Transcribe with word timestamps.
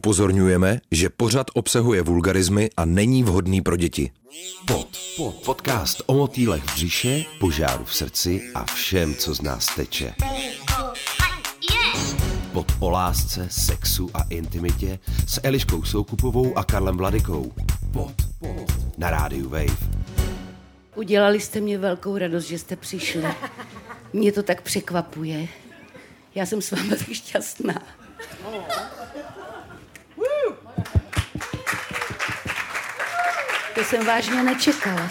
Upozorňujeme, 0.00 0.80
že 0.90 1.08
pořad 1.08 1.46
obsahuje 1.54 2.02
vulgarizmy 2.02 2.70
a 2.76 2.84
není 2.84 3.22
vhodný 3.22 3.60
pro 3.60 3.76
děti. 3.76 4.10
Pod, 4.66 4.88
pod, 5.16 5.34
podcast 5.34 6.02
o 6.06 6.14
motýlech 6.14 6.62
v 6.64 6.74
břiše, 6.74 7.24
požáru 7.40 7.84
v 7.84 7.94
srdci 7.94 8.42
a 8.54 8.64
všem, 8.64 9.14
co 9.14 9.34
z 9.34 9.42
nás 9.42 9.74
teče. 9.76 10.14
Pod 12.52 12.66
o 12.78 12.90
lásce, 12.90 13.48
sexu 13.50 14.10
a 14.14 14.22
intimitě 14.30 14.98
s 15.26 15.40
Eliškou 15.42 15.82
Soukupovou 15.82 16.58
a 16.58 16.64
Karlem 16.64 16.96
Vladikou. 16.96 17.52
Pod, 17.92 18.12
pod, 18.38 18.72
na 18.98 19.10
rádiu 19.10 19.48
Wave. 19.48 19.88
Udělali 20.94 21.40
jste 21.40 21.60
mě 21.60 21.78
velkou 21.78 22.18
radost, 22.18 22.44
že 22.44 22.58
jste 22.58 22.76
přišli. 22.76 23.24
Mě 24.12 24.32
to 24.32 24.42
tak 24.42 24.62
překvapuje. 24.62 25.48
Já 26.34 26.46
jsem 26.46 26.62
s 26.62 26.70
vámi 26.70 26.88
tak 26.88 27.12
šťastná. 27.12 27.82
To 33.80 33.84
jsem 33.86 34.06
vážně 34.06 34.42
nečekala. 34.42 35.10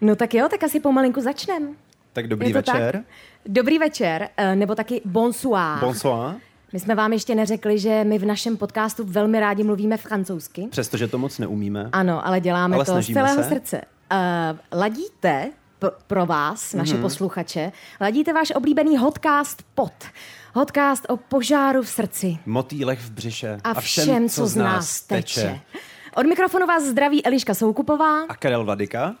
No 0.00 0.16
tak 0.16 0.34
jo, 0.34 0.48
tak 0.50 0.64
asi 0.64 0.80
pomalinku 0.80 1.20
začnem. 1.20 1.76
Tak 2.12 2.28
dobrý 2.28 2.52
večer. 2.52 2.92
Tak? 2.92 3.02
Dobrý 3.46 3.78
večer, 3.78 4.28
nebo 4.54 4.74
taky 4.74 5.00
bonsoir. 5.04 5.80
Bonsoir. 5.80 6.34
My 6.72 6.80
jsme 6.80 6.94
vám 6.94 7.12
ještě 7.12 7.34
neřekli, 7.34 7.78
že 7.78 8.04
my 8.04 8.18
v 8.18 8.24
našem 8.24 8.56
podcastu 8.56 9.04
velmi 9.06 9.40
rádi 9.40 9.62
mluvíme 9.64 9.96
francouzsky. 9.96 10.66
Přestože 10.70 11.08
to 11.08 11.18
moc 11.18 11.38
neumíme. 11.38 11.88
Ano, 11.92 12.26
ale 12.26 12.40
děláme 12.40 12.76
Ale 12.76 12.84
to 12.84 13.02
z 13.02 13.06
celého 13.12 13.42
se. 13.42 13.48
srdce. 13.48 13.80
Uh, 14.12 14.78
ladíte 14.80 15.50
pro, 15.78 15.90
pro 16.06 16.26
vás, 16.26 16.72
naše 16.74 16.92
Mhm. 16.94 17.02
posluchače, 17.02 17.72
ladíte 18.00 18.32
váš 18.32 18.50
oblíbený 18.50 18.96
hotcast 18.96 19.62
pod. 19.74 19.92
Hotcast 20.54 21.06
o 21.08 21.16
požáru 21.16 21.82
v 21.82 21.88
srdci 21.88 22.38
Motýlech 22.46 23.00
v 23.00 23.10
břiše. 23.10 23.58
a 23.64 23.80
všem, 23.80 24.28
co 24.28 24.46
z 24.46 24.56
nás 24.56 25.00
teče. 25.00 25.60
Od 26.16 26.26
mikrofonu 26.26 26.66
vás 26.66 26.82
zdraví 26.82 27.24
Eliška 27.26 27.54
Soukupová 27.54 28.22
A 28.28 28.34
Karel 28.34 28.64
Vadika. 28.64 29.14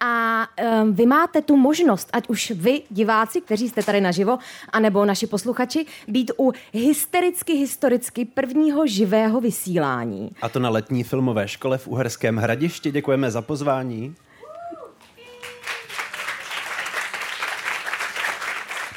a 0.00 0.46
um, 0.82 0.94
vy 0.94 1.06
máte 1.06 1.42
tu 1.42 1.56
možnost, 1.56 2.08
ať 2.12 2.28
už 2.28 2.50
vy, 2.50 2.82
diváci, 2.90 3.40
kteří 3.40 3.68
jste 3.68 3.82
tady 3.82 4.00
naživo, 4.00 4.38
anebo 4.72 5.04
naši 5.04 5.26
posluchači, 5.26 5.86
být 6.08 6.30
u 6.38 6.52
hystericky 6.72 7.52
historicky 7.52 8.24
prvního 8.24 8.86
živého 8.86 9.40
vysílání. 9.40 10.30
A 10.42 10.48
to 10.48 10.58
na 10.58 10.70
letní 10.70 11.04
filmové 11.04 11.48
škole 11.48 11.78
v 11.78 11.88
Uherském 11.88 12.36
hradišti. 12.36 12.90
Děkujeme 12.90 13.30
za 13.30 13.42
pozvání. 13.42 14.14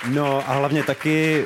No 0.10 0.50
a 0.50 0.54
hlavně 0.54 0.84
taky 0.84 1.46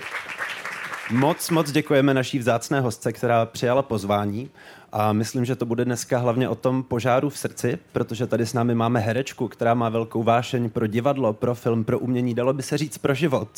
moc, 1.11 1.49
moc 1.49 1.71
děkujeme 1.71 2.13
naší 2.13 2.39
vzácné 2.39 2.81
hostce, 2.81 3.13
která 3.13 3.45
přijala 3.45 3.81
pozvání. 3.81 4.49
A 4.97 5.13
myslím, 5.13 5.45
že 5.45 5.55
to 5.55 5.65
bude 5.65 5.85
dneska 5.85 6.17
hlavně 6.17 6.49
o 6.49 6.55
tom 6.55 6.83
požáru 6.83 7.29
v 7.29 7.37
srdci, 7.37 7.77
protože 7.91 8.27
tady 8.27 8.45
s 8.45 8.53
námi 8.53 8.75
máme 8.75 8.99
herečku, 8.99 9.47
která 9.47 9.73
má 9.73 9.89
velkou 9.89 10.23
vášeň 10.23 10.69
pro 10.69 10.87
divadlo, 10.87 11.33
pro 11.33 11.55
film, 11.55 11.83
pro 11.83 11.99
umění, 11.99 12.33
dalo 12.33 12.53
by 12.53 12.63
se 12.63 12.77
říct 12.77 12.97
pro 12.97 13.13
život. 13.13 13.49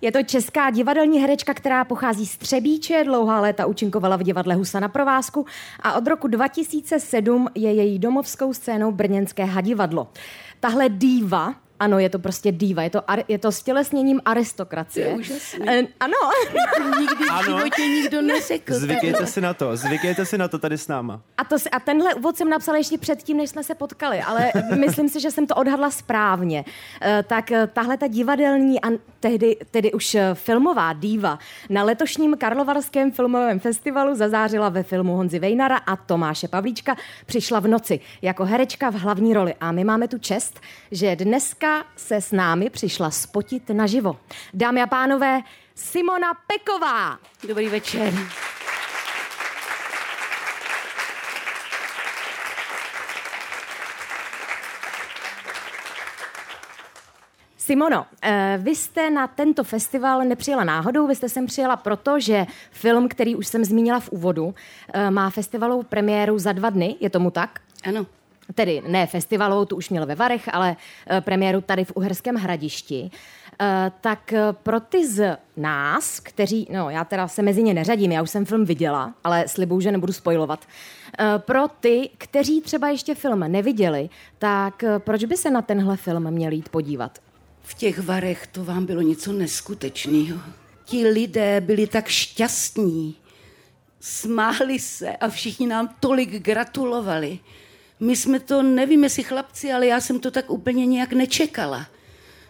Je 0.00 0.12
to 0.12 0.22
česká 0.22 0.70
divadelní 0.70 1.18
herečka, 1.18 1.54
která 1.54 1.84
pochází 1.84 2.26
z 2.26 2.38
Třebíče, 2.38 3.04
dlouhá 3.04 3.40
léta 3.40 3.66
účinkovala 3.66 4.16
v 4.16 4.22
divadle 4.22 4.54
Husa 4.54 4.80
na 4.80 4.88
provázku 4.88 5.46
a 5.80 5.92
od 5.92 6.06
roku 6.06 6.28
2007 6.28 7.48
je 7.54 7.72
její 7.72 7.98
domovskou 7.98 8.52
scénou 8.52 8.92
Brněnské 8.92 9.44
hadivadlo. 9.44 10.08
Tahle 10.60 10.88
díva, 10.88 11.54
ano, 11.80 11.98
je 11.98 12.08
to 12.10 12.18
prostě 12.18 12.52
díva, 12.52 12.82
je 12.82 12.90
to, 12.90 13.00
ar- 13.10 13.24
je 13.28 13.38
to 13.38 13.52
stělesněním 13.52 14.20
aristokracie. 14.24 15.04
To 15.06 15.10
je 15.12 15.16
úžasný. 15.18 15.68
Eh, 15.68 15.82
ano, 16.00 16.14
Nikdy 17.00 17.24
v 17.24 17.30
Ano. 17.30 17.42
životě 17.58 17.82
nikdo 17.86 18.22
neřekl. 18.22 18.74
Zvykejte 18.74 19.26
si 19.26 19.40
na 19.40 19.54
to, 19.54 19.76
zvykejte 19.76 20.26
si 20.26 20.38
na 20.38 20.48
to 20.48 20.58
tady 20.58 20.78
s 20.78 20.88
náma. 20.88 21.20
a, 21.38 21.44
to, 21.44 21.56
a 21.72 21.80
tenhle 21.80 22.14
úvod 22.14 22.36
jsem 22.36 22.48
napsala 22.50 22.78
ještě 22.78 22.98
předtím, 22.98 23.36
než 23.36 23.50
jsme 23.50 23.64
se 23.64 23.74
potkali, 23.74 24.20
ale 24.20 24.50
myslím 24.78 25.08
si, 25.08 25.20
že 25.20 25.30
jsem 25.30 25.46
to 25.46 25.54
odhadla 25.54 25.90
správně. 25.90 26.64
Eh, 27.02 27.24
Tak 27.28 27.52
eh, 27.52 27.66
tahle 27.66 27.96
ta 27.96 28.06
divadelní 28.06 28.80
a 28.80 28.88
tehdy, 29.20 29.56
tedy 29.70 29.92
už 29.92 30.16
filmová 30.34 30.92
díva 30.92 31.38
na 31.70 31.82
letošním 31.84 32.36
Karlovarském 32.36 33.12
filmovém 33.12 33.60
festivalu 33.60 34.14
zazářila 34.14 34.68
ve 34.68 34.82
filmu 34.82 35.16
Honzy 35.16 35.38
Vejnara 35.38 35.76
a 35.76 35.96
Tomáše 35.96 36.48
Pavlíčka. 36.48 36.96
Přišla 37.26 37.60
v 37.60 37.68
noci 37.68 38.00
jako 38.22 38.44
herečka 38.44 38.90
v 38.90 38.94
hlavní 38.94 39.34
roli 39.34 39.54
a 39.60 39.72
my 39.72 39.84
máme 39.84 40.08
tu 40.08 40.18
čest, 40.18 40.60
že 40.90 41.16
dneska 41.16 41.63
se 41.96 42.20
s 42.20 42.32
námi 42.32 42.70
přišla 42.70 43.10
spotit 43.10 43.68
naživo. 43.68 44.16
Dámy 44.54 44.82
a 44.82 44.86
pánové, 44.86 45.40
Simona 45.74 46.34
Peková. 46.34 47.18
Dobrý 47.48 47.68
večer. 47.68 48.12
Simono, 57.56 58.06
eh, 58.22 58.58
vy 58.62 58.76
jste 58.76 59.10
na 59.10 59.26
tento 59.26 59.64
festival 59.64 60.24
nepřijela 60.24 60.64
náhodou, 60.64 61.06
vy 61.06 61.14
jste 61.14 61.28
sem 61.28 61.46
přijela 61.46 61.76
proto, 61.76 62.20
že 62.20 62.46
film, 62.70 63.08
který 63.08 63.36
už 63.36 63.46
jsem 63.46 63.64
zmínila 63.64 64.00
v 64.00 64.08
úvodu, 64.08 64.54
eh, 64.92 65.10
má 65.10 65.30
festivalovou 65.30 65.82
premiéru 65.82 66.38
za 66.38 66.52
dva 66.52 66.70
dny, 66.70 66.96
je 67.00 67.10
tomu 67.10 67.30
tak? 67.30 67.60
Ano. 67.84 68.06
Tedy 68.54 68.82
ne 68.88 69.06
festivalovou, 69.06 69.64
tu 69.64 69.76
už 69.76 69.90
měl 69.90 70.06
ve 70.06 70.14
Varech, 70.14 70.54
ale 70.54 70.76
eh, 71.06 71.20
premiéru 71.20 71.60
tady 71.60 71.84
v 71.84 71.92
Uherském 71.94 72.34
hradišti. 72.34 73.10
Eh, 73.60 73.92
Tak 74.00 74.32
eh, 74.32 74.40
pro 74.52 74.80
ty 74.80 75.08
z 75.08 75.36
nás, 75.56 76.20
kteří, 76.20 76.68
no 76.72 76.90
já 76.90 77.04
teda 77.04 77.28
se 77.28 77.42
mezi 77.42 77.62
ně 77.62 77.74
neřadím, 77.74 78.12
já 78.12 78.22
už 78.22 78.30
jsem 78.30 78.44
film 78.44 78.64
viděla, 78.64 79.14
ale 79.24 79.48
slibuju, 79.48 79.80
že 79.80 79.92
nebudu 79.92 80.12
spojovat. 80.12 80.66
Pro 81.38 81.68
ty, 81.68 82.10
kteří 82.18 82.60
třeba 82.60 82.88
ještě 82.88 83.14
film 83.14 83.40
neviděli, 83.40 84.08
tak 84.38 84.84
proč 84.98 85.24
by 85.24 85.36
se 85.36 85.50
na 85.50 85.62
tenhle 85.62 85.96
film 85.96 86.30
měli 86.30 86.56
jít 86.56 86.68
podívat? 86.68 87.18
V 87.62 87.74
těch 87.74 87.98
varech 87.98 88.46
to 88.46 88.64
vám 88.64 88.86
bylo 88.86 89.00
něco 89.00 89.32
neskutečného. 89.32 90.40
Ti 90.84 91.06
lidé 91.06 91.60
byli 91.60 91.86
tak 91.86 92.08
šťastní, 92.08 93.16
smáli 94.00 94.78
se 94.78 95.16
a 95.16 95.28
všichni 95.28 95.66
nám 95.66 95.94
tolik 96.00 96.30
gratulovali. 96.30 97.38
My 98.04 98.16
jsme 98.16 98.40
to, 98.40 98.62
nevím 98.62 99.04
jestli 99.04 99.22
chlapci, 99.22 99.72
ale 99.72 99.86
já 99.86 100.00
jsem 100.00 100.20
to 100.20 100.30
tak 100.30 100.50
úplně 100.50 100.86
nějak 100.86 101.12
nečekala. 101.12 101.86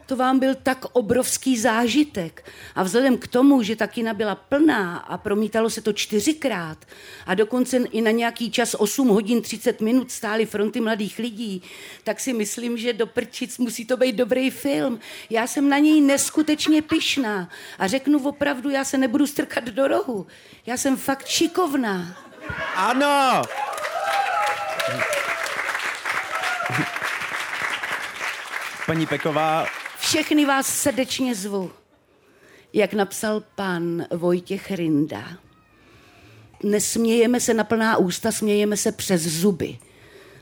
To 0.06 0.16
vám 0.16 0.38
byl 0.38 0.54
tak 0.54 0.84
obrovský 0.92 1.58
zážitek. 1.58 2.50
A 2.74 2.82
vzhledem 2.82 3.18
k 3.18 3.26
tomu, 3.26 3.62
že 3.62 3.76
ta 3.76 3.86
kina 3.86 4.14
byla 4.14 4.34
plná 4.34 4.96
a 4.96 5.18
promítalo 5.18 5.70
se 5.70 5.80
to 5.80 5.92
čtyřikrát 5.92 6.78
a 7.26 7.34
dokonce 7.34 7.76
i 7.76 8.00
na 8.00 8.10
nějaký 8.10 8.50
čas 8.50 8.74
8 8.78 9.08
hodin 9.08 9.42
30 9.42 9.80
minut 9.80 10.10
stály 10.10 10.46
fronty 10.46 10.80
mladých 10.80 11.18
lidí, 11.18 11.62
tak 12.04 12.20
si 12.20 12.32
myslím, 12.32 12.76
že 12.76 12.92
do 12.92 13.06
prčic 13.06 13.58
musí 13.58 13.84
to 13.84 13.96
být 13.96 14.16
dobrý 14.16 14.50
film. 14.50 14.98
Já 15.30 15.46
jsem 15.46 15.68
na 15.68 15.78
něj 15.78 16.00
neskutečně 16.00 16.82
pyšná 16.82 17.48
a 17.78 17.86
řeknu 17.86 18.28
opravdu, 18.28 18.70
já 18.70 18.84
se 18.84 18.98
nebudu 18.98 19.26
strkat 19.26 19.64
do 19.64 19.88
rohu. 19.88 20.26
Já 20.66 20.76
jsem 20.76 20.96
fakt 20.96 21.26
šikovná. 21.26 22.16
Ano! 22.76 23.42
Paní 28.86 29.06
Peková, 29.06 29.66
Všechny 29.98 30.46
vás 30.46 30.66
srdečně 30.66 31.34
zvu. 31.34 31.70
Jak 32.72 32.94
napsal 32.94 33.42
pan 33.54 34.04
Vojtěch 34.16 34.70
Rinda, 34.70 35.22
nesmějeme 36.62 37.40
se 37.40 37.54
na 37.54 37.64
plná 37.64 37.96
ústa, 37.96 38.32
smějeme 38.32 38.76
se 38.76 38.92
přes 38.92 39.22
zuby. 39.22 39.78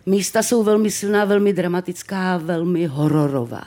Místa 0.07 0.43
jsou 0.43 0.63
velmi 0.63 0.91
silná, 0.91 1.25
velmi 1.25 1.53
dramatická, 1.53 2.37
velmi 2.37 2.87
hororová. 2.87 3.65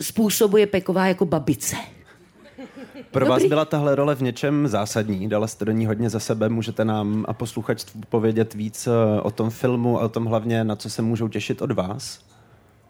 Způsobuje 0.00 0.66
Peková 0.66 1.06
jako 1.06 1.26
babice. 1.26 1.76
pro 3.10 3.26
vás 3.26 3.38
Dobrý. 3.38 3.48
byla 3.48 3.64
tahle 3.64 3.94
role 3.94 4.14
v 4.14 4.22
něčem 4.22 4.68
zásadní, 4.68 5.28
dala 5.28 5.46
jste 5.46 5.64
do 5.64 5.72
ní 5.72 5.86
hodně 5.86 6.10
za 6.10 6.20
sebe, 6.20 6.48
můžete 6.48 6.84
nám 6.84 7.24
a 7.28 7.32
posluchačstvu 7.32 8.00
povědět 8.08 8.54
víc 8.54 8.86
eh, 8.86 9.20
o 9.20 9.30
tom 9.30 9.50
filmu 9.50 10.00
a 10.00 10.04
o 10.04 10.08
tom 10.08 10.24
hlavně, 10.24 10.64
na 10.64 10.76
co 10.76 10.90
se 10.90 11.02
můžou 11.02 11.28
těšit 11.28 11.62
od 11.62 11.72
vás 11.72 12.33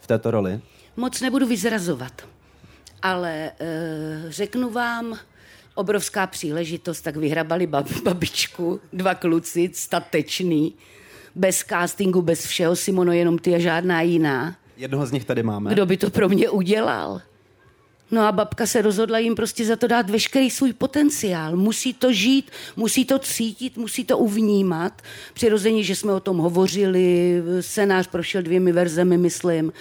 v 0.04 0.06
této 0.06 0.30
roli? 0.30 0.60
Moc 0.96 1.20
nebudu 1.20 1.46
vyzrazovat, 1.46 2.28
ale 3.02 3.32
e, 3.32 3.52
řeknu 4.28 4.70
vám, 4.70 5.18
obrovská 5.74 6.26
příležitost, 6.26 7.00
tak 7.00 7.16
vyhrabali 7.16 7.66
bab, 7.66 7.86
babičku, 8.02 8.80
dva 8.92 9.14
kluci, 9.14 9.70
statečný, 9.74 10.74
bez 11.34 11.64
castingu, 11.64 12.22
bez 12.22 12.46
všeho, 12.46 12.76
Simono, 12.76 13.12
jenom 13.12 13.38
ty 13.38 13.54
a 13.54 13.58
žádná 13.58 14.00
jiná. 14.00 14.56
Jednoho 14.76 15.06
z 15.06 15.12
nich 15.12 15.24
tady 15.24 15.42
máme. 15.42 15.70
Kdo 15.70 15.86
by 15.86 15.96
to 15.96 16.10
pro 16.10 16.28
mě 16.28 16.50
udělal? 16.50 17.20
No 18.10 18.22
a 18.22 18.32
babka 18.32 18.66
se 18.66 18.82
rozhodla 18.82 19.18
jim 19.18 19.34
prostě 19.34 19.64
za 19.64 19.76
to 19.76 19.86
dát 19.86 20.10
veškerý 20.10 20.50
svůj 20.50 20.72
potenciál. 20.72 21.56
Musí 21.56 21.94
to 21.94 22.12
žít, 22.12 22.50
musí 22.76 23.04
to 23.04 23.18
cítit, 23.18 23.76
musí 23.76 24.04
to 24.04 24.18
uvnímat. 24.18 25.02
Přirozeně, 25.34 25.82
že 25.82 25.96
jsme 25.96 26.12
o 26.12 26.20
tom 26.20 26.38
hovořili, 26.38 27.42
scénář 27.60 28.06
prošel 28.06 28.42
dvěmi 28.42 28.72
verzemi, 28.72 29.18
myslím. 29.18 29.72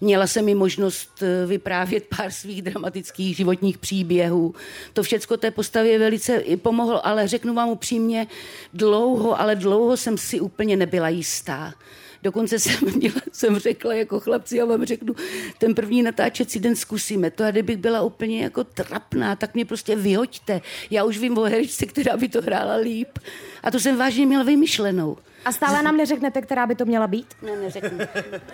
Měla 0.00 0.26
jsem 0.26 0.44
mi 0.44 0.54
možnost 0.54 1.22
eh, 1.22 1.46
vyprávět 1.46 2.06
pár 2.16 2.30
svých 2.30 2.62
dramatických 2.62 3.36
životních 3.36 3.78
příběhů. 3.78 4.54
To 4.92 5.02
všecko 5.02 5.36
té 5.36 5.50
postavě 5.50 5.98
velice 5.98 6.42
pomohlo, 6.56 7.06
ale 7.06 7.28
řeknu 7.28 7.54
vám 7.54 7.68
upřímně, 7.68 8.26
dlouho, 8.74 9.40
ale 9.40 9.56
dlouho 9.56 9.96
jsem 9.96 10.18
si 10.18 10.40
úplně 10.40 10.76
nebyla 10.76 11.08
jistá. 11.08 11.74
Dokonce 12.22 12.58
jsem, 12.58 12.74
měla, 12.96 13.14
jsem 13.32 13.58
řekla 13.58 13.94
jako 13.94 14.20
chlapci, 14.20 14.56
já 14.56 14.64
vám 14.64 14.84
řeknu, 14.84 15.14
ten 15.58 15.74
první 15.74 16.02
natáčecí 16.02 16.60
den 16.60 16.76
zkusíme 16.76 17.30
to 17.30 17.44
a 17.44 17.50
kdybych 17.50 17.76
byla 17.76 18.02
úplně 18.02 18.42
jako 18.42 18.64
trapná, 18.64 19.36
tak 19.36 19.54
mě 19.54 19.64
prostě 19.64 19.96
vyhoďte. 19.96 20.60
Já 20.90 21.04
už 21.04 21.18
vím 21.18 21.38
o 21.38 21.42
herečce, 21.42 21.86
která 21.86 22.16
by 22.16 22.28
to 22.28 22.42
hrála 22.42 22.74
líp. 22.74 23.18
A 23.62 23.70
to 23.70 23.80
jsem 23.80 23.96
vážně 23.96 24.26
měla 24.26 24.44
vymyšlenou. 24.44 25.16
A 25.44 25.52
stále 25.52 25.82
nám 25.82 25.96
neřeknete, 25.96 26.42
která 26.42 26.66
by 26.66 26.74
to 26.74 26.84
měla 26.84 27.06
být? 27.06 27.26
Ne, 27.42 27.56
neřeknu. 27.56 27.98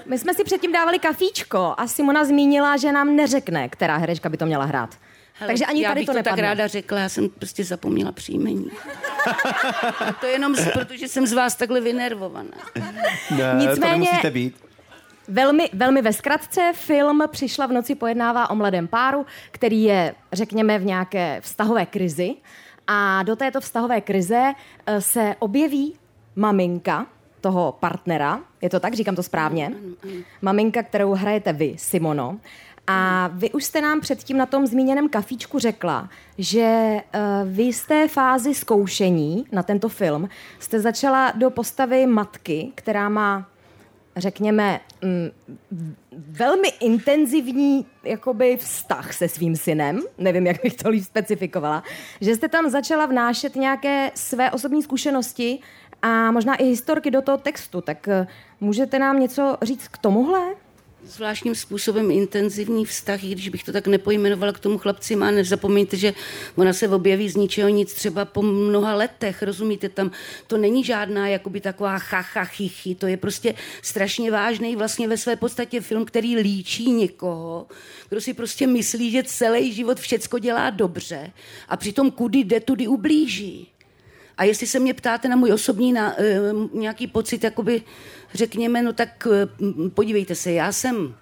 My 0.07 0.19
jsme 0.19 0.35
si 0.35 0.45
předtím 0.45 0.73
dávali 0.73 0.99
kafíčko 0.99 1.75
a 1.77 1.87
Simona 1.87 2.25
zmínila, 2.25 2.77
že 2.77 2.93
nám 2.93 3.17
neřekne, 3.17 3.69
která 3.69 3.97
herečka 3.97 4.29
by 4.29 4.37
to 4.37 4.47
měla 4.47 4.65
hrát. 4.65 4.91
Hele, 5.39 5.49
Takže 5.49 5.67
ani 5.67 5.83
já 5.83 5.89
tady 5.91 6.01
bych 6.01 6.07
to 6.07 6.13
to 6.13 6.17
tak 6.17 6.25
nepadne. 6.25 6.43
ráda 6.43 6.67
řekla, 6.67 6.99
já 6.99 7.09
jsem 7.09 7.29
prostě 7.29 7.65
zapomněla 7.65 8.13
příjmení. 8.13 8.71
A 10.07 10.13
to 10.21 10.27
jenom 10.27 10.55
z, 10.57 10.69
protože 10.73 11.09
jsem 11.09 11.27
z 11.27 11.33
vás 11.33 11.55
takhle 11.55 11.81
vynervovaná. 11.81 12.51
Ne, 13.31 13.55
Nicméně- 13.59 13.77
to 13.81 13.87
nemusíte 13.87 14.31
být. 14.31 14.57
Velmi, 15.29 15.71
velmi 15.73 16.03
ve 16.03 16.13
zkratce, 16.13 16.73
film 16.75 17.23
Přišla 17.31 17.67
v 17.67 17.73
noci 17.73 17.95
pojednává 17.95 18.51
o 18.51 18.55
mladém 18.55 18.89
páru, 18.89 19.27
který 19.51 19.83
je, 19.83 20.15
řekněme, 20.33 20.79
v 20.79 20.85
nějaké 20.85 21.41
vztahové 21.41 21.87
krizi. 21.87 22.35
A 22.87 23.23
do 23.23 23.37
této 23.37 23.61
vztahové 23.61 24.01
krize 24.01 24.53
eh, 24.87 25.01
se 25.01 25.37
objeví 25.39 25.95
maminka 26.37 27.07
toho 27.41 27.77
partnera. 27.81 28.41
Je 28.63 28.71
to 28.71 28.81
tak? 28.81 28.95
Říkám 28.95 29.17
to 29.17 29.23
správně? 29.23 29.73
Maminka, 30.43 30.83
kterou 30.83 31.15
hrajete 31.15 31.53
vy, 31.53 31.75
Simono. 31.79 32.39
A 32.87 33.31
vy 33.33 33.53
už 33.53 33.65
jste 33.65 33.81
nám 33.81 34.01
předtím 34.01 34.37
na 34.37 34.47
tom 34.47 34.67
zmíněném 34.67 35.09
kafíčku 35.09 35.59
řekla, 35.59 36.11
že 36.39 36.61
eh, 36.63 37.03
vy 37.45 37.73
z 37.73 37.87
té 37.87 38.09
fázi 38.09 38.55
zkoušení 38.55 39.47
na 39.53 39.63
tento 39.63 39.89
film. 39.89 40.29
Jste 40.59 40.81
začala 40.81 41.31
do 41.31 41.51
postavy 41.51 42.07
matky, 42.07 42.73
která 42.75 43.09
má 43.09 43.47
řekněme, 44.17 44.81
mm, 45.03 45.31
velmi 46.13 46.69
intenzivní 46.81 47.87
jakoby 48.05 48.57
vztah 48.57 49.13
se 49.13 49.29
svým 49.29 49.57
synem, 49.57 50.01
nevím, 50.19 50.47
jak 50.47 50.63
bych 50.63 50.75
to 50.75 50.89
líp 50.89 51.05
specifikovala, 51.05 51.83
že 52.21 52.35
jste 52.35 52.49
tam 52.49 52.71
začala 52.71 53.07
vnášet 53.07 53.57
nějaké 53.57 54.11
své 54.15 54.51
osobní 54.51 54.83
zkušenosti 54.83 55.59
a 56.03 56.31
možná 56.31 56.55
i 56.55 56.65
historky 56.65 57.11
do 57.11 57.23
toho 57.23 57.39
textu, 57.39 57.81
tak 57.81 58.09
eh, 58.09 58.27
můžete 58.61 58.99
nám 58.99 59.21
něco 59.21 59.57
říct 59.63 59.89
k 59.89 59.99
tomuhle? 59.99 60.66
Zvláštním 61.07 61.55
způsobem 61.55 62.11
intenzivní 62.11 62.85
vztah, 62.85 63.25
i 63.25 63.33
když 63.33 63.49
bych 63.49 63.65
to 63.65 63.73
tak 63.73 63.87
nepojmenovala 63.87 64.53
k 64.53 64.59
tomu 64.59 64.79
chlapci 64.79 65.17
má. 65.17 65.31
Nezapomeňte, 65.31 65.97
že 65.97 66.15
ona 66.57 66.73
se 66.73 66.89
objeví 66.89 67.29
z 67.29 67.37
ničeho 67.37 67.69
nic 67.69 67.95
třeba 67.95 68.25
po 68.25 68.43
mnoha 68.43 68.95
letech, 68.95 69.43
rozumíte, 69.43 69.89
tam 69.89 70.11
to 70.47 70.59
není 70.59 70.85
žádná 70.85 71.29
jakoby 71.29 71.61
taková 71.61 71.99
chacha 71.99 72.45
chichy, 72.45 72.95
to 72.95 73.07
je 73.07 73.17
prostě 73.17 73.55
strašně 73.83 74.31
vážný 74.31 74.77
vlastně 74.77 75.09
ve 75.09 75.17
své 75.17 75.37
podstatě 75.37 75.81
film, 75.81 76.05
který 76.05 76.37
líčí 76.37 76.91
někoho, 76.91 77.67
kdo 78.09 78.21
si 78.21 78.35
prostě 78.35 78.67
myslí, 78.67 79.11
že 79.11 79.23
celý 79.23 79.73
život 79.73 80.01
všecko 80.01 80.39
dělá 80.39 80.71
dobře 80.71 81.33
a 81.69 81.77
přitom 81.77 82.11
kudy 82.11 82.39
jde, 82.39 82.61
tudy 82.61 82.87
ublíží. 82.87 83.76
A 84.39 84.45
jestli 84.45 84.67
se 84.67 84.79
mě 84.79 84.95
ptáte 84.95 85.29
na 85.29 85.37
můj 85.37 85.53
osobní 85.53 85.93
na, 85.93 86.15
eh, 86.19 86.41
nějaký 86.73 87.07
pocit, 87.07 87.45
jakoby 87.45 87.83
řekněme, 88.35 88.83
no 88.83 88.93
tak 88.93 89.29
eh, 89.33 89.49
podívejte 89.89 90.35
se, 90.35 90.53
já 90.53 90.73
jsem, 90.73 91.15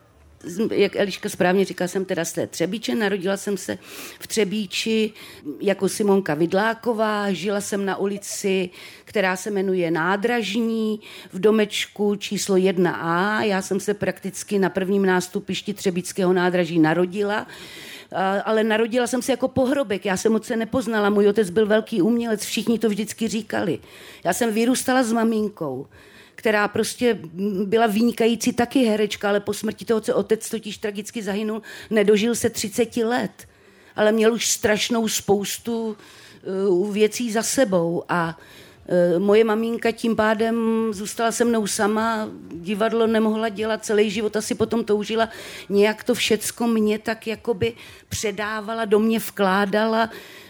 jak 0.70 0.96
Eliška 0.96 1.28
správně 1.28 1.64
říká, 1.64 1.88
jsem 1.88 2.04
teda 2.04 2.24
z 2.24 2.32
té 2.32 2.46
Třebíče, 2.46 2.94
narodila 2.94 3.36
jsem 3.36 3.56
se 3.56 3.78
v 4.18 4.26
Třebíči 4.26 5.12
jako 5.60 5.88
Simonka 5.88 6.34
Vidláková, 6.34 7.32
žila 7.32 7.60
jsem 7.60 7.84
na 7.84 7.96
ulici, 7.96 8.70
která 9.04 9.36
se 9.36 9.50
jmenuje 9.50 9.90
Nádražní, 9.90 11.00
v 11.32 11.40
domečku 11.40 12.16
číslo 12.16 12.56
1A, 12.56 13.40
já 13.40 13.62
jsem 13.62 13.80
se 13.80 13.94
prakticky 13.94 14.58
na 14.58 14.68
prvním 14.68 15.06
nástupišti 15.06 15.74
Třebíčského 15.74 16.32
nádraží 16.32 16.78
narodila, 16.78 17.46
ale 18.44 18.64
narodila 18.64 19.06
jsem 19.06 19.22
se 19.22 19.32
jako 19.32 19.48
pohrobek. 19.48 20.04
Já 20.04 20.16
jsem 20.16 20.32
moc 20.32 20.46
se 20.46 20.56
nepoznala. 20.56 21.10
Můj 21.10 21.28
otec 21.28 21.50
byl 21.50 21.66
velký 21.66 22.02
umělec, 22.02 22.44
všichni 22.44 22.78
to 22.78 22.88
vždycky 22.88 23.28
říkali. 23.28 23.78
Já 24.24 24.32
jsem 24.32 24.52
vyrůstala 24.52 25.02
s 25.02 25.12
maminkou, 25.12 25.86
která 26.34 26.68
prostě 26.68 27.18
byla 27.64 27.86
vynikající 27.86 28.52
taky 28.52 28.84
herečka, 28.84 29.28
ale 29.28 29.40
po 29.40 29.52
smrti 29.52 29.84
toho, 29.84 30.00
co 30.00 30.14
otec 30.14 30.50
totiž 30.50 30.78
tragicky 30.78 31.22
zahynul, 31.22 31.62
nedožil 31.90 32.34
se 32.34 32.50
30 32.50 32.96
let. 32.96 33.48
Ale 33.96 34.12
měl 34.12 34.32
už 34.32 34.48
strašnou 34.48 35.08
spoustu 35.08 35.96
uh, 36.66 36.92
věcí 36.92 37.32
za 37.32 37.42
sebou 37.42 38.04
a 38.08 38.38
Eh, 38.38 38.63
Moje 39.18 39.44
maminka 39.44 39.90
tím 39.90 40.16
pádem 40.16 40.56
zůstala 40.90 41.32
se 41.32 41.44
mnou 41.44 41.66
sama, 41.66 42.28
divadlo 42.52 43.06
nemohla 43.06 43.48
dělat, 43.48 43.84
celý 43.84 44.10
život 44.10 44.36
asi 44.36 44.54
potom 44.54 44.84
toužila. 44.84 45.28
Nějak 45.68 46.04
to 46.04 46.14
všecko 46.14 46.66
mě 46.66 46.98
tak 46.98 47.26
jakoby 47.26 47.72
předávala, 48.08 48.84
do 48.84 48.98
mě 48.98 49.18
vkládala 49.18 50.10
eh, 50.12 50.43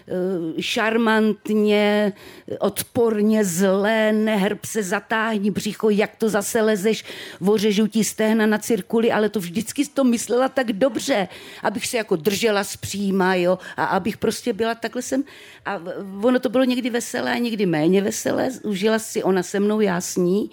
šarmantně, 0.60 2.12
odporně, 2.58 3.44
zlé, 3.44 4.12
nehrb 4.12 4.64
se, 4.64 4.82
zatáhni 4.82 5.50
břicho, 5.50 5.90
jak 5.90 6.16
to 6.16 6.28
zase 6.28 6.62
lezeš, 6.62 7.04
ořežu 7.46 7.86
ti 7.86 8.04
stehna 8.04 8.46
na 8.46 8.58
cirkuli, 8.58 9.12
ale 9.12 9.28
to 9.28 9.40
vždycky 9.40 9.86
to 9.86 10.04
myslela 10.04 10.48
tak 10.48 10.72
dobře, 10.72 11.28
abych 11.62 11.86
se 11.86 11.96
jako 11.96 12.16
držela 12.16 12.64
zpříma, 12.64 13.34
jo, 13.34 13.58
a 13.76 13.84
abych 13.84 14.16
prostě 14.16 14.52
byla 14.52 14.74
takhle 14.74 15.02
jsem, 15.02 15.24
a 15.66 15.80
ono 16.22 16.40
to 16.40 16.48
bylo 16.48 16.64
někdy 16.64 16.90
veselé, 16.90 17.40
někdy 17.40 17.66
méně 17.66 18.02
veselé, 18.02 18.50
užila 18.62 18.98
si 18.98 19.22
ona 19.22 19.42
se 19.42 19.60
mnou, 19.60 19.80
já 19.80 20.00
s 20.00 20.16
ní 20.16 20.50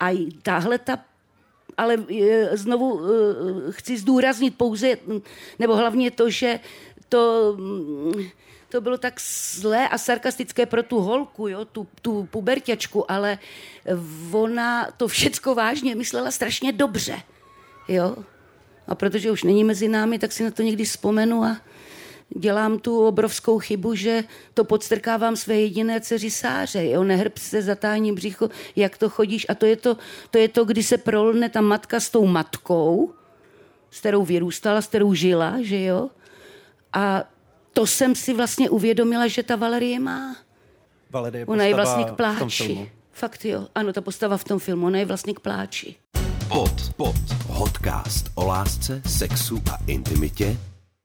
a 0.00 0.26
tahle 0.42 0.78
ta 0.78 0.98
ale 1.76 2.04
eh, 2.20 2.56
znovu 2.56 3.00
eh, 3.00 3.72
chci 3.72 3.98
zdůraznit 3.98 4.54
pouze, 4.56 4.96
nebo 5.58 5.76
hlavně 5.76 6.10
to, 6.10 6.30
že 6.30 6.60
to, 7.08 7.54
mm, 7.58 8.12
to 8.72 8.80
bylo 8.80 8.98
tak 8.98 9.20
zlé 9.54 9.88
a 9.88 9.98
sarkastické 9.98 10.66
pro 10.66 10.82
tu 10.82 11.00
holku, 11.00 11.48
jo, 11.48 11.64
tu, 11.64 11.86
tu 12.02 12.28
puberťačku, 12.30 13.10
ale 13.10 13.38
ona 14.32 14.88
to 14.96 15.08
všecko 15.08 15.54
vážně 15.54 15.94
myslela 15.94 16.30
strašně 16.30 16.72
dobře. 16.72 17.20
Jo? 17.88 18.16
A 18.88 18.94
protože 18.94 19.30
už 19.30 19.42
není 19.42 19.64
mezi 19.64 19.88
námi, 19.88 20.18
tak 20.18 20.32
si 20.32 20.44
na 20.44 20.50
to 20.50 20.62
někdy 20.62 20.84
vzpomenu 20.84 21.44
a 21.44 21.56
dělám 22.36 22.78
tu 22.78 23.06
obrovskou 23.06 23.58
chybu, 23.58 23.94
že 23.94 24.24
to 24.54 24.64
podstrkávám 24.64 25.36
své 25.36 25.54
jediné 25.54 26.00
dceři 26.00 26.30
Sáře. 26.30 26.84
Jo? 26.84 27.04
Nehrb 27.04 27.38
se, 27.38 27.62
zatáhni 27.62 28.12
břicho, 28.12 28.48
jak 28.76 28.98
to 28.98 29.08
chodíš. 29.08 29.46
A 29.48 29.54
to 29.54 29.66
je 29.66 29.76
to, 29.76 29.96
to 30.30 30.38
je 30.38 30.48
to, 30.48 30.64
kdy 30.64 30.82
se 30.82 30.98
prolne 30.98 31.48
ta 31.48 31.60
matka 31.60 32.00
s 32.00 32.10
tou 32.10 32.26
matkou, 32.26 33.14
s 33.90 34.00
kterou 34.00 34.24
vyrůstala, 34.24 34.82
s 34.82 34.86
kterou 34.86 35.14
žila, 35.14 35.56
že 35.60 35.82
jo? 35.82 36.10
A 36.92 37.31
to 37.72 37.86
jsem 37.86 38.14
si 38.14 38.34
vlastně 38.34 38.70
uvědomila, 38.70 39.26
že 39.26 39.42
ta 39.42 39.56
Valerie 39.56 40.00
má. 40.00 40.36
Valerie 41.10 41.42
je 41.42 41.46
Ona 41.46 41.64
je 41.64 41.74
vlastně 41.74 42.04
k 42.04 42.12
pláči. 42.12 42.90
Fakt 43.12 43.44
jo. 43.44 43.66
Ano, 43.74 43.92
ta 43.92 44.00
postava 44.00 44.36
v 44.36 44.44
tom 44.44 44.58
filmu, 44.58 44.86
ona 44.86 44.98
je 44.98 45.04
vlastně 45.04 45.34
k 45.34 45.40
pláči. 45.40 45.94
Pod, 46.48 46.92
pod. 46.96 47.14
Podcast 47.58 48.30
o 48.34 48.46
lásce, 48.46 49.02
sexu 49.06 49.62
a 49.72 49.78
intimitě 49.86 50.56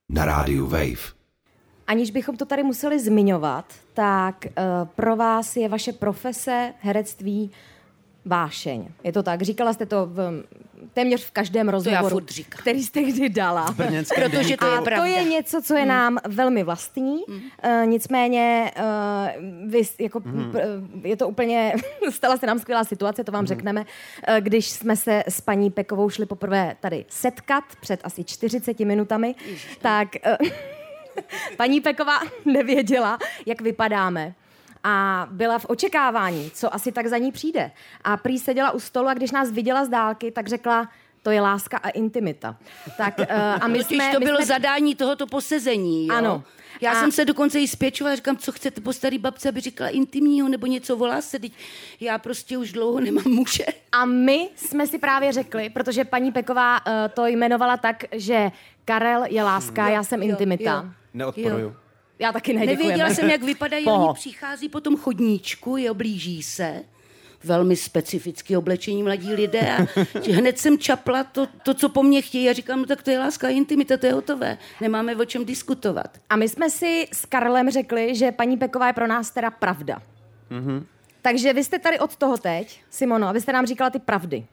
na 0.10 0.26
rádiu 0.26 0.68
Wave. 0.68 1.18
Aniž 1.88 2.12
bychom 2.12 2.38
to 2.38 2.46
tady 2.46 2.64
museli 2.64 3.00
zmiňovat, 3.00 3.74
tak 3.94 4.46
uh, 4.46 4.88
pro 4.96 5.16
vás 5.16 5.56
je 5.56 5.70
vaše 5.70 5.94
profese 5.94 6.74
herectví 6.80 7.52
vášeň. 8.28 8.88
Je 9.04 9.12
to 9.14 9.24
tak? 9.24 9.42
Říkala 9.42 9.74
jste 9.74 9.86
to 9.86 10.06
v, 10.06 10.44
téměř 10.94 11.26
v 11.26 11.32
každém 11.32 11.70
rozhovoru, 11.70 12.20
který 12.50 12.84
jste 12.84 13.02
kdy 13.04 13.30
dala. 13.30 13.76
Protože 14.16 14.58
to 14.58 14.66
je 14.66 14.78
A 14.78 14.82
pravda. 14.82 14.98
to 14.98 15.06
je 15.06 15.24
něco, 15.24 15.62
co 15.62 15.76
je 15.76 15.86
nám 15.86 16.18
velmi 16.28 16.64
vlastní. 16.64 17.18
Uh, 17.28 17.40
nicméně 17.86 18.72
uh, 18.78 19.70
vy, 19.72 19.82
jako, 20.00 20.20
Mhm. 20.20 20.38
mm. 20.44 21.02
je 21.06 21.16
to 21.18 21.28
úplně, 21.28 21.74
stala 22.10 22.38
se 22.38 22.46
nám 22.48 22.60
skvělá 22.60 22.84
situace, 22.84 23.24
to 23.24 23.32
vám 23.32 23.42
Mhm. 23.42 23.48
řekneme, 23.48 23.82
uh, 23.82 24.36
když 24.40 24.70
jsme 24.70 24.96
se 24.96 25.24
s 25.28 25.42
paní 25.42 25.72
Pekovou 25.72 26.10
šli 26.10 26.26
poprvé 26.26 26.76
tady 26.80 27.06
setkat 27.10 27.64
před 27.82 28.00
asi 28.04 28.24
40 28.24 28.80
minutami, 28.80 29.36
tak 29.82 30.08
uh, 30.42 30.48
paní 31.58 31.82
Peková 31.82 32.20
nevěděla, 32.46 33.18
jak 33.46 33.62
vypadáme. 33.62 34.34
A 34.90 35.28
byla 35.32 35.60
v 35.60 35.66
očekávání, 35.66 36.52
co 36.54 36.76
asi 36.76 36.92
tak 36.92 37.08
za 37.08 37.18
ní 37.18 37.32
přijde. 37.32 37.72
A 38.04 38.18
prý 38.18 38.40
seděla 38.40 38.72
u 38.72 38.80
stolu 38.80 39.08
a 39.08 39.14
když 39.14 39.32
nás 39.32 39.52
viděla 39.52 39.86
z 39.86 39.90
dálky, 39.90 40.32
tak 40.32 40.48
řekla, 40.48 40.90
to 41.24 41.32
je 41.32 41.42
láska 41.42 41.78
a 41.78 41.90
intimita. 41.90 42.58
Tak, 42.98 43.20
uh, 43.20 43.26
a 43.62 43.68
my 43.68 43.78
Totiž 43.78 43.98
jsme, 43.98 44.14
to 44.14 44.20
my 44.20 44.26
bylo 44.26 44.38
jsme... 44.38 44.46
zadání 44.46 44.96
tohoto 44.96 45.28
posezení. 45.28 46.08
Jo? 46.08 46.16
Ano. 46.16 46.44
Já 46.82 46.92
A- 46.92 47.00
jsem 47.00 47.12
se 47.12 47.26
dokonce 47.26 47.60
i 47.60 47.68
spěčovala, 47.68 48.16
říkám, 48.16 48.38
co 48.38 48.52
chcete 48.52 48.82
po 48.82 48.94
starý 48.94 49.18
babce, 49.18 49.50
aby 49.50 49.62
říkala 49.62 49.90
intimního 49.90 50.50
nebo 50.50 50.68
něco, 50.68 50.96
volá 50.96 51.22
se, 51.22 51.40
teď 51.40 51.52
já 52.00 52.18
prostě 52.18 52.58
už 52.58 52.72
dlouho 52.72 53.00
nemám 53.00 53.28
muže. 53.28 53.66
A 53.92 54.06
my 54.06 54.50
jsme 54.56 54.88
si 54.88 54.98
právě 54.98 55.32
řekli, 55.32 55.70
protože 55.70 56.06
paní 56.06 56.32
Peková 56.32 56.86
uh, 56.88 56.94
to 57.14 57.26
jmenovala 57.26 57.78
tak, 57.78 58.04
že 58.12 58.52
Karel 58.86 59.24
je 59.30 59.44
láska, 59.44 59.90
já 59.90 60.04
jsem 60.04 60.24
jo, 60.24 60.30
intimita. 60.30 60.84
jo. 60.86 60.92
Neodporuju. 61.14 61.76
Já 62.20 62.32
taky 62.32 62.54
ne. 62.54 62.66
Nevěděla 62.66 63.10
jsem, 63.10 63.30
jak 63.30 63.44
vypadají, 63.44 63.84
Poho. 63.84 64.06
oni 64.06 64.14
přichází 64.14 64.70
po 64.70 64.82
tom 64.82 64.98
chodníčku, 64.98 65.78
je 65.78 65.92
oblíží 65.92 66.44
se, 66.44 66.84
velmi 67.44 67.76
specificky 67.76 68.58
oblečení 68.58 69.04
mladí 69.04 69.34
lidé 69.34 69.78
a 69.78 69.88
hned 70.32 70.60
jsem 70.60 70.78
čapla 70.78 71.24
to, 71.24 71.48
to, 71.64 71.74
co 71.74 71.90
po 71.90 72.04
mně 72.04 72.22
chtějí 72.22 72.50
a 72.50 72.54
říkám, 72.54 72.80
no 72.80 72.86
tak 72.86 73.04
to 73.04 73.12
je 73.12 73.20
láska 73.20 73.48
a 73.48 73.50
intimita, 73.50 73.98
to 73.98 74.06
je 74.06 74.14
hotové, 74.14 74.58
nemáme 74.82 75.16
o 75.16 75.26
čem 75.26 75.46
diskutovat. 75.46 76.18
A 76.30 76.36
my 76.36 76.50
jsme 76.50 76.70
si 76.70 77.08
s 77.14 77.26
Karlem 77.26 77.70
řekli, 77.70 78.16
že 78.16 78.32
paní 78.32 78.58
Peková 78.58 78.88
je 78.88 78.94
pro 78.94 79.08
nás 79.08 79.32
teda 79.32 79.52
pravda. 79.52 80.02
Mm-hmm. 80.52 80.84
Takže 81.22 81.54
vy 81.54 81.64
jste 81.64 81.80
tady 81.80 82.00
od 82.00 82.16
toho 82.16 82.38
teď, 82.38 82.82
Simono, 82.90 83.28
abyste 83.28 83.54
nám 83.54 83.66
říkala 83.66 83.90
ty 83.90 84.00
pravdy. 84.00 84.46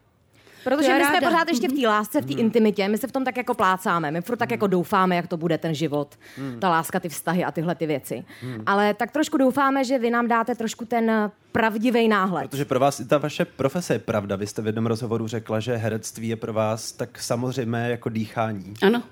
Protože 0.65 0.95
my 0.95 1.05
jsme 1.05 1.21
pořád 1.21 1.49
ještě 1.49 1.69
v 1.69 1.73
té 1.73 1.89
lásce, 1.89 2.21
v 2.21 2.27
té 2.27 2.33
intimitě, 2.33 2.89
my 2.89 2.99
se 2.99 3.07
v 3.07 3.13
tom 3.13 3.25
tak 3.25 3.37
jako 3.37 3.55
plácáme, 3.55 4.11
my 4.11 4.21
furt 4.21 4.37
tak 4.37 4.51
jako 4.51 4.67
doufáme, 4.67 5.17
jak 5.17 5.27
to 5.27 5.37
bude 5.37 5.59
ten 5.59 5.75
život, 5.75 6.19
ta 6.59 6.71
láska, 6.71 7.01
ty 7.01 7.09
vztahy 7.09 7.45
a 7.45 7.53
tyhle 7.53 7.75
ty 7.75 7.87
věci. 7.87 8.25
Ale 8.67 8.95
tak 8.95 9.11
trošku 9.11 9.37
doufáme, 9.37 9.85
že 9.85 9.99
vy 9.99 10.11
nám 10.11 10.29
dáte 10.29 10.55
trošku 10.55 10.85
ten 10.85 11.31
pravdivý 11.53 12.09
náhled. 12.09 12.51
Protože 12.51 12.65
pro 12.65 12.81
vás 12.81 13.01
i 13.01 13.05
ta 13.05 13.19
vaše 13.19 13.45
profese 13.45 13.95
je 13.95 13.99
pravda. 13.99 14.37
Vy 14.37 14.47
jste 14.47 14.63
v 14.63 14.67
jednom 14.67 14.87
rozhovoru 14.87 15.27
řekla, 15.27 15.61
že 15.61 15.77
herectví 15.77 16.29
je 16.29 16.37
pro 16.37 16.53
vás 16.53 16.93
tak 16.93 17.19
samozřejmě 17.23 17.79
jako 17.79 18.09
dýchání. 18.09 18.75
Ano, 18.83 19.03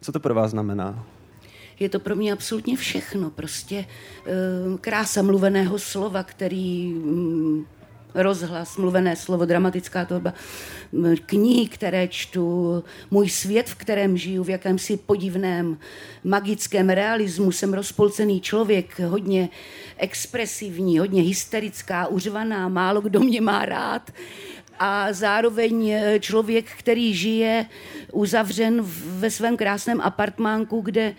Co 0.00 0.12
to 0.12 0.20
pro 0.20 0.34
vás 0.34 0.50
znamená? 0.50 1.04
je 1.80 1.88
to 1.88 2.00
pro 2.00 2.16
mě 2.16 2.32
absolutně 2.32 2.76
všechno. 2.76 3.30
Prostě 3.30 3.84
eh, 4.26 4.30
krása 4.80 5.22
mluveného 5.22 5.78
slova, 5.78 6.22
který 6.22 6.88
mm, 6.88 7.64
rozhlas, 8.14 8.76
mluvené 8.76 9.16
slovo, 9.16 9.44
dramatická 9.44 10.04
tvorba, 10.04 10.34
knihy, 11.26 11.66
které 11.66 12.08
čtu, 12.08 12.84
můj 13.10 13.28
svět, 13.28 13.68
v 13.70 13.74
kterém 13.74 14.16
žiju, 14.16 14.44
v 14.44 14.50
jakémsi 14.50 14.96
podivném 14.96 15.78
magickém 16.24 16.90
realismu. 16.90 17.52
Jsem 17.52 17.74
rozpolcený 17.74 18.40
člověk, 18.40 19.00
hodně 19.00 19.48
expresivní, 19.96 20.98
hodně 20.98 21.22
hysterická, 21.22 22.06
uřvaná, 22.06 22.68
málo 22.68 23.00
kdo 23.00 23.20
mě 23.20 23.40
má 23.40 23.64
rád 23.64 24.10
a 24.78 25.12
zároveň 25.12 25.90
eh, 25.90 26.20
člověk, 26.20 26.66
který 26.78 27.14
žije 27.14 27.66
uzavřen 28.12 28.80
ve 29.06 29.30
svém 29.30 29.56
krásném 29.56 30.00
apartmánku, 30.00 30.80
kde 30.80 31.14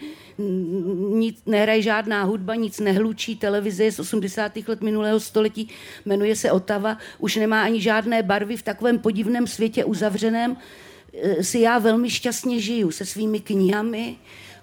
nic, 1.09 1.41
nehraje 1.45 1.81
žádná 1.81 2.23
hudba, 2.23 2.55
nic 2.55 2.79
nehlučí, 2.79 3.35
televize 3.35 3.83
je 3.83 3.91
z 3.91 3.99
80. 3.99 4.51
let 4.67 4.81
minulého 4.81 5.19
století, 5.19 5.69
jmenuje 6.05 6.35
se 6.35 6.51
Otava, 6.51 6.97
už 7.19 7.35
nemá 7.35 7.63
ani 7.63 7.81
žádné 7.81 8.23
barvy 8.23 8.57
v 8.57 8.63
takovém 8.63 8.99
podivném 8.99 9.47
světě 9.47 9.85
uzavřeném, 9.85 10.57
eh, 11.13 11.43
si 11.43 11.59
já 11.59 11.79
velmi 11.79 12.09
šťastně 12.09 12.59
žiju 12.59 12.91
se 12.91 13.05
svými 13.05 13.39
knihami 13.39 14.15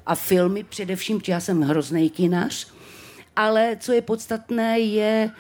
a 0.06 0.14
filmy 0.14 0.64
především, 0.64 1.18
protože 1.18 1.32
já 1.32 1.40
jsem 1.40 1.62
hrozný 1.62 2.10
kinař, 2.10 2.68
ale 3.36 3.76
co 3.80 3.92
je 3.92 4.02
podstatné, 4.02 4.80
je 4.80 5.30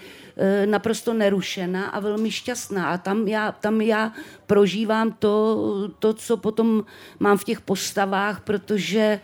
naprosto 0.66 1.14
nerušená 1.14 1.86
a 1.86 2.00
velmi 2.00 2.30
šťastná. 2.30 2.90
A 2.90 2.98
tam 2.98 3.28
já, 3.28 3.52
tam 3.52 3.80
já 3.80 4.12
prožívám 4.46 5.12
to, 5.12 5.90
to, 5.98 6.14
co 6.14 6.36
potom 6.36 6.84
mám 7.18 7.38
v 7.38 7.44
těch 7.44 7.60
postavách, 7.60 8.40
protože 8.40 9.20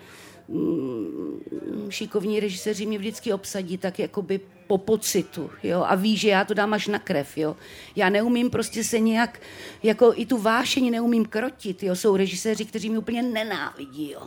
mm, 0.48 1.40
šikovní 1.88 2.40
režiséři 2.40 2.86
mě 2.86 2.98
vždycky 2.98 3.32
obsadí 3.32 3.78
tak 3.78 3.98
jakoby 3.98 4.40
po 4.66 4.78
pocitu, 4.78 5.50
jo, 5.62 5.84
a 5.86 5.94
ví, 5.94 6.16
že 6.16 6.28
já 6.28 6.44
to 6.44 6.54
dám 6.54 6.74
až 6.74 6.86
na 6.86 6.98
krev, 6.98 7.38
jo. 7.38 7.56
Já 7.96 8.08
neumím 8.08 8.50
prostě 8.50 8.84
se 8.84 8.98
nějak, 8.98 9.40
jako 9.82 10.12
i 10.16 10.26
tu 10.26 10.38
vášení 10.38 10.90
neumím 10.90 11.24
krotit, 11.24 11.82
jo. 11.82 11.96
Jsou 11.96 12.16
režiséři, 12.16 12.64
kteří 12.64 12.90
mě 12.90 12.98
úplně 12.98 13.22
nenávidí, 13.22 14.10
jo. 14.10 14.22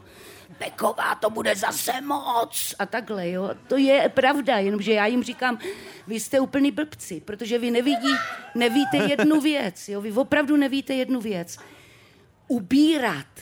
Peková, 0.58 1.16
to 1.16 1.30
bude 1.30 1.56
zase 1.56 2.02
moc 2.02 2.76
a 2.80 2.86
takhle, 2.86 3.30
jo. 3.30 3.50
To 3.68 3.78
je 3.78 4.10
pravda, 4.10 4.58
jenomže 4.58 4.94
já 4.94 5.06
jim 5.06 5.24
říkám, 5.24 5.60
vy 6.08 6.20
jste 6.20 6.40
úplný 6.40 6.72
blbci, 6.72 7.22
protože 7.26 7.58
vy 7.58 7.72
nevidí, 7.72 8.14
nevíte 8.56 8.98
jednu 8.98 9.42
věc, 9.52 9.90
jo. 9.90 10.02
Vy 10.02 10.12
opravdu 10.12 10.58
nevíte 10.58 10.94
jednu 10.94 11.22
věc. 11.22 11.58
Ubírat 12.48 13.40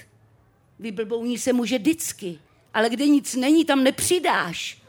vyblbouní 0.79 1.37
se 1.37 1.53
může 1.53 1.77
vždycky, 1.77 2.39
ale 2.73 2.89
kde 2.89 3.07
nic 3.07 3.35
není, 3.35 3.65
tam 3.65 3.83
nepřidáš. 3.83 4.86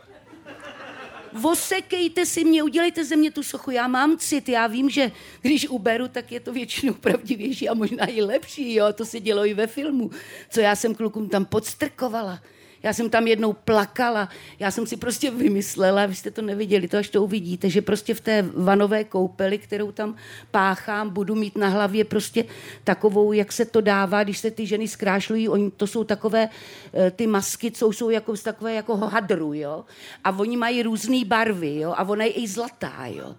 Vosekejte 1.33 2.27
si 2.27 2.45
mě, 2.45 2.63
udělejte 2.63 3.05
ze 3.05 3.17
mě 3.17 3.31
tu 3.31 3.43
sochu. 3.43 3.71
Já 3.71 3.89
mám 3.89 4.19
cit, 4.19 4.49
já 4.49 4.67
vím, 4.67 4.91
že 4.91 5.13
když 5.43 5.69
uberu, 5.69 6.09
tak 6.09 6.33
je 6.33 6.41
to 6.41 6.53
většinou 6.53 6.95
pravdivější 6.95 7.69
a 7.69 7.75
možná 7.75 8.07
i 8.07 8.23
lepší. 8.23 8.75
Jo? 8.75 8.93
To 8.93 9.05
se 9.05 9.21
dělo 9.21 9.47
i 9.47 9.55
ve 9.55 9.67
filmu. 9.67 10.11
Co 10.51 10.61
já 10.61 10.77
jsem 10.77 10.95
klukům 10.95 11.29
tam 11.29 11.45
podstrkovala. 11.45 12.41
Já 12.83 12.93
jsem 12.93 13.11
tam 13.11 13.27
jednou 13.27 13.53
plakala, 13.53 14.29
já 14.59 14.71
jsem 14.71 14.87
si 14.87 14.97
prostě 14.97 15.31
vymyslela, 15.31 16.07
vy 16.07 16.15
jste 16.15 16.31
to 16.31 16.43
neviděli, 16.43 16.89
to 16.89 16.97
až 16.97 17.09
to 17.09 17.23
uvidíte, 17.23 17.71
že 17.71 17.83
prostě 17.83 18.15
v 18.15 18.21
té 18.21 18.43
vanové 18.43 19.05
koupeli, 19.05 19.59
kterou 19.59 19.93
tam 19.93 20.17
páchám, 20.51 21.11
budu 21.11 21.35
mít 21.35 21.57
na 21.57 21.69
hlavě 21.69 22.05
prostě 22.05 22.45
takovou, 22.85 23.33
jak 23.33 23.53
se 23.53 23.65
to 23.65 23.81
dává, 23.81 24.25
když 24.25 24.39
se 24.39 24.51
ty 24.51 24.67
ženy 24.67 24.89
zkrášlují, 24.89 25.49
oni, 25.49 25.71
to 25.71 25.87
jsou 25.87 26.05
takové 26.05 26.49
eh, 26.95 27.11
ty 27.11 27.27
masky, 27.27 27.71
co 27.71 27.93
jsou 27.93 28.11
jako 28.11 28.37
takové 28.37 28.75
jako 28.75 28.97
hadru, 28.97 29.55
jo, 29.55 29.85
a 30.25 30.31
oni 30.31 30.57
mají 30.57 30.83
různé 30.83 31.25
barvy, 31.25 31.77
jo, 31.77 31.95
a 31.97 32.05
ona 32.05 32.25
je 32.25 32.33
i 32.33 32.49
zlatá, 32.49 33.07
jo. 33.07 33.35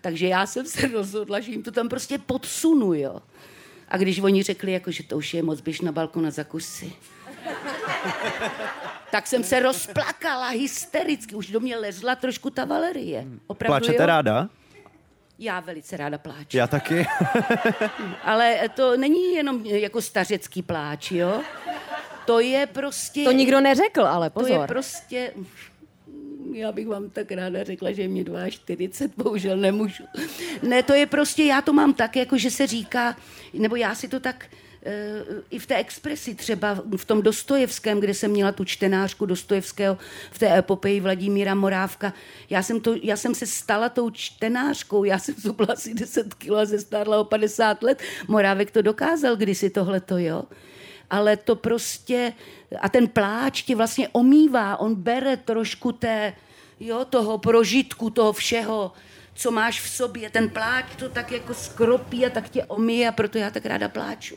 Takže 0.00 0.26
já 0.26 0.46
jsem 0.46 0.66
se 0.66 0.88
rozhodla, 0.88 1.40
že 1.40 1.50
jim 1.50 1.62
to 1.62 1.70
tam 1.70 1.88
prostě 1.88 2.18
podsunu, 2.18 2.94
jo. 2.94 3.20
A 3.88 3.96
když 3.96 4.18
oni 4.20 4.42
řekli, 4.42 4.72
jako, 4.72 4.90
že 4.90 5.02
to 5.02 5.16
už 5.16 5.34
je 5.34 5.42
moc, 5.42 5.60
běž 5.60 5.80
na 5.80 5.92
balkon 5.92 6.26
a 6.26 6.30
zakus 6.30 6.66
si. 6.66 6.92
tak 9.10 9.26
jsem 9.26 9.44
se 9.44 9.60
rozplakala 9.60 10.48
hystericky. 10.48 11.34
Už 11.34 11.46
do 11.50 11.60
mě 11.60 11.76
lezla 11.76 12.14
trošku 12.16 12.50
ta 12.50 12.64
Valerie. 12.64 13.24
Opravdu, 13.46 13.72
Pláčete 13.72 14.02
jo? 14.02 14.06
ráda? 14.06 14.48
Já 15.38 15.60
velice 15.60 15.96
ráda 15.96 16.18
pláču. 16.18 16.56
Já 16.56 16.66
taky. 16.66 17.06
Ale 18.22 18.60
to 18.74 18.96
není 18.96 19.34
jenom 19.34 19.66
jako 19.66 20.02
stařecký 20.02 20.62
pláč, 20.62 21.10
jo? 21.10 21.42
To 22.26 22.40
je 22.40 22.66
prostě... 22.66 23.24
To 23.24 23.32
nikdo 23.32 23.60
neřekl, 23.60 24.06
ale 24.06 24.30
To 24.30 24.40
je 24.46 24.52
pozor. 24.52 24.68
prostě... 24.68 25.32
Já 26.52 26.72
bych 26.72 26.86
vám 26.88 27.10
tak 27.10 27.32
ráda 27.32 27.64
řekla, 27.64 27.92
že 27.92 28.02
je 28.02 28.08
mě 28.08 28.24
42, 28.50 29.24
bohužel 29.24 29.56
nemůžu. 29.56 30.04
Ne, 30.62 30.82
to 30.82 30.92
je 30.94 31.06
prostě, 31.06 31.44
já 31.44 31.62
to 31.62 31.72
mám 31.72 31.94
tak, 31.94 32.16
jako 32.16 32.38
že 32.38 32.50
se 32.50 32.66
říká, 32.66 33.16
nebo 33.52 33.76
já 33.76 33.94
si 33.94 34.08
to 34.08 34.20
tak 34.20 34.46
i 35.50 35.58
v 35.58 35.66
té 35.66 35.76
expresi 35.76 36.34
třeba 36.34 36.78
v 36.96 37.04
tom 37.04 37.22
Dostojevském, 37.22 38.00
kde 38.00 38.14
jsem 38.14 38.30
měla 38.30 38.52
tu 38.52 38.64
čtenářku 38.64 39.26
Dostojevského 39.26 39.98
v 40.30 40.38
té 40.38 40.58
epopeji 40.58 41.00
Vladimíra 41.00 41.54
Morávka. 41.54 42.12
Já 42.50 42.62
jsem, 42.62 42.80
to, 42.80 42.94
já 43.02 43.16
jsem 43.16 43.34
se 43.34 43.46
stala 43.46 43.88
tou 43.88 44.10
čtenářkou, 44.10 45.04
já 45.04 45.18
jsem 45.18 45.34
zubla 45.38 45.66
asi 45.70 45.94
10 45.94 46.34
kilo 46.34 46.58
a 46.58 46.64
zestárla 46.64 47.20
o 47.20 47.24
50 47.24 47.82
let. 47.82 48.02
Morávek 48.28 48.70
to 48.70 48.82
dokázal 48.82 49.36
kdysi 49.36 49.70
tohleto, 49.70 50.18
jo 50.18 50.44
ale 51.10 51.36
to 51.36 51.56
prostě, 51.56 52.32
a 52.80 52.88
ten 52.88 53.08
pláč 53.08 53.62
tě 53.62 53.76
vlastně 53.76 54.08
omývá, 54.08 54.76
on 54.76 54.94
bere 54.94 55.36
trošku 55.36 55.92
té, 55.92 56.32
jo, 56.80 57.04
toho 57.04 57.38
prožitku, 57.38 58.10
toho 58.10 58.32
všeho, 58.32 58.92
co 59.34 59.50
máš 59.50 59.80
v 59.80 59.88
sobě. 59.88 60.30
Ten 60.30 60.50
pláč 60.50 60.86
to 60.96 61.08
tak 61.08 61.32
jako 61.32 61.54
skropí 61.54 62.26
a 62.26 62.30
tak 62.30 62.48
tě 62.48 62.64
omýje 62.64 63.08
a 63.08 63.12
proto 63.12 63.38
já 63.38 63.50
tak 63.50 63.66
ráda 63.66 63.88
pláču. 63.88 64.36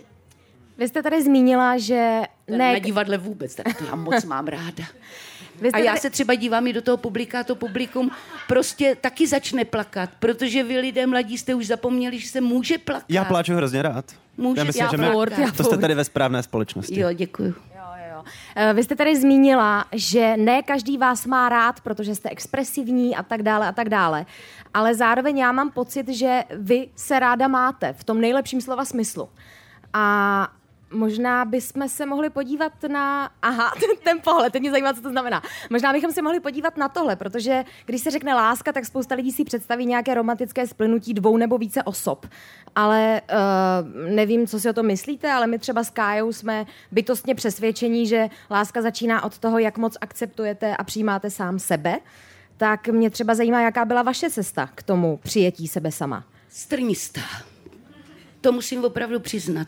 Vy 0.77 0.87
jste 0.87 1.03
tady 1.03 1.23
zmínila, 1.23 1.77
že 1.77 2.21
Ne. 2.47 2.57
ne, 2.57 2.73
Na 2.73 2.79
divadle 2.79 3.17
vůbec, 3.17 3.55
tak 3.55 3.77
to 3.77 3.85
já 3.85 3.95
moc 3.95 4.25
mám 4.25 4.47
ráda. 4.47 4.83
vy 5.61 5.69
jste 5.69 5.77
A 5.77 5.83
já 5.83 5.91
tady, 5.91 5.99
se 6.01 6.09
třeba 6.09 6.35
dívám 6.35 6.67
i 6.67 6.73
do 6.73 6.81
toho 6.81 6.97
publika 6.97 7.39
a 7.39 7.43
to 7.43 7.55
publikum 7.55 8.11
prostě 8.47 8.95
taky 9.01 9.27
začne 9.27 9.65
plakat, 9.65 10.09
protože 10.19 10.63
vy 10.63 10.79
lidé 10.79 11.07
mladí 11.07 11.37
jste 11.37 11.55
už 11.55 11.67
zapomněli, 11.67 12.19
že 12.19 12.27
se 12.29 12.41
může 12.41 12.77
plakat. 12.77 13.05
Já 13.09 13.25
pláču 13.25 13.53
hrozně 13.53 13.81
rád. 13.81 14.05
Může 14.37 14.61
já 14.61 14.63
myslím, 14.63 14.85
já 14.85 14.91
že 14.91 14.97
my, 14.97 15.07
furt, 15.11 15.37
já 15.37 15.51
to 15.51 15.63
jste 15.63 15.77
tady 15.77 15.95
ve 15.95 16.03
správné 16.03 16.43
společnosti. 16.43 16.99
Jo, 16.99 17.13
děkuju. 17.13 17.55
Eh, 18.55 18.73
Vy 18.73 18.83
jste 18.83 18.95
tady 18.95 19.15
zmínila, 19.15 19.85
že 19.91 20.37
ne 20.37 20.63
každý 20.63 20.97
vás 20.97 21.25
má 21.25 21.49
rád, 21.49 21.81
protože 21.81 22.15
jste 22.15 22.29
expresivní 22.29 23.15
a 23.15 23.23
tak 23.23 23.41
dále 23.43 23.67
a 23.67 23.71
tak 23.71 23.89
dále. 23.89 24.25
Ale 24.73 24.95
zároveň 24.95 25.37
já 25.37 25.51
mám 25.51 25.71
pocit, 25.71 26.09
že 26.09 26.43
vy 26.57 26.87
se 26.95 27.19
ráda 27.19 27.47
máte 27.47 27.93
v 27.93 28.03
tom 28.03 28.21
nejlepším 28.21 28.61
slova 28.61 28.85
smyslu. 28.85 29.29
A 29.93 30.47
možná 30.91 31.45
bychom 31.45 31.89
se 31.89 32.05
mohli 32.05 32.29
podívat 32.29 32.73
na... 32.87 33.31
Aha, 33.41 33.73
ten 34.03 34.19
pohled, 34.23 34.53
teď 34.53 34.61
mě 34.61 34.71
zajímá, 34.71 34.93
co 34.93 35.01
to 35.01 35.09
znamená. 35.09 35.41
Možná 35.69 35.93
bychom 35.93 36.11
se 36.11 36.21
mohli 36.21 36.39
podívat 36.39 36.77
na 36.77 36.89
tohle, 36.89 37.15
protože 37.15 37.65
když 37.85 38.01
se 38.01 38.11
řekne 38.11 38.35
láska, 38.35 38.71
tak 38.71 38.85
spousta 38.85 39.15
lidí 39.15 39.31
si 39.31 39.43
představí 39.43 39.85
nějaké 39.85 40.13
romantické 40.13 40.67
splnutí 40.67 41.13
dvou 41.13 41.37
nebo 41.37 41.57
více 41.57 41.83
osob. 41.83 42.25
Ale 42.75 43.21
uh, 43.31 44.15
nevím, 44.15 44.47
co 44.47 44.59
si 44.59 44.69
o 44.69 44.73
to 44.73 44.83
myslíte, 44.83 45.31
ale 45.31 45.47
my 45.47 45.59
třeba 45.59 45.83
s 45.83 45.89
Kájou 45.89 46.33
jsme 46.33 46.65
bytostně 46.91 47.35
přesvědčení, 47.35 48.07
že 48.07 48.29
láska 48.51 48.81
začíná 48.81 49.23
od 49.23 49.37
toho, 49.37 49.59
jak 49.59 49.77
moc 49.77 49.97
akceptujete 50.01 50.75
a 50.75 50.83
přijímáte 50.83 51.29
sám 51.29 51.59
sebe. 51.59 51.99
Tak 52.57 52.87
mě 52.87 53.09
třeba 53.09 53.35
zajímá, 53.35 53.61
jaká 53.61 53.85
byla 53.85 54.01
vaše 54.01 54.29
cesta 54.29 54.69
k 54.75 54.83
tomu 54.83 55.19
přijetí 55.23 55.67
sebe 55.67 55.91
sama. 55.91 56.23
Strnistá. 56.49 57.21
To 58.41 58.51
musím 58.51 58.85
opravdu 58.85 59.19
přiznat 59.19 59.67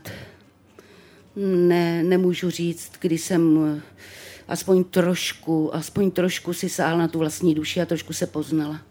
ne, 1.45 2.03
nemůžu 2.03 2.49
říct, 2.49 2.91
kdy 2.99 3.17
jsem 3.17 3.59
eh, 3.77 3.81
aspoň 4.47 4.83
trošku, 4.83 5.75
aspoň 5.75 6.11
trošku 6.11 6.53
si 6.53 6.69
sáhl 6.69 6.97
na 6.97 7.07
tu 7.07 7.19
vlastní 7.19 7.55
duši 7.55 7.81
a 7.81 7.85
trošku 7.85 8.13
se 8.13 8.27
poznala. 8.27 8.81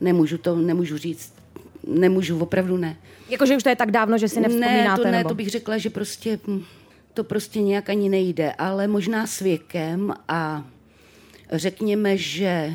Nemůžu 0.00 0.38
to, 0.38 0.56
nemůžu 0.56 0.98
říct. 0.98 1.32
Nemůžu, 1.86 2.38
opravdu 2.38 2.76
ne. 2.76 2.96
Jakože 3.28 3.56
už 3.56 3.62
to 3.62 3.68
je 3.68 3.76
tak 3.76 3.90
dávno, 3.90 4.18
že 4.18 4.28
si 4.28 4.40
nevzpomínáte? 4.40 4.88
Ne, 4.88 4.96
to 4.96 5.04
ne, 5.04 5.10
nebo? 5.10 5.28
to 5.28 5.34
bych 5.34 5.48
řekla, 5.48 5.78
že 5.78 5.90
prostě 5.90 6.40
hm, 6.46 6.62
to 7.14 7.24
prostě 7.24 7.62
nějak 7.62 7.90
ani 7.90 8.08
nejde, 8.08 8.52
ale 8.52 8.88
možná 8.88 9.26
s 9.26 9.40
věkem 9.40 10.14
a 10.28 10.64
řekněme, 11.52 12.16
že 12.16 12.74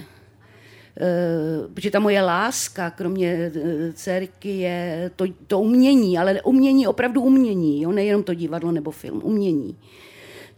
protože 1.73 1.91
ta 1.91 1.99
moje 1.99 2.21
láska, 2.21 2.89
kromě 2.89 3.51
uh, 3.55 3.93
dcerky, 3.93 4.57
je 4.57 5.11
to, 5.15 5.25
to 5.47 5.59
umění, 5.59 6.17
ale 6.17 6.41
umění, 6.41 6.87
opravdu 6.87 7.21
umění, 7.21 7.81
jo? 7.81 7.91
nejenom 7.91 8.23
to 8.23 8.33
divadlo 8.33 8.71
nebo 8.71 8.91
film, 8.91 9.21
umění. 9.23 9.77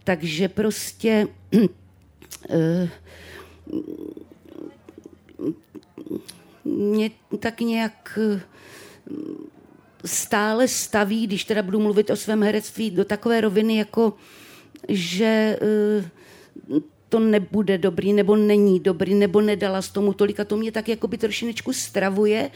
Takže 0.04 0.48
prostě 0.48 1.26
uh, 1.52 2.88
mě 6.64 7.10
tak 7.38 7.60
nějak 7.60 8.18
stále 10.04 10.68
staví, 10.68 11.26
když 11.26 11.44
teda 11.44 11.62
budu 11.62 11.80
mluvit 11.80 12.10
o 12.10 12.16
svém 12.16 12.42
herectví, 12.42 12.90
do 12.90 13.04
takové 13.04 13.40
roviny, 13.40 13.76
jako 13.76 14.12
že 14.88 15.58
to 17.10 17.20
nebude 17.20 17.78
dobrý, 17.78 18.12
nebo 18.12 18.36
není 18.36 18.80
dobrý, 18.80 19.14
nebo 19.14 19.40
nedala 19.40 19.82
z 19.82 19.88
tomu 19.88 20.12
tolik. 20.12 20.40
A 20.40 20.44
to 20.44 20.56
mě 20.56 20.72
tak 20.72 20.88
jakoby 20.88 21.18
trošinečku 21.18 21.72
stravuje. 21.72 22.50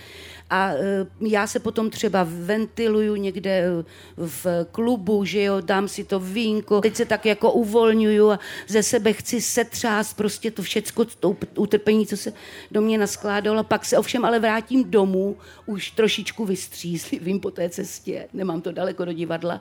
A 0.51 0.71
e, 0.71 1.07
já 1.21 1.47
se 1.47 1.59
potom 1.61 1.91
třeba 1.91 2.27
ventiluju 2.29 3.17
někde 3.17 3.51
e, 3.51 3.85
v 4.17 4.47
klubu, 4.73 5.25
že 5.25 5.43
jo, 5.43 5.61
dám 5.61 5.89
si 5.89 6.05
to 6.05 6.21
vínko, 6.21 6.81
teď 6.81 6.97
se 6.97 7.05
tak 7.05 7.27
jako 7.27 7.53
uvolňuju 7.53 8.31
a 8.31 8.39
ze 8.69 8.83
sebe 8.83 9.13
chci 9.13 9.41
setřást 9.41 10.17
prostě 10.17 10.51
to 10.51 10.63
všecko, 10.63 11.05
to 11.05 11.37
utrpení, 11.57 12.07
co 12.07 12.17
se 12.17 12.33
do 12.71 12.81
mě 12.81 12.99
naskládalo, 12.99 13.65
pak 13.65 13.85
se 13.85 13.99
ovšem 13.99 14.25
ale 14.25 14.39
vrátím 14.39 14.91
domů, 14.91 15.37
už 15.67 15.91
trošičku 15.91 16.45
vystřízlivým 16.45 17.41
po 17.41 17.51
té 17.51 17.69
cestě, 17.69 18.29
nemám 18.33 18.61
to 18.61 18.73
daleko 18.73 19.05
do 19.05 19.13
divadla. 19.13 19.61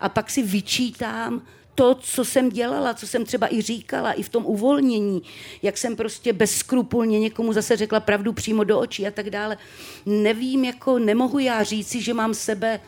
A 0.00 0.08
pak 0.08 0.30
si 0.30 0.42
vyčítám, 0.42 1.42
to, 1.80 1.94
co 1.94 2.24
jsem 2.24 2.48
dělala, 2.48 2.94
co 2.94 3.06
jsem 3.06 3.24
třeba 3.24 3.54
i 3.54 3.62
říkala, 3.62 4.12
i 4.12 4.22
v 4.22 4.28
tom 4.28 4.46
uvolnění, 4.46 5.22
jak 5.62 5.78
jsem 5.78 5.96
prostě 5.96 6.32
bezskrupulně 6.32 7.20
někomu 7.20 7.52
zase 7.52 7.76
řekla 7.76 8.00
pravdu 8.00 8.32
přímo 8.32 8.64
do 8.64 8.78
očí 8.78 9.06
a 9.06 9.10
tak 9.10 9.30
dále. 9.30 9.58
Nevím, 10.06 10.64
jako 10.64 10.98
nemohu 10.98 11.38
já 11.38 11.62
říci, 11.62 12.02
že 12.02 12.14
mám 12.14 12.34
sebe 12.34 12.80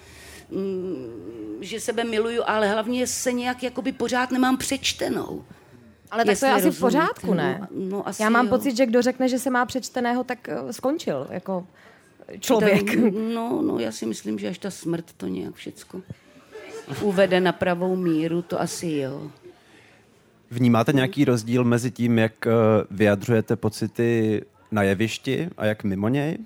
mm, 0.51 1.59
že 1.61 1.81
sebe 1.81 2.05
miluju, 2.05 2.43
ale 2.47 2.69
hlavně 2.69 3.07
se 3.07 3.33
nějak 3.33 3.63
jakoby 3.63 3.93
pořád 3.93 4.31
nemám 4.31 4.57
přečtenou. 4.57 5.45
Ale 6.11 6.25
tak 6.25 6.41
to 6.41 6.47
je 6.47 6.53
asi 6.53 6.71
v 6.71 6.81
pořádku, 6.81 7.35
ne? 7.35 7.69
No, 7.71 7.97
no, 7.97 8.09
asi 8.09 8.23
Já 8.23 8.31
mám 8.31 8.47
jo. 8.47 8.51
pocit, 8.51 8.77
že 8.77 8.87
kdo 8.87 9.03
řekne, 9.03 9.29
že 9.29 9.39
se 9.39 9.51
má 9.51 9.67
přečteného, 9.67 10.25
tak 10.25 10.49
eh, 10.49 10.73
skončil 10.73 11.27
jako 11.31 11.67
člověk. 12.41 12.95
No, 13.35 13.63
no, 13.63 13.79
já 13.79 13.93
si 13.93 14.07
myslím, 14.07 14.39
že 14.39 14.49
až 14.49 14.59
ta 14.59 14.71
smrt 14.71 15.13
to 15.17 15.27
nějak 15.27 15.55
všecko 15.55 16.03
uvede 17.01 17.41
na 17.41 17.53
pravou 17.53 17.97
míru, 17.97 18.43
to 18.43 18.61
asi 18.61 18.93
jo. 18.93 19.31
Vnímáte 20.51 20.93
nějaký 20.93 21.25
rozdíl 21.25 21.65
mezi 21.65 21.91
tím, 21.91 22.19
jak 22.19 22.47
eh, 22.47 22.51
vyjadřujete 22.91 23.57
pocity 23.57 24.43
na 24.71 24.83
jevišti 24.83 25.51
a 25.57 25.67
jak 25.67 25.85
mimo 25.85 26.09
něj? 26.09 26.39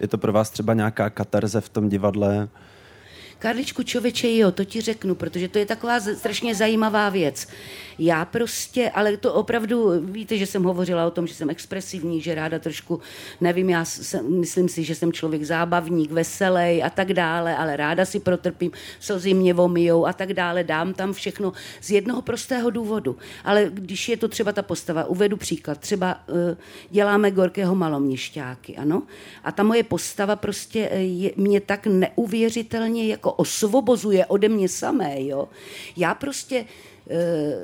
Je 0.00 0.08
to 0.08 0.18
pro 0.18 0.32
vás 0.32 0.50
třeba 0.50 0.74
nějaká 0.74 1.10
katarze 1.10 1.60
v 1.60 1.68
tom 1.68 1.88
divadle? 1.88 2.48
Karličku 3.38 3.82
člověče, 3.82 4.36
jo, 4.36 4.52
to 4.52 4.64
ti 4.64 4.80
řeknu, 4.80 5.14
protože 5.14 5.48
to 5.48 5.58
je 5.58 5.66
taková 5.66 6.00
strašně 6.00 6.54
zajímavá 6.54 7.08
věc. 7.08 7.48
Já 7.98 8.24
prostě, 8.24 8.90
ale 8.90 9.16
to 9.16 9.34
opravdu, 9.34 9.92
víte, 10.00 10.38
že 10.38 10.46
jsem 10.46 10.62
hovořila 10.62 11.06
o 11.06 11.10
tom, 11.10 11.26
že 11.26 11.34
jsem 11.34 11.50
expresivní, 11.50 12.20
že 12.20 12.34
ráda 12.34 12.58
trošku, 12.58 13.00
nevím, 13.40 13.70
já 13.70 13.84
jsem, 13.84 14.40
myslím 14.40 14.68
si, 14.68 14.84
že 14.84 14.94
jsem 14.94 15.12
člověk 15.12 15.44
zábavník, 15.44 16.10
veselý 16.10 16.82
a 16.82 16.90
tak 16.90 17.12
dále, 17.12 17.56
ale 17.56 17.76
ráda 17.76 18.04
si 18.04 18.20
protrpím, 18.20 18.70
slzy 19.00 19.34
mě 19.34 19.54
vomijou 19.54 20.06
a 20.06 20.12
tak 20.12 20.32
dále, 20.32 20.64
dám 20.64 20.94
tam 20.94 21.12
všechno 21.12 21.52
z 21.80 21.90
jednoho 21.90 22.22
prostého 22.22 22.70
důvodu. 22.70 23.16
Ale 23.44 23.70
když 23.72 24.08
je 24.08 24.16
to 24.16 24.28
třeba 24.28 24.52
ta 24.52 24.62
postava, 24.62 25.04
uvedu 25.04 25.36
příklad, 25.36 25.78
třeba 25.78 26.20
uh, 26.28 26.36
děláme 26.90 27.30
Gorkého 27.30 27.74
maloměšťáky, 27.74 28.76
ano, 28.76 29.02
a 29.44 29.52
ta 29.52 29.62
moje 29.62 29.82
postava 29.82 30.36
prostě 30.36 30.88
eh, 30.92 30.98
je, 30.98 31.30
mě 31.36 31.60
tak 31.60 31.86
neuvěřitelně 31.86 33.06
jako 33.06 33.25
osvobozuje 33.32 34.26
ode 34.26 34.48
mě 34.48 34.68
samé, 34.68 35.24
jo. 35.24 35.48
Já 35.96 36.14
prostě 36.14 36.64
Eh, 37.10 37.56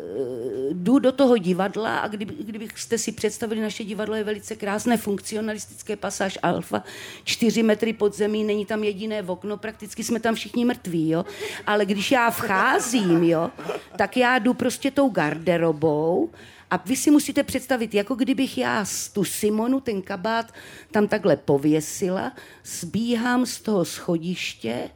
jdu 0.73 0.99
do 0.99 1.13
toho 1.13 1.39
divadla 1.39 1.99
a 1.99 2.09
kdyby, 2.09 2.35
kdybyste 2.45 2.99
si 2.99 3.13
představili, 3.13 3.61
naše 3.61 3.85
divadlo 3.85 4.15
je 4.15 4.25
velice 4.25 4.57
krásné, 4.57 4.97
funkcionalistické 4.97 5.97
pasáž 5.97 6.39
alfa, 6.43 6.83
čtyři 7.25 7.63
metry 7.63 7.93
pod 7.93 8.17
zemí, 8.17 8.45
není 8.45 8.67
tam 8.67 8.85
jediné 8.85 9.23
okno, 9.23 9.57
prakticky 9.57 10.05
jsme 10.05 10.21
tam 10.21 10.35
všichni 10.35 10.65
mrtví, 10.65 11.09
jo. 11.09 11.25
Ale 11.67 11.87
když 11.87 12.11
já 12.11 12.31
vcházím, 12.31 13.25
jo, 13.25 13.51
tak 13.97 14.17
já 14.17 14.39
jdu 14.39 14.55
prostě 14.55 14.91
tou 14.91 15.09
garderobou 15.09 16.31
a 16.71 16.77
vy 16.77 16.97
si 16.97 17.11
musíte 17.11 17.43
představit, 17.43 17.95
jako 17.95 18.15
kdybych 18.15 18.59
já 18.59 18.85
tu 19.13 19.25
Simonu, 19.25 19.81
ten 19.81 20.03
kabát, 20.03 20.53
tam 20.91 21.09
takhle 21.09 21.37
pověsila, 21.37 22.33
zbíhám 22.65 23.47
z 23.47 23.61
toho 23.61 23.85
schodiště, 23.85 24.91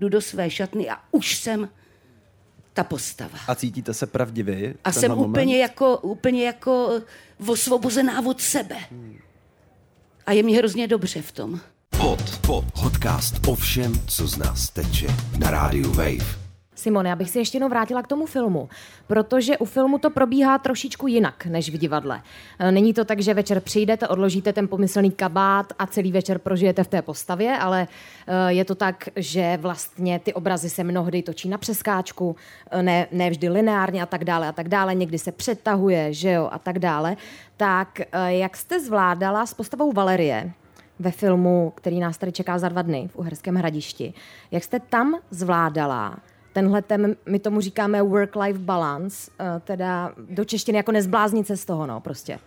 jdu 0.00 0.08
do 0.08 0.20
své 0.20 0.50
šatny 0.50 0.90
a 0.90 0.96
už 1.10 1.36
jsem 1.36 1.68
ta 2.72 2.84
postava. 2.84 3.38
A 3.48 3.54
cítíte 3.54 3.94
se 3.94 4.06
pravdivě? 4.06 4.74
A 4.84 4.92
jsem 4.92 5.10
moment? 5.10 5.28
úplně 5.28 5.58
jako, 5.58 5.96
úplně 5.98 6.46
jako 6.46 7.00
osvobozená 7.46 8.26
od 8.26 8.40
sebe. 8.40 8.76
Hmm. 8.90 9.18
A 10.26 10.32
je 10.32 10.42
mi 10.42 10.52
hrozně 10.52 10.88
dobře 10.88 11.22
v 11.22 11.32
tom. 11.32 11.60
Pod, 11.90 12.38
pod, 12.46 12.64
podcast 12.82 13.46
o 13.46 13.54
všem, 13.54 14.00
co 14.06 14.26
z 14.26 14.36
nás 14.36 14.70
teče 14.70 15.06
na 15.38 15.50
rádiu 15.50 15.92
Wave. 15.92 16.49
Simone, 16.80 17.08
já 17.08 17.16
bych 17.16 17.30
se 17.30 17.38
ještě 17.38 17.56
jednou 17.56 17.68
vrátila 17.68 18.02
k 18.02 18.06
tomu 18.06 18.26
filmu, 18.26 18.68
protože 19.06 19.58
u 19.58 19.64
filmu 19.64 19.98
to 19.98 20.10
probíhá 20.10 20.58
trošičku 20.58 21.06
jinak 21.06 21.46
než 21.46 21.70
v 21.70 21.78
divadle. 21.78 22.22
E, 22.58 22.72
není 22.72 22.94
to 22.94 23.04
tak, 23.04 23.20
že 23.20 23.34
večer 23.34 23.60
přijdete, 23.60 24.08
odložíte 24.08 24.52
ten 24.52 24.68
pomyslný 24.68 25.10
kabát 25.10 25.72
a 25.78 25.86
celý 25.86 26.12
večer 26.12 26.38
prožijete 26.38 26.84
v 26.84 26.88
té 26.88 27.02
postavě, 27.02 27.58
ale 27.58 27.88
e, 28.26 28.52
je 28.52 28.64
to 28.64 28.74
tak, 28.74 29.08
že 29.16 29.58
vlastně 29.60 30.18
ty 30.18 30.34
obrazy 30.34 30.70
se 30.70 30.84
mnohdy 30.84 31.22
točí 31.22 31.48
na 31.48 31.58
přeskáčku, 31.58 32.36
e, 32.70 32.82
ne, 32.82 33.06
ne 33.12 33.30
vždy 33.30 33.48
lineárně 33.48 34.02
a 34.02 34.06
tak 34.06 34.24
dále 34.24 34.48
a 34.48 34.52
tak 34.52 34.68
dále, 34.68 34.94
někdy 34.94 35.18
se 35.18 35.32
přetahuje, 35.32 36.12
že 36.12 36.30
jo, 36.32 36.48
a 36.52 36.58
tak 36.58 36.78
dále. 36.78 37.16
Tak 37.56 38.00
jak 38.28 38.56
jste 38.56 38.80
zvládala 38.80 39.46
s 39.46 39.54
postavou 39.54 39.92
Valerie, 39.92 40.52
ve 41.00 41.10
filmu, 41.10 41.72
který 41.76 42.00
nás 42.00 42.18
tady 42.18 42.32
čeká 42.32 42.58
za 42.58 42.68
dva 42.68 42.82
dny 42.82 43.08
v 43.12 43.16
Uherském 43.16 43.54
hradišti. 43.54 44.14
Jak 44.50 44.64
jste 44.64 44.80
tam 44.80 45.14
zvládala 45.30 46.16
tenhle 46.52 46.82
ten, 46.82 47.16
my 47.26 47.38
tomu 47.38 47.60
říkáme 47.60 48.02
work-life 48.02 48.58
balance, 48.58 49.30
eh, 49.40 49.60
teda 49.64 50.12
do 50.30 50.44
češtiny 50.44 50.76
jako 50.76 50.92
nezbláznit 50.92 51.46
se 51.46 51.56
z 51.56 51.64
toho, 51.64 51.86
no, 51.86 52.00
prostě. 52.00 52.38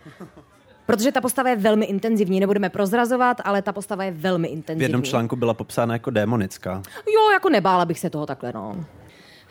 Protože 0.86 1.12
ta 1.12 1.20
postava 1.20 1.50
je 1.50 1.56
velmi 1.56 1.84
intenzivní, 1.84 2.40
nebudeme 2.40 2.68
prozrazovat, 2.68 3.36
ale 3.44 3.62
ta 3.62 3.72
postava 3.72 4.04
je 4.04 4.10
velmi 4.10 4.48
intenzivní. 4.48 4.80
V 4.80 4.82
jednom 4.82 5.02
článku 5.02 5.36
byla 5.36 5.54
popsána 5.54 5.94
jako 5.94 6.10
démonická. 6.10 6.82
Jo, 7.14 7.30
jako 7.32 7.48
nebála 7.48 7.84
bych 7.84 7.98
se 7.98 8.10
toho 8.10 8.26
takhle, 8.26 8.52
no. 8.52 8.84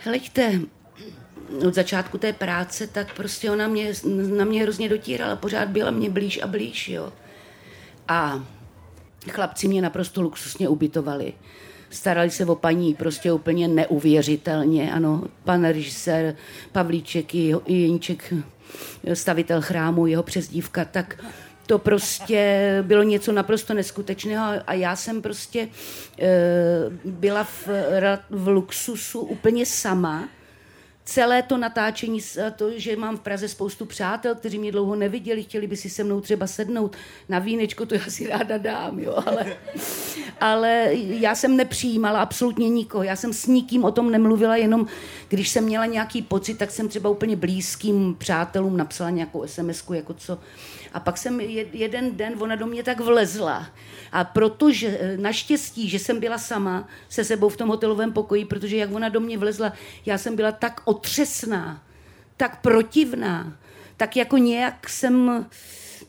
Hleďte, 0.03 0.59
od 1.67 1.73
začátku 1.73 2.17
té 2.17 2.33
práce, 2.33 2.87
tak 2.87 3.13
prostě 3.13 3.51
ona 3.51 3.67
mě, 3.67 3.93
na 4.37 4.45
mě 4.45 4.63
hrozně 4.63 4.89
dotírala, 4.89 5.35
pořád 5.35 5.67
byla 5.67 5.91
mě 5.91 6.09
blíž 6.09 6.41
a 6.43 6.47
blíž, 6.47 6.89
jo. 6.89 7.13
A 8.07 8.43
chlapci 9.29 9.67
mě 9.67 9.81
naprosto 9.81 10.21
luxusně 10.21 10.69
ubytovali 10.69 11.33
starali 11.93 12.29
se 12.29 12.45
o 12.45 12.55
paní 12.55 12.93
prostě 12.93 13.31
úplně 13.31 13.67
neuvěřitelně. 13.67 14.93
Ano, 14.93 15.23
pan 15.43 15.65
režisér 15.65 16.35
Pavlíček 16.71 17.35
i, 17.35 17.55
Jeníček, 17.67 18.33
stavitel 19.13 19.61
chrámu, 19.61 20.07
jeho 20.07 20.23
přezdívka, 20.23 20.85
tak 20.85 21.23
to 21.65 21.79
prostě 21.79 22.77
bylo 22.81 23.03
něco 23.03 23.31
naprosto 23.31 23.73
neskutečného 23.73 24.45
a 24.67 24.73
já 24.73 24.95
jsem 24.95 25.21
prostě 25.21 25.67
e, 26.19 26.29
byla 27.05 27.43
v, 27.43 27.67
v 28.29 28.47
luxusu 28.47 29.19
úplně 29.19 29.65
sama 29.65 30.29
celé 31.05 31.41
to 31.41 31.57
natáčení, 31.57 32.19
to, 32.55 32.79
že 32.79 32.95
mám 32.95 33.17
v 33.17 33.19
Praze 33.19 33.47
spoustu 33.47 33.85
přátel, 33.85 34.35
kteří 34.35 34.59
mě 34.59 34.71
dlouho 34.71 34.95
neviděli, 34.95 35.43
chtěli 35.43 35.67
by 35.67 35.77
si 35.77 35.89
se 35.89 36.03
mnou 36.03 36.21
třeba 36.21 36.47
sednout 36.47 36.95
na 37.29 37.39
vínečko, 37.39 37.85
to 37.85 37.95
já 37.95 38.05
si 38.07 38.27
ráda 38.27 38.57
dám, 38.57 38.99
jo, 38.99 39.23
ale, 39.25 39.45
ale 40.39 40.89
já 40.93 41.35
jsem 41.35 41.57
nepřijímala 41.57 42.21
absolutně 42.21 42.69
nikoho, 42.69 43.03
já 43.03 43.15
jsem 43.15 43.33
s 43.33 43.47
nikým 43.47 43.83
o 43.83 43.91
tom 43.91 44.11
nemluvila, 44.11 44.55
jenom 44.55 44.87
když 45.29 45.49
jsem 45.49 45.63
měla 45.63 45.85
nějaký 45.85 46.21
pocit, 46.21 46.57
tak 46.57 46.71
jsem 46.71 46.87
třeba 46.87 47.09
úplně 47.09 47.35
blízkým 47.35 48.15
přátelům 48.17 48.77
napsala 48.77 49.09
nějakou 49.09 49.47
sms 49.47 49.83
jako 49.93 50.13
co, 50.13 50.39
a 50.93 50.99
pak 50.99 51.17
jsem 51.17 51.39
jeden 51.73 52.17
den, 52.17 52.33
ona 52.39 52.55
do 52.55 52.67
mě 52.67 52.83
tak 52.83 52.99
vlezla. 52.99 53.67
A 54.11 54.23
protože 54.23 54.97
eh, 55.01 55.17
naštěstí, 55.17 55.89
že 55.89 55.99
jsem 55.99 56.19
byla 56.19 56.37
sama 56.37 56.87
se 57.09 57.23
sebou 57.23 57.49
v 57.49 57.57
tom 57.57 57.69
hotelovém 57.69 58.13
pokoji, 58.13 58.45
protože 58.45 58.77
jak 58.77 58.91
ona 58.91 59.09
do 59.09 59.19
mě 59.19 59.37
vlezla, 59.37 59.73
já 60.05 60.17
jsem 60.17 60.35
byla 60.35 60.51
tak 60.51 60.81
otřesná, 60.85 61.83
tak 62.37 62.61
protivná, 62.61 63.57
tak 63.97 64.15
jako 64.15 64.37
nějak 64.37 64.89
jsem... 64.89 65.45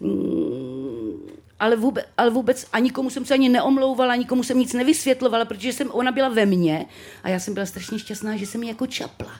Mm, 0.00 1.30
ale 1.58 1.76
vůbec, 1.76 2.04
ale 2.16 2.30
vůbec 2.30 2.66
a 2.72 2.78
nikomu 2.78 3.10
jsem 3.10 3.24
se 3.24 3.34
ani 3.34 3.48
neomlouvala, 3.48 4.16
nikomu 4.16 4.42
jsem 4.42 4.58
nic 4.58 4.72
nevysvětlovala, 4.72 5.44
protože 5.44 5.72
jsem, 5.72 5.90
ona 5.90 6.12
byla 6.12 6.28
ve 6.28 6.46
mně 6.46 6.86
a 7.22 7.28
já 7.28 7.40
jsem 7.40 7.54
byla 7.54 7.66
strašně 7.66 7.98
šťastná, 7.98 8.36
že 8.36 8.46
jsem 8.46 8.62
ji 8.62 8.68
jako 8.68 8.86
čapla. 8.86 9.32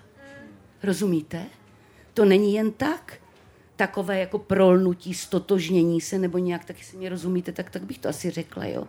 Rozumíte? 0.83 1.47
To 2.15 2.25
není 2.25 2.55
jen 2.55 2.73
tak 2.73 3.24
takové 3.77 4.19
jako 4.19 4.39
prolnutí, 4.39 5.15
stotožnění 5.15 6.01
se, 6.01 6.19
nebo 6.19 6.39
nějak, 6.39 6.65
taky 6.65 6.85
si 6.85 6.97
mě 6.97 7.09
rozumíte, 7.09 7.53
tak, 7.53 7.71
tak 7.71 7.83
bych 7.83 7.99
to 7.99 8.09
asi 8.09 8.31
řekla, 8.31 8.65
jo. 8.65 8.85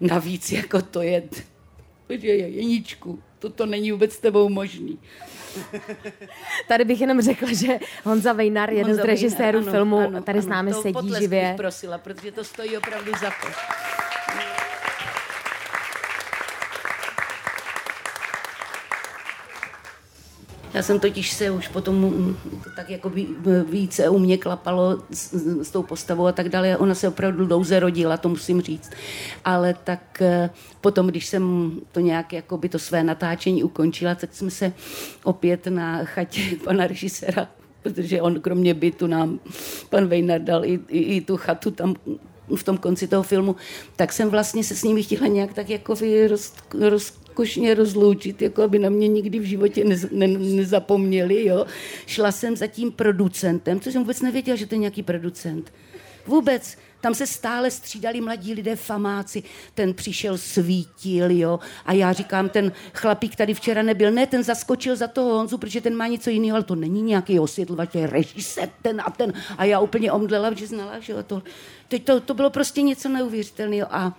Navíc 0.00 0.52
jako 0.52 0.82
to 0.82 1.02
je, 1.02 1.22
je 2.08 2.48
Jeníčku, 2.48 3.22
toto 3.38 3.66
není 3.66 3.92
vůbec 3.92 4.12
s 4.12 4.18
tebou 4.18 4.48
možný. 4.48 4.98
Tady 6.68 6.84
bych 6.84 7.00
jenom 7.00 7.20
řekla, 7.20 7.48
že 7.52 7.78
Honza 8.04 8.32
Vejnar, 8.32 8.70
jeden 8.70 8.86
Honza 8.86 9.02
z 9.02 9.06
režisérů 9.06 9.58
Vejnar, 9.58 9.74
filmu, 9.74 9.98
ano, 9.98 10.22
tady 10.22 10.38
ano, 10.38 10.46
s 10.46 10.50
námi 10.50 10.72
sedí 10.74 11.14
živě. 11.18 11.54
prosila, 11.56 11.98
protože 11.98 12.32
to 12.32 12.44
stojí 12.44 12.76
opravdu 12.76 13.12
za 13.20 13.30
to. 13.30 13.48
Já 20.76 20.82
jsem 20.82 21.00
totiž 21.00 21.32
se 21.32 21.50
už 21.50 21.68
potom 21.68 21.94
mm, 21.94 22.36
tak 22.76 22.90
jako 22.90 23.12
více 23.64 24.08
u 24.08 24.18
mě 24.18 24.38
klapalo 24.38 25.02
s, 25.10 25.34
s 25.62 25.70
tou 25.70 25.82
postavou 25.82 26.26
a 26.26 26.32
tak 26.32 26.48
dále. 26.48 26.76
Ona 26.76 26.94
se 26.94 27.08
opravdu 27.08 27.46
dlouze 27.46 27.80
rodila, 27.80 28.16
to 28.16 28.28
musím 28.28 28.60
říct. 28.60 28.90
Ale 29.44 29.74
tak 29.84 30.22
eh, 30.22 30.50
potom, 30.80 31.06
když 31.06 31.26
jsem 31.26 31.72
to 31.92 32.00
nějak 32.00 32.32
jako 32.32 32.58
by 32.58 32.68
to 32.68 32.78
své 32.78 33.04
natáčení 33.04 33.64
ukončila, 33.64 34.14
tak 34.14 34.34
jsme 34.34 34.50
se 34.50 34.72
opět 35.24 35.66
na 35.66 36.04
chatě 36.04 36.40
pana 36.64 36.86
režisera 36.86 37.48
protože 37.82 38.22
on 38.22 38.40
kromě 38.40 38.74
bytu 38.74 39.06
nám, 39.06 39.40
pan 39.90 40.06
Vejnar 40.06 40.40
dal 40.40 40.64
i, 40.64 40.80
i, 40.88 40.98
i 40.98 41.20
tu 41.20 41.36
chatu 41.36 41.70
tam 41.70 41.94
v 42.56 42.62
tom 42.62 42.78
konci 42.78 43.08
toho 43.08 43.22
filmu, 43.22 43.56
tak 43.96 44.12
jsem 44.12 44.30
vlastně 44.30 44.64
se 44.64 44.74
s 44.74 44.82
nimi 44.82 45.02
chtěla 45.02 45.26
nějak 45.26 45.54
tak 45.54 45.70
jako 45.70 45.94
roz, 46.28 46.52
roz, 46.80 47.12
rozkošně 47.36 47.74
rozloučit, 47.74 48.42
jako 48.42 48.62
aby 48.62 48.78
na 48.78 48.88
mě 48.88 49.08
nikdy 49.08 49.38
v 49.38 49.44
životě 49.44 49.84
ne, 49.84 49.96
ne, 50.10 50.28
nezapomněli. 50.28 51.46
Jo. 51.46 51.66
Šla 52.06 52.32
jsem 52.32 52.56
za 52.56 52.66
tím 52.66 52.92
producentem, 52.92 53.80
což 53.80 53.92
jsem 53.92 54.02
vůbec 54.02 54.20
nevěděla, 54.20 54.56
že 54.56 54.66
to 54.66 54.74
je 54.74 54.78
nějaký 54.78 55.02
producent. 55.02 55.72
Vůbec. 56.26 56.78
Tam 57.00 57.14
se 57.14 57.26
stále 57.26 57.70
střídali 57.70 58.20
mladí 58.20 58.54
lidé, 58.54 58.76
famáci. 58.76 59.42
Ten 59.74 59.94
přišel, 59.94 60.38
svítil, 60.38 61.30
jo. 61.30 61.58
A 61.86 61.92
já 61.92 62.12
říkám, 62.12 62.48
ten 62.48 62.72
chlapík 62.94 63.36
tady 63.36 63.54
včera 63.54 63.82
nebyl. 63.82 64.10
Ne, 64.10 64.26
ten 64.26 64.42
zaskočil 64.42 64.96
za 64.96 65.06
toho 65.06 65.34
Honzu, 65.34 65.58
protože 65.58 65.80
ten 65.80 65.96
má 65.96 66.06
něco 66.06 66.30
jiného, 66.30 66.56
ale 66.56 66.64
to 66.64 66.74
není 66.74 67.02
nějaký 67.02 67.40
osvětlovač, 67.40 67.92
to 67.92 67.98
je 67.98 68.06
režisér, 68.06 68.68
ten 68.82 69.00
a 69.04 69.10
ten. 69.10 69.32
A 69.58 69.64
já 69.64 69.80
úplně 69.80 70.12
omdlela, 70.12 70.54
že 70.54 70.66
znala, 70.66 70.98
že 71.00 71.12
jo. 71.12 71.22
To, 71.22 71.42
teď 71.88 72.04
to, 72.04 72.20
to 72.20 72.34
bylo 72.34 72.50
prostě 72.50 72.82
něco 72.82 73.08
neuvěřitelného. 73.08 73.88
A, 73.90 74.16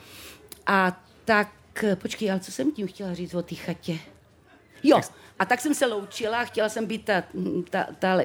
a 0.67 1.01
tak 1.25 1.49
počkej, 1.95 2.31
ale 2.31 2.39
co 2.39 2.51
jsem 2.51 2.71
tím 2.71 2.87
chtěla 2.87 3.13
říct 3.13 3.33
o 3.33 3.41
té 3.41 3.55
chatě? 3.55 3.99
Jo, 4.83 5.01
a 5.39 5.45
tak 5.45 5.61
jsem 5.61 5.73
se 5.73 5.85
loučila, 5.85 6.45
chtěla 6.45 6.69
jsem 6.69 6.85
být 6.85 7.05
ta, 7.05 7.23
ta, 7.69 7.87
ta, 7.99 8.19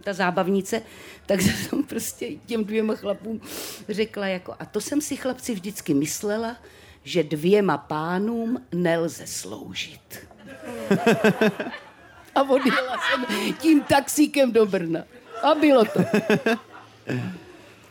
ta 0.00 0.12
zábavnice, 0.12 0.82
tak 1.26 1.40
jsem 1.40 1.82
prostě 1.82 2.30
těm 2.46 2.64
dvěma 2.64 2.94
chlapům 2.94 3.40
řekla 3.88 4.26
jako, 4.26 4.54
a 4.58 4.64
to 4.64 4.80
jsem 4.80 5.00
si 5.00 5.16
chlapci 5.16 5.54
vždycky 5.54 5.94
myslela, 5.94 6.56
že 7.04 7.22
dvěma 7.22 7.78
pánům 7.78 8.62
nelze 8.72 9.26
sloužit. 9.26 10.26
A 12.34 12.42
odjela 12.42 12.98
jsem 12.98 13.54
tím 13.54 13.82
taxíkem 13.82 14.52
do 14.52 14.66
Brna. 14.66 15.04
A 15.42 15.54
bylo 15.54 15.84
to. 15.84 16.00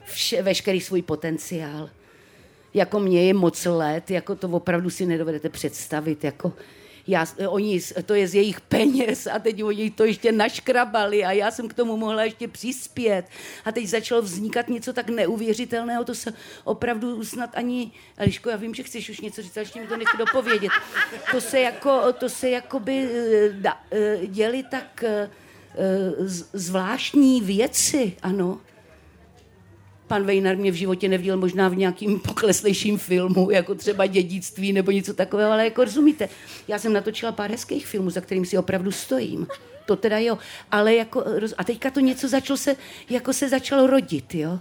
Vše, 0.05 0.41
veškerý 0.41 0.81
svůj 0.81 1.01
potenciál 1.01 1.89
jako 2.73 2.99
mě 2.99 3.25
je 3.25 3.33
moc 3.33 3.65
let, 3.65 4.11
jako 4.11 4.35
to 4.35 4.49
opravdu 4.49 4.89
si 4.89 5.05
nedovedete 5.05 5.49
představit, 5.49 6.23
jako 6.23 6.53
já, 7.07 7.25
oni, 7.47 7.81
to 8.05 8.13
je 8.13 8.27
z 8.27 8.35
jejich 8.35 8.61
peněz 8.61 9.27
a 9.27 9.39
teď 9.39 9.63
oni 9.63 9.91
to 9.91 10.05
ještě 10.05 10.31
naškrabali 10.31 11.25
a 11.25 11.31
já 11.31 11.51
jsem 11.51 11.67
k 11.67 11.73
tomu 11.73 11.97
mohla 11.97 12.23
ještě 12.23 12.47
přispět. 12.47 13.25
A 13.65 13.71
teď 13.71 13.87
začalo 13.87 14.21
vznikat 14.21 14.69
něco 14.69 14.93
tak 14.93 15.09
neuvěřitelného, 15.09 16.03
to 16.03 16.15
se 16.15 16.33
opravdu 16.63 17.25
snad 17.25 17.49
ani, 17.53 17.91
Eliško, 18.17 18.49
já 18.49 18.55
vím, 18.55 18.73
že 18.73 18.83
chceš 18.83 19.09
už 19.09 19.21
něco 19.21 19.41
říct, 19.41 19.57
ale 19.57 19.61
ještě 19.61 19.81
mi 19.81 19.87
to 19.87 19.97
nechci 19.97 20.17
dopovědět. 20.17 20.71
To 21.31 21.41
se 21.41 21.59
jako, 21.59 22.13
to 22.13 22.29
se 22.29 22.49
jako 22.49 22.79
by 22.79 23.09
eh, 23.63 23.73
eh, 23.91 24.27
děli 24.27 24.63
tak 24.63 25.03
eh, 25.03 25.29
zvláštní 26.53 27.41
věci, 27.41 28.13
ano 28.21 28.61
pan 30.07 30.23
Vejnar 30.23 30.57
mě 30.57 30.71
v 30.71 30.75
životě 30.75 31.09
neviděl 31.09 31.37
možná 31.37 31.67
v 31.69 31.75
nějakým 31.75 32.19
pokleslejším 32.19 32.97
filmu, 32.97 33.51
jako 33.51 33.75
třeba 33.75 34.05
dědictví 34.05 34.73
nebo 34.73 34.91
něco 34.91 35.13
takového, 35.13 35.51
ale 35.51 35.63
jako 35.63 35.83
rozumíte, 35.83 36.29
já 36.67 36.79
jsem 36.79 36.93
natočila 36.93 37.31
pár 37.31 37.51
hezkých 37.51 37.87
filmů, 37.87 38.09
za 38.09 38.21
kterým 38.21 38.45
si 38.45 38.57
opravdu 38.57 38.91
stojím. 38.91 39.47
To 39.85 39.95
teda 39.95 40.19
jo, 40.19 40.37
ale 40.71 40.95
jako, 40.95 41.23
a 41.57 41.63
teďka 41.63 41.89
to 41.89 41.99
něco 41.99 42.27
začalo 42.29 42.57
se, 42.57 42.75
jako 43.09 43.33
se 43.33 43.49
začalo 43.49 43.87
rodit, 43.87 44.35
jo. 44.35 44.59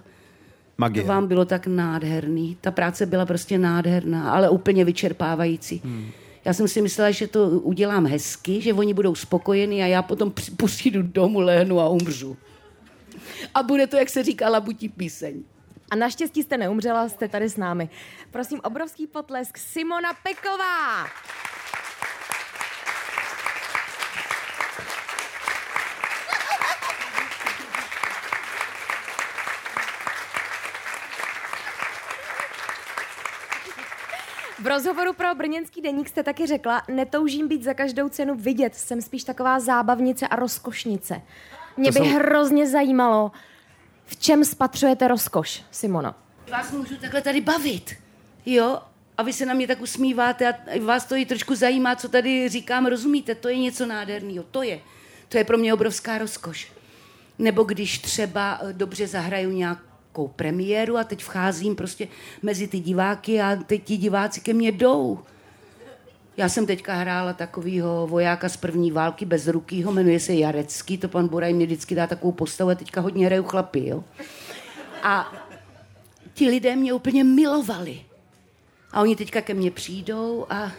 Magie. 0.79 1.03
To 1.03 1.09
vám 1.09 1.27
bylo 1.27 1.45
tak 1.45 1.67
nádherný. 1.67 2.57
Ta 2.61 2.71
práce 2.71 3.07
byla 3.07 3.27
prostě 3.27 3.59
nádherná, 3.59 4.33
ale 4.33 4.51
úplně 4.51 4.85
vyčerpávající. 4.85 5.81
Hmm. 5.85 6.11
Já 6.45 6.53
jsem 6.53 6.69
si 6.69 6.83
myslela, 6.83 7.11
že 7.11 7.27
to 7.27 7.49
udělám 7.49 8.07
hezky, 8.07 8.61
že 8.61 8.75
oni 8.75 8.95
budou 8.95 9.15
spokojení 9.15 9.83
a 9.83 9.87
já 9.87 10.03
potom 10.03 10.33
pustím 10.57 11.13
domů, 11.13 11.41
lehnu 11.41 11.81
a 11.81 11.89
umřu 11.89 12.37
a 13.55 13.63
bude 13.63 13.87
to, 13.87 13.97
jak 13.97 14.09
se 14.09 14.23
říká, 14.23 14.49
labutí 14.49 14.89
píseň. 14.89 15.45
A 15.91 15.97
naštěstí 15.97 16.43
jste 16.43 16.59
neumřela, 16.59 17.09
jste 17.09 17.29
tady 17.29 17.49
s 17.49 17.57
námi. 17.57 17.89
Prosím, 18.31 18.61
obrovský 18.65 19.07
potlesk 19.07 19.59
Simona 19.59 20.11
Peková. 20.23 21.07
V 34.63 34.67
rozhovoru 34.67 35.13
pro 35.13 35.35
Brněnský 35.35 35.81
deník 35.81 36.09
jste 36.09 36.23
taky 36.23 36.47
řekla, 36.47 36.83
netoužím 36.89 37.49
být 37.49 37.63
za 37.63 37.75
každou 37.75 38.09
cenu 38.09 38.35
vidět, 38.35 38.75
jsem 38.75 39.03
spíš 39.03 39.25
taková 39.25 39.61
zábavnice 39.61 40.29
a 40.29 40.37
rozkošnice. 40.37 41.23
Mě 41.77 41.93
to 41.93 42.03
by 42.03 42.09
jsou... 42.09 42.15
hrozně 42.15 42.69
zajímalo, 42.69 43.33
v 44.07 44.17
čem 44.17 44.45
spatřujete 44.45 45.09
rozkoš, 45.09 45.63
Simona? 45.71 46.15
Vás 46.51 46.73
můžu 46.73 46.97
takhle 46.97 47.23
tady 47.23 47.41
bavit, 47.41 47.95
jo? 48.47 48.79
A 49.19 49.23
vy 49.23 49.33
se 49.33 49.47
na 49.47 49.55
mě 49.55 49.67
tak 49.67 49.81
usmíváte 49.81 50.49
a 50.49 50.55
vás 50.85 51.05
to 51.05 51.17
i 51.17 51.27
trošku 51.27 51.55
zajímá, 51.55 51.97
co 51.97 52.09
tady 52.09 52.49
říkám, 52.49 52.87
rozumíte? 52.87 53.35
To 53.35 53.49
je 53.49 53.59
něco 53.59 53.87
nádherného, 53.87 54.45
to 54.51 54.63
je. 54.63 54.81
To 55.29 55.39
je 55.39 55.45
pro 55.45 55.59
mě 55.59 55.75
obrovská 55.75 56.19
rozkoš. 56.19 56.73
Nebo 57.39 57.63
když 57.63 57.99
třeba 57.99 58.61
eh, 58.63 58.73
dobře 58.73 59.07
zahraju 59.07 59.51
nějakou 59.51 60.29
premiéru 60.29 60.97
a 60.97 61.05
teď 61.05 61.23
vcházím 61.23 61.77
prostě 61.77 62.09
mezi 62.43 62.69
ty 62.69 62.81
diváky 62.81 63.41
a 63.41 63.57
teď 63.67 63.85
ti 63.85 63.97
diváci 63.97 64.41
ke 64.41 64.53
mně 64.53 64.73
jdou. 64.73 65.19
Já 66.37 66.49
jsem 66.49 66.67
teďka 66.67 66.95
hrála 66.95 67.33
takového 67.33 68.07
vojáka 68.07 68.49
z 68.49 68.57
první 68.57 68.91
války 68.91 69.25
bez 69.25 69.49
rukýho, 69.49 69.93
jmenuje 69.93 70.21
se 70.21 70.35
Jarecký, 70.35 70.99
to 70.99 71.09
pan 71.09 71.29
Buraj 71.29 71.53
mě 71.53 71.67
vždycky 71.67 71.95
dá 71.95 72.07
takovou 72.07 72.33
postavu 72.33 72.71
a 72.71 72.75
teďka 72.75 73.01
hodně 73.01 73.27
hraju 73.27 73.43
chlapy, 73.43 73.87
jo. 73.87 74.05
A 75.03 75.33
ti 76.35 76.49
lidé 76.49 76.77
mě 76.77 76.93
úplně 76.93 77.25
milovali. 77.25 78.01
A 78.93 79.01
oni 79.01 79.17
teďka 79.17 79.41
ke 79.41 79.55
mně 79.55 79.71
přijdou 79.71 80.47
a, 80.51 80.73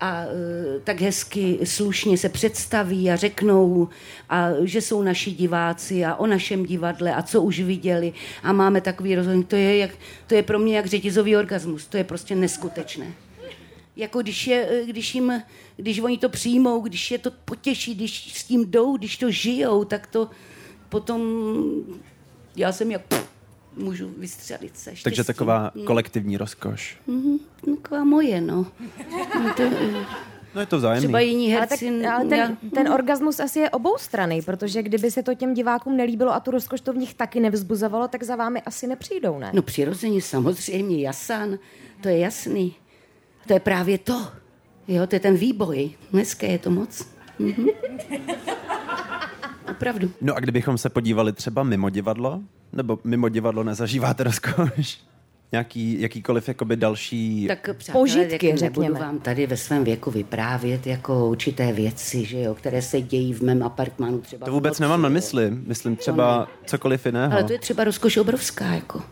a 0.00 0.24
eh, 0.24 0.80
tak 0.84 1.00
hezky 1.00 1.58
slušně 1.64 2.18
se 2.18 2.28
představí 2.28 3.10
a 3.10 3.16
řeknou, 3.16 3.88
a, 4.28 4.48
že 4.62 4.80
jsou 4.80 5.02
naši 5.02 5.30
diváci 5.30 6.04
a 6.04 6.14
o 6.16 6.26
našem 6.26 6.66
divadle 6.66 7.14
a 7.14 7.22
co 7.22 7.42
už 7.42 7.60
viděli 7.60 8.12
a 8.42 8.52
máme 8.52 8.80
takový 8.80 9.14
rozhodnutí. 9.14 9.48
To 9.48 9.56
je, 9.56 9.76
jak, 9.76 9.90
to 10.26 10.34
je 10.34 10.42
pro 10.42 10.58
mě 10.58 10.76
jak 10.76 10.86
řetězový 10.86 11.36
orgasmus. 11.36 11.86
To 11.86 11.96
je 11.96 12.04
prostě 12.04 12.34
neskutečné. 12.34 13.12
Jako 13.96 14.22
když, 14.22 14.46
je, 14.46 14.68
eh, 14.70 14.86
když, 14.86 15.14
jim, 15.14 15.42
když 15.76 16.00
oni 16.00 16.18
to 16.18 16.28
přijmou, 16.28 16.80
když 16.80 17.10
je 17.10 17.18
to 17.18 17.30
potěší, 17.30 17.94
když 17.94 18.38
s 18.38 18.44
tím 18.44 18.70
jdou, 18.70 18.96
když 18.96 19.16
to 19.16 19.30
žijou, 19.30 19.84
tak 19.84 20.06
to 20.06 20.30
potom 20.88 21.22
já 22.56 22.72
jsem 22.72 22.90
jak 22.90 23.02
pff, 23.02 23.28
můžu 23.76 24.14
vystřelit 24.18 24.78
se. 24.78 24.90
Štěstí. 24.90 25.04
Takže 25.04 25.24
taková 25.24 25.70
mm. 25.74 25.84
kolektivní 25.84 26.36
rozkoš. 26.36 26.98
Mm, 27.06 27.38
taková 27.76 28.04
moje, 28.04 28.40
no. 28.40 28.66
no 29.44 29.54
to, 29.56 29.62
No 30.54 30.60
je 30.60 30.66
to 30.66 30.76
vzájemný. 30.76 31.06
Třeba 31.06 31.20
jiní 31.20 31.56
Ale, 31.56 31.66
tak, 31.66 31.82
herci... 31.82 32.06
ale 32.06 32.24
ten, 32.24 32.56
ten 32.74 32.92
orgasmus 32.92 33.40
asi 33.40 33.58
je 33.58 33.70
oboustraný, 33.70 34.42
protože 34.42 34.82
kdyby 34.82 35.10
se 35.10 35.22
to 35.22 35.34
těm 35.34 35.54
divákům 35.54 35.96
nelíbilo 35.96 36.34
a 36.34 36.40
tu 36.40 36.50
rozkoš 36.50 36.80
to 36.80 36.92
v 36.92 36.96
nich 36.96 37.14
taky 37.14 37.40
nevzbuzovalo, 37.40 38.08
tak 38.08 38.22
za 38.22 38.36
vámi 38.36 38.62
asi 38.62 38.86
nepřijdou, 38.86 39.38
ne? 39.38 39.50
No 39.54 39.62
přirozeně, 39.62 40.22
samozřejmě, 40.22 41.02
jasan, 41.02 41.58
to 42.00 42.08
je 42.08 42.18
jasný. 42.18 42.74
To 43.46 43.52
je 43.52 43.60
právě 43.60 43.98
to. 43.98 44.28
Jo, 44.88 45.06
to 45.06 45.16
je 45.16 45.20
ten 45.20 45.36
výboj. 45.36 45.90
Dneska 46.12 46.46
je 46.46 46.58
to 46.58 46.70
moc. 46.70 47.06
Mhm. 47.38 47.66
Opravdu. 49.70 50.10
No 50.20 50.34
a 50.36 50.40
kdybychom 50.40 50.78
se 50.78 50.88
podívali 50.88 51.32
třeba 51.32 51.62
mimo 51.62 51.90
divadlo, 51.90 52.40
nebo 52.72 52.98
mimo 53.04 53.28
divadlo 53.28 53.64
nezažíváte 53.64 54.24
rozkoš? 54.24 54.98
Nějaký, 55.52 56.00
jakýkoliv 56.00 56.48
jakoby 56.48 56.76
další... 56.76 57.46
Tak 57.48 57.76
přátelé, 57.76 58.02
Požitky, 58.02 58.46
jak 58.46 58.58
řekněme. 58.58 58.88
Nebudu 58.88 59.04
vám 59.04 59.18
tady 59.18 59.46
ve 59.46 59.56
svém 59.56 59.84
věku 59.84 60.10
vyprávět 60.10 60.86
jako 60.86 61.28
určité 61.28 61.72
věci, 61.72 62.24
že 62.24 62.40
jo, 62.40 62.54
které 62.54 62.82
se 62.82 63.00
dějí 63.00 63.34
v 63.34 63.40
mém 63.42 63.62
apartmánu 63.62 64.20
třeba. 64.20 64.46
To 64.46 64.52
vůbec 64.52 64.70
noci, 64.70 64.82
nemám 64.82 65.02
na 65.02 65.08
mysli. 65.08 65.50
Myslím 65.50 65.96
třeba 65.96 66.48
cokoliv 66.66 67.06
jiného. 67.06 67.32
Ale 67.32 67.44
to 67.44 67.52
je 67.52 67.58
třeba 67.58 67.84
rozkoš 67.84 68.16
obrovská, 68.16 68.64
jako. 68.64 69.02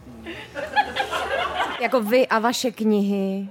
Jako 1.83 2.01
vy 2.01 2.27
a 2.27 2.39
vaše 2.39 2.71
knihy. 2.71 3.49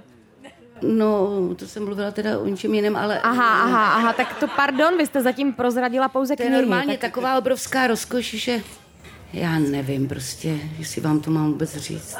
No, 0.82 1.28
to 1.56 1.66
jsem 1.66 1.84
mluvila 1.84 2.10
teda 2.10 2.38
o 2.38 2.46
něčem 2.46 2.74
jiném, 2.74 2.96
ale... 2.96 3.20
Aha, 3.20 3.62
aha, 3.62 3.86
aha, 3.94 4.12
tak 4.12 4.38
to 4.40 4.48
pardon, 4.48 4.96
vy 4.98 5.06
jste 5.06 5.22
zatím 5.22 5.52
prozradila 5.52 6.08
pouze 6.08 6.36
To 6.36 6.42
je 6.42 6.48
knihy. 6.48 6.62
normálně 6.62 6.92
tak... 6.92 7.00
taková 7.00 7.38
obrovská 7.38 7.86
rozkoš, 7.86 8.24
že 8.34 8.60
já 9.32 9.58
nevím 9.58 10.08
prostě, 10.08 10.58
jestli 10.78 11.00
vám 11.00 11.20
to 11.20 11.30
mám 11.30 11.52
vůbec 11.52 11.76
říct. 11.76 12.16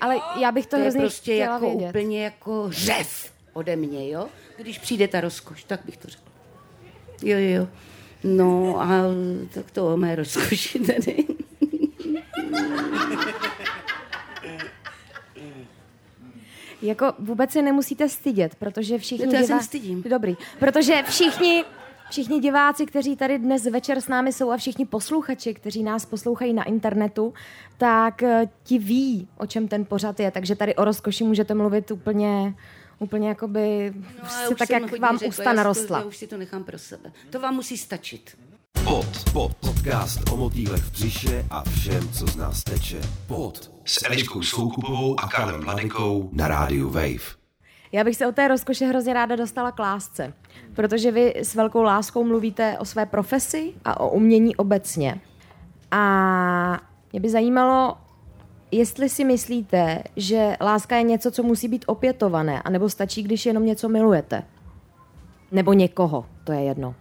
Ale 0.00 0.16
já 0.40 0.52
bych 0.52 0.66
to, 0.66 0.70
To 0.70 0.76
je 0.76 0.82
hrozně 0.82 1.00
prostě 1.00 1.32
chtěla 1.34 1.54
jako 1.54 1.66
vědět. 1.70 1.88
úplně 1.88 2.24
jako 2.24 2.66
řev 2.70 3.32
ode 3.52 3.76
mě, 3.76 4.10
jo? 4.10 4.26
Když 4.58 4.78
přijde 4.78 5.08
ta 5.08 5.20
rozkoš, 5.20 5.64
tak 5.64 5.80
bych 5.86 5.96
to 5.96 6.08
řekla. 6.08 6.32
Jo, 7.22 7.38
jo, 7.38 7.60
jo. 7.60 7.68
No 8.24 8.80
a 8.80 8.88
tak 9.54 9.70
to 9.70 9.94
o 9.94 9.96
mé 9.96 10.16
rozkoši 10.16 10.78
tedy. 10.78 11.24
Jako 16.82 17.12
vůbec 17.18 17.50
se 17.50 17.62
nemusíte 17.62 18.08
stydět, 18.08 18.54
protože 18.54 18.98
všichni... 18.98 19.26
To 19.26 19.34
já 19.34 19.42
se 19.42 19.54
nestydím. 19.54 20.02
Dobrý, 20.02 20.36
protože 20.58 21.02
všichni... 21.02 21.64
Všichni 22.10 22.40
diváci, 22.40 22.86
kteří 22.86 23.16
tady 23.16 23.38
dnes 23.38 23.64
večer 23.64 24.00
s 24.00 24.08
námi 24.08 24.32
jsou 24.32 24.50
a 24.50 24.56
všichni 24.56 24.86
posluchači, 24.86 25.54
kteří 25.54 25.82
nás 25.82 26.06
poslouchají 26.06 26.52
na 26.52 26.64
internetu, 26.64 27.34
tak 27.78 28.22
eh, 28.22 28.48
ti 28.62 28.78
ví, 28.78 29.28
o 29.36 29.46
čem 29.46 29.68
ten 29.68 29.84
pořad 29.84 30.20
je. 30.20 30.30
Takže 30.30 30.56
tady 30.56 30.74
o 30.74 30.84
rozkoši 30.84 31.24
můžete 31.24 31.54
mluvit 31.54 31.90
úplně, 31.90 32.54
úplně 32.98 33.28
jakoby, 33.28 33.92
No, 33.94 34.02
prostě 34.46 34.54
tak, 34.54 34.70
jak 34.70 34.98
vám 34.98 35.18
řekla, 35.18 35.28
ústa 35.28 35.42
já 35.42 35.52
narostla. 35.52 35.98
To, 35.98 36.04
já 36.04 36.08
už 36.08 36.16
si 36.16 36.26
to 36.26 36.36
nechám 36.36 36.64
pro 36.64 36.78
sebe. 36.78 37.12
To 37.30 37.40
vám 37.40 37.54
musí 37.54 37.76
stačit. 37.78 38.36
Pod, 38.84 39.06
pod, 39.32 39.56
podcast 39.56 40.20
o 40.32 40.36
motýlech 40.36 40.82
v 40.82 40.92
břiše 40.92 41.44
a 41.50 41.62
všem, 41.70 42.08
co 42.12 42.26
z 42.26 42.36
nás 42.36 42.64
teče. 42.64 43.00
Pod, 43.26 43.77
s 43.88 44.04
Eliškou 44.04 44.42
Soukupovou 44.42 45.20
a 45.20 45.28
Karlem 45.28 45.64
Mladenkou 45.64 46.28
na 46.32 46.48
rádiu 46.48 46.90
Wave. 46.90 47.38
Já 47.92 48.04
bych 48.04 48.16
se 48.16 48.26
o 48.26 48.32
té 48.32 48.48
rozkoše 48.48 48.86
hrozně 48.86 49.14
ráda 49.14 49.36
dostala 49.36 49.72
k 49.72 49.78
lásce, 49.78 50.32
protože 50.74 51.10
vy 51.10 51.34
s 51.36 51.54
velkou 51.54 51.82
láskou 51.82 52.24
mluvíte 52.24 52.78
o 52.78 52.84
své 52.84 53.06
profesi 53.06 53.74
a 53.84 54.00
o 54.00 54.10
umění 54.10 54.56
obecně. 54.56 55.20
A 55.90 56.80
mě 57.12 57.20
by 57.20 57.28
zajímalo, 57.28 57.96
jestli 58.70 59.08
si 59.08 59.24
myslíte, 59.24 60.02
že 60.16 60.56
láska 60.60 60.96
je 60.96 61.02
něco, 61.02 61.30
co 61.30 61.42
musí 61.42 61.68
být 61.68 61.84
opětované, 61.86 62.62
anebo 62.62 62.88
stačí, 62.88 63.22
když 63.22 63.46
jenom 63.46 63.66
něco 63.66 63.88
milujete. 63.88 64.42
Nebo 65.52 65.72
někoho, 65.72 66.26
to 66.44 66.52
je 66.52 66.60
jedno. 66.60 66.94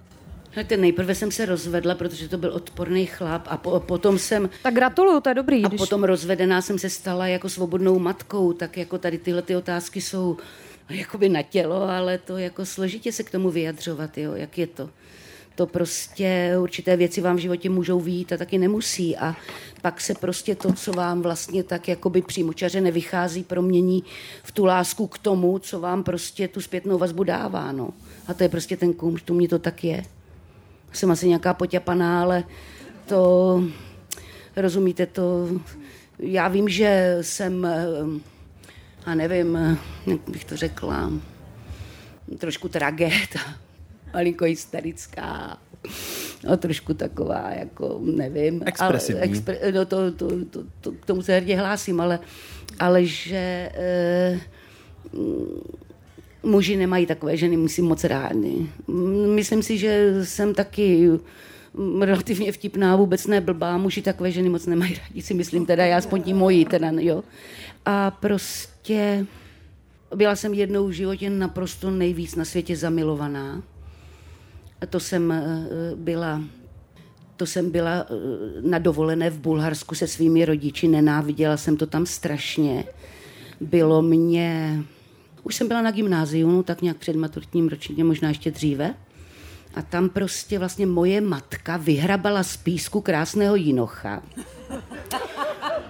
Hleďte, 0.58 0.78
nejprve 0.78 1.16
jsem 1.16 1.32
se 1.32 1.46
rozvedla, 1.46 1.96
protože 1.96 2.30
to 2.30 2.38
byl 2.38 2.54
odporný 2.54 3.06
chlap 3.06 3.42
a 3.48 3.58
po, 3.58 3.80
potom 3.80 4.20
jsem 4.20 4.50
Tak 4.64 4.74
gratuluju, 4.74 5.20
to 5.20 5.30
je 5.30 5.36
dobrý. 5.36 5.66
A 5.66 5.68
když... 5.68 5.78
potom 5.78 6.04
rozvedená 6.04 6.62
jsem 6.62 6.80
se 6.80 6.90
stala 6.90 7.28
jako 7.28 7.50
svobodnou 7.50 8.00
matkou, 8.00 8.54
tak 8.54 8.78
jako 8.78 8.98
tady 8.98 9.18
tyhle 9.18 9.42
ty 9.42 9.56
otázky 9.56 10.02
jsou 10.02 10.38
jakoby 10.90 11.30
na 11.30 11.42
tělo, 11.42 11.82
ale 11.82 12.18
to 12.18 12.38
jako 12.38 12.66
složitě 12.66 13.12
se 13.12 13.24
k 13.24 13.32
tomu 13.32 13.50
vyjadřovat, 13.50 14.18
jo, 14.18 14.34
jak 14.34 14.58
je 14.58 14.68
to. 14.68 14.90
To 15.56 15.68
prostě 15.68 16.54
určité 16.60 16.98
věci 16.98 17.22
vám 17.22 17.36
v 17.36 17.40
životě 17.40 17.70
můžou 17.70 18.00
výjít 18.00 18.34
a 18.34 18.38
taky 18.38 18.58
nemusí 18.58 19.18
a 19.18 19.36
pak 19.82 20.02
se 20.02 20.14
prostě 20.14 20.56
to, 20.56 20.74
co 20.74 20.92
vám 20.92 21.22
vlastně 21.22 21.64
tak 21.64 21.88
jakoby 21.88 22.22
přímočaře 22.22 22.82
nevychází, 22.82 23.44
promění 23.44 24.04
v 24.44 24.52
tu 24.52 24.66
lásku 24.66 25.08
k 25.08 25.18
tomu, 25.18 25.60
co 25.60 25.80
vám 25.80 26.04
prostě 26.04 26.48
tu 26.48 26.62
zpětnou 26.62 26.98
vazbu 26.98 27.24
dává, 27.24 27.72
no. 27.72 27.90
A 28.28 28.34
to 28.34 28.44
je 28.44 28.50
prostě 28.50 28.78
ten 28.78 28.94
kumš, 28.94 29.22
tu 29.22 29.34
mě 29.34 29.48
to 29.48 29.60
tak 29.60 29.84
je. 29.84 30.04
Jsem 30.98 31.12
asi 31.12 31.28
nějaká 31.28 31.54
poťapaná, 31.54 32.22
ale 32.22 32.44
to, 33.06 33.64
rozumíte, 34.56 35.06
to, 35.06 35.50
já 36.20 36.48
vím, 36.48 36.70
že 36.70 37.18
jsem, 37.22 37.66
eh, 37.66 37.86
a 39.06 39.16
nevím, 39.16 39.56
eh, 39.56 39.78
jak 40.08 40.30
bych 40.30 40.46
to 40.46 40.58
řekla, 40.58 41.12
trošku 42.38 42.70
tragéd 42.70 43.36
a 43.36 43.54
malinko 44.14 44.46
hysterická 44.46 45.58
a 46.48 46.58
trošku 46.58 46.94
taková, 46.94 47.50
jako 47.50 48.00
nevím. 48.02 48.64
Expresivní. 48.66 49.22
Ale, 49.22 49.32
expre, 49.32 49.72
no 49.72 49.86
to, 49.86 50.12
to, 50.12 50.46
to, 50.46 50.64
to, 50.82 50.92
k 50.92 51.06
tomu 51.06 51.22
se 51.22 51.36
hrdě 51.36 51.56
hlásím, 51.56 52.02
ale, 52.02 52.20
ale 52.80 53.06
že 53.06 53.72
eh, 53.74 54.40
muži 56.48 56.76
nemají 56.76 57.06
takové 57.06 57.38
ženy, 57.38 57.58
musím 57.58 57.86
moc 57.86 58.04
rádi. 58.04 58.70
Myslím 59.36 59.64
si, 59.64 59.78
že 59.78 60.26
jsem 60.26 60.54
taky 60.54 61.10
mm, 61.74 62.02
relativně 62.02 62.52
vtipná, 62.52 62.96
vůbec 62.96 63.28
ne 63.28 63.42
blbá, 63.42 63.78
muži 63.78 64.02
takové 64.02 64.32
ženy 64.32 64.50
moc 64.50 64.66
nemají 64.66 64.94
rádi, 64.94 65.22
si 65.22 65.34
myslím 65.34 65.66
teda, 65.66 65.86
já 65.86 65.98
aspoň 65.98 66.22
tím 66.22 66.38
moji, 66.38 66.66
teda, 66.66 66.92
jo. 67.00 67.24
A 67.86 68.12
prostě 68.12 69.26
byla 70.16 70.36
jsem 70.36 70.54
jednou 70.54 70.88
v 70.88 70.92
životě 70.92 71.30
naprosto 71.30 71.92
nejvíc 71.92 72.36
na 72.36 72.46
světě 72.46 72.76
zamilovaná. 72.76 73.64
A 74.82 74.86
to 74.86 75.00
jsem 75.00 75.32
eh, 75.32 75.68
byla 75.96 76.42
to 77.38 77.46
jsem 77.46 77.72
byla 77.72 78.06
eh, 78.10 78.14
na 78.62 78.80
dovolené 78.80 79.30
v 79.30 79.40
Bulharsku 79.40 79.96
se 79.96 80.08
svými 80.08 80.46
rodiči, 80.46 80.88
nenáviděla 80.88 81.58
jsem 81.58 81.78
to 81.78 81.86
tam 81.86 82.06
strašně. 82.06 82.86
Bylo 83.62 84.02
mě, 84.02 84.84
už 85.48 85.56
jsem 85.56 85.68
byla 85.68 85.82
na 85.82 85.92
gymnáziu, 85.92 86.52
no, 86.52 86.64
tak 86.64 86.82
nějak 86.82 86.98
před 86.98 87.16
maturitním 87.16 87.68
ročníkem, 87.68 88.08
možná 88.08 88.30
ještě 88.30 88.52
dříve. 88.52 88.94
A 89.76 89.82
tam 89.82 90.10
prostě 90.10 90.60
vlastně 90.60 90.86
moje 90.86 91.22
matka 91.22 91.78
vyhrabala 91.78 92.44
z 92.44 92.58
písku 92.58 93.02
krásného 93.02 93.56
jinocha. 93.56 94.24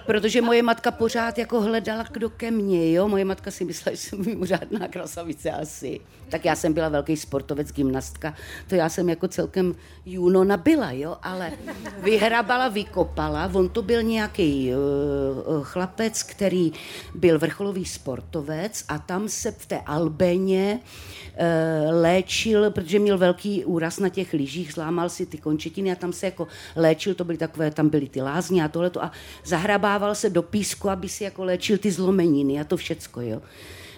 Protože 0.07 0.41
moje 0.41 0.63
matka 0.63 0.91
pořád 0.91 1.37
jako 1.37 1.61
hledala, 1.61 2.05
kdo 2.11 2.29
ke 2.29 2.51
mně, 2.51 2.93
jo. 2.93 3.07
Moje 3.07 3.25
matka 3.25 3.51
si 3.51 3.65
myslela, 3.65 3.95
že 3.95 4.01
jsem 4.01 4.25
mimořádná 4.25 4.87
krasavice 4.87 5.51
asi. 5.51 5.99
Tak 6.29 6.45
já 6.45 6.55
jsem 6.55 6.73
byla 6.73 6.89
velký 6.89 7.17
sportovec, 7.17 7.71
gymnastka. 7.71 8.33
To 8.67 8.75
já 8.75 8.89
jsem 8.89 9.09
jako 9.09 9.27
celkem 9.27 9.75
juno 10.05 10.43
nabila, 10.43 10.91
jo. 10.91 11.17
Ale 11.23 11.51
vyhrabala, 11.99 12.67
vykopala. 12.67 13.51
On 13.53 13.69
to 13.69 13.81
byl 13.81 14.03
nějaký 14.03 14.71
uh, 14.71 15.63
chlapec, 15.63 16.23
který 16.23 16.71
byl 17.15 17.39
vrcholový 17.39 17.85
sportovec 17.85 18.85
a 18.87 18.99
tam 18.99 19.29
se 19.29 19.51
v 19.51 19.65
té 19.65 19.79
Albeně 19.85 20.79
uh, 20.79 22.01
léčil, 22.01 22.71
protože 22.71 22.99
měl 22.99 23.17
velký 23.17 23.65
úraz 23.65 23.99
na 23.99 24.09
těch 24.09 24.33
lyžích, 24.33 24.73
zlámal 24.73 25.09
si 25.09 25.25
ty 25.25 25.37
končetiny 25.37 25.91
a 25.91 25.95
tam 25.95 26.13
se 26.13 26.25
jako 26.25 26.47
léčil, 26.75 27.13
to 27.13 27.23
byly 27.23 27.37
takové, 27.37 27.71
tam 27.71 27.89
byly 27.89 28.09
ty 28.09 28.21
lázně 28.21 28.63
a 28.63 28.67
tohleto 28.67 29.03
a 29.03 29.11
zahrabával 29.45 29.96
se 30.15 30.29
do 30.29 30.41
písku, 30.41 30.89
aby 30.89 31.09
si 31.09 31.23
jako 31.23 31.43
léčil 31.43 31.77
ty 31.77 31.91
zlomeniny 31.91 32.59
a 32.59 32.63
to 32.63 32.77
všecko, 32.77 33.21
jo. 33.21 33.41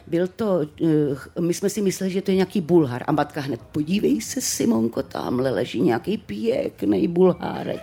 Byl 0.08 0.28
to, 0.28 0.62
eh, 0.82 1.42
my 1.42 1.54
jsme 1.54 1.70
si 1.70 1.82
mysleli, 1.82 2.14
že 2.14 2.22
to 2.22 2.32
je 2.32 2.36
nějaký 2.36 2.62
bulhar. 2.62 3.04
A 3.08 3.12
matka 3.12 3.42
hned, 3.42 3.60
podívej 3.72 4.22
se, 4.22 4.42
Simonko, 4.42 5.04
tamhle 5.04 5.50
leží 5.50 5.82
nějaký 5.82 6.18
pěkný 6.18 7.08
bulhárek. 7.08 7.82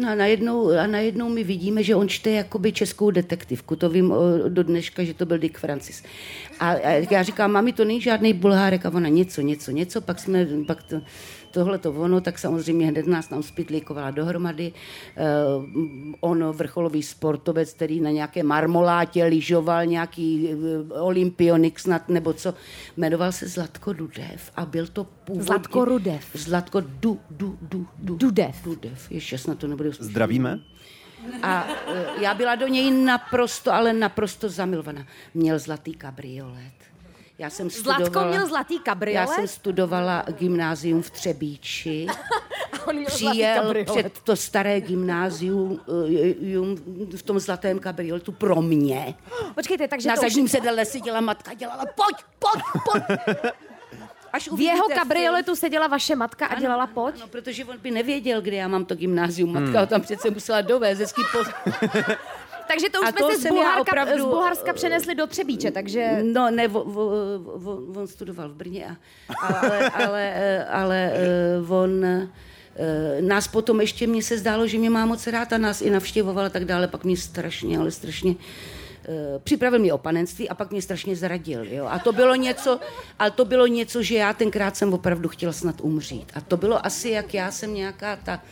No 0.00 0.08
a 0.08 0.14
najednou, 0.14 0.70
a 0.70 0.86
najednou 0.86 1.28
my 1.28 1.44
vidíme, 1.44 1.82
že 1.82 1.94
on 1.94 2.08
čte 2.08 2.30
jakoby 2.30 2.72
českou 2.72 3.10
detektivku. 3.10 3.76
To 3.76 3.90
vím 3.90 4.12
o, 4.12 4.48
do 4.48 4.62
dneška, 4.62 5.04
že 5.04 5.14
to 5.14 5.26
byl 5.26 5.38
Dick 5.38 5.58
Francis. 5.58 6.02
A, 6.60 6.70
a 6.70 6.90
já 7.10 7.22
říkám, 7.22 7.52
mami, 7.52 7.72
to 7.72 7.84
není 7.84 8.00
žádný 8.00 8.32
bulhárek. 8.32 8.86
A 8.86 8.90
ona 8.90 9.08
něco, 9.08 9.40
něco, 9.40 9.70
něco. 9.70 10.00
Pak 10.00 10.18
jsme, 10.18 10.46
pak 10.66 10.82
to, 10.82 11.00
tohle 11.50 11.78
to 11.78 11.92
ono, 11.92 12.20
tak 12.20 12.38
samozřejmě 12.38 12.86
hned 12.86 13.06
nás 13.06 13.28
tam 13.28 13.42
spitlíkovala 13.42 14.10
dohromady. 14.10 14.72
Uh, 14.72 15.64
on 16.20 16.44
vrcholový 16.44 17.02
sportovec, 17.02 17.72
který 17.72 18.00
na 18.00 18.10
nějaké 18.10 18.42
marmolátě 18.42 19.24
lyžoval 19.24 19.86
nějaký 19.86 20.48
uh, 20.48 21.06
olympionik 21.06 21.78
snad, 21.78 22.08
nebo 22.08 22.32
co, 22.32 22.54
jmenoval 22.96 23.32
se 23.32 23.48
Zlatko 23.48 23.92
Dudev 23.92 24.50
a 24.56 24.66
byl 24.66 24.86
to 24.86 25.04
původně... 25.04 25.46
Zlatko 25.46 25.84
Rudev. 25.84 26.26
Zlatko 26.34 26.80
du, 26.80 27.20
du, 27.30 27.58
du, 27.60 27.86
du, 27.98 28.16
Dudev. 28.16 28.64
Dudev. 28.64 29.10
Ještě 29.10 29.38
snad 29.38 29.58
to 29.58 29.66
nebude 29.66 29.88
úspěšný. 29.88 30.10
Zdravíme. 30.10 30.60
A 31.42 31.64
uh, 31.64 32.22
já 32.22 32.34
byla 32.34 32.54
do 32.54 32.66
něj 32.66 32.90
naprosto, 32.90 33.72
ale 33.72 33.92
naprosto 33.92 34.48
zamilovaná. 34.48 35.06
Měl 35.34 35.58
zlatý 35.58 35.94
kabriolet. 35.94 36.89
Já 37.40 37.50
jsem 37.50 37.70
Zlatko 37.70 38.04
studovala, 38.04 38.30
měl 38.30 38.46
zlatý 38.46 38.74
Já 38.74 38.80
kabriolet? 38.80 39.28
jsem 39.28 39.48
studovala 39.48 40.24
gymnázium 40.38 41.02
v 41.02 41.10
Třebíči. 41.10 42.06
A 42.72 42.86
on 42.86 42.96
měl 42.96 43.10
zlatý 43.10 43.26
Přijel 43.30 43.62
kabriolet. 43.62 43.88
před 43.88 44.18
to 44.18 44.36
staré 44.36 44.80
gymnázium 44.80 45.80
eh, 47.12 47.16
v 47.16 47.22
tom 47.22 47.38
zlatém 47.38 47.78
kabrioletu 47.78 48.32
pro 48.32 48.62
mě. 48.62 49.14
Počkejte, 49.54 49.88
takže 49.88 50.08
Na 50.08 50.14
to 50.14 50.20
už, 50.20 50.26
zadním 50.26 50.48
sedele 50.48 50.84
seděla 50.84 51.20
matka, 51.20 51.54
dělala 51.54 51.84
pojď, 51.86 52.16
pojď, 52.38 52.64
pojď. 52.84 53.02
Až 54.32 54.48
v 54.52 54.60
jeho 54.60 54.88
kabrioletu 54.94 55.56
seděla 55.56 55.86
vaše 55.86 56.16
matka 56.16 56.46
a 56.46 56.48
Ano, 56.48 56.60
dělala 56.60 56.86
pojď? 56.86 57.20
No, 57.20 57.26
protože 57.28 57.64
on 57.64 57.78
by 57.78 57.90
nevěděl, 57.90 58.40
kde 58.40 58.56
já 58.56 58.68
mám 58.68 58.84
to 58.84 58.94
gymnázium. 58.94 59.52
Matka 59.52 59.80
ho 59.80 59.86
tam 59.86 60.00
přece 60.00 60.30
musela 60.30 60.60
dovést, 60.60 61.00
hezký 61.00 61.22
poz... 61.32 61.46
Takže 62.72 62.90
to 62.90 63.00
už 63.00 63.08
A 63.08 63.10
jsme 63.10 63.20
to 63.20 63.30
se 63.30 63.38
z 63.38 63.46
Bulharska, 63.46 63.80
opravdu- 63.80 64.22
z 64.22 64.26
Bulharska 64.26 64.72
přenesli 64.72 65.14
do 65.14 65.26
Třebíče, 65.26 65.70
takže... 65.70 66.22
No, 66.22 66.50
ne, 66.50 66.68
vo, 66.68 66.84
vo, 66.84 67.10
vo, 67.56 68.00
on 68.00 68.06
studoval 68.06 68.48
v 68.48 68.54
Brně, 68.54 68.96
a, 69.42 69.46
ale, 69.46 69.90
ale, 69.90 70.64
ale 70.64 71.12
eh, 71.14 71.72
on 71.72 72.04
eh, 72.04 72.28
nás 73.20 73.48
potom 73.48 73.80
ještě, 73.80 74.06
mně 74.06 74.22
se 74.22 74.38
zdálo, 74.38 74.66
že 74.66 74.78
mě 74.78 74.90
má 74.90 75.06
moc 75.06 75.26
rád 75.26 75.52
a 75.52 75.58
nás 75.58 75.80
i 75.80 75.90
navštěvoval 75.90 76.44
a 76.44 76.48
tak 76.48 76.64
dále, 76.64 76.88
pak 76.88 77.04
mě 77.04 77.16
strašně, 77.16 77.78
ale 77.78 77.90
strašně 77.90 78.34
eh, 79.04 79.38
připravil 79.38 79.78
mě 79.78 79.92
o 79.92 79.98
panenství 79.98 80.48
a 80.48 80.54
pak 80.54 80.70
mě 80.70 80.82
strašně 80.82 81.16
zradil. 81.16 81.64
Jo? 81.64 81.86
A 81.86 81.98
to 81.98 82.12
bylo 82.12 82.34
něco, 82.34 82.80
ale 83.18 83.30
to 83.30 83.44
bylo 83.44 83.66
něco, 83.66 84.02
že 84.02 84.14
já 84.14 84.32
tenkrát 84.32 84.76
jsem 84.76 84.94
opravdu 84.94 85.28
chtěla 85.28 85.52
snad 85.52 85.74
umřít. 85.80 86.32
A 86.34 86.40
to 86.40 86.56
bylo 86.56 86.86
asi, 86.86 87.10
jak 87.10 87.34
já 87.34 87.50
jsem 87.50 87.74
nějaká 87.74 88.16
ta 88.16 88.42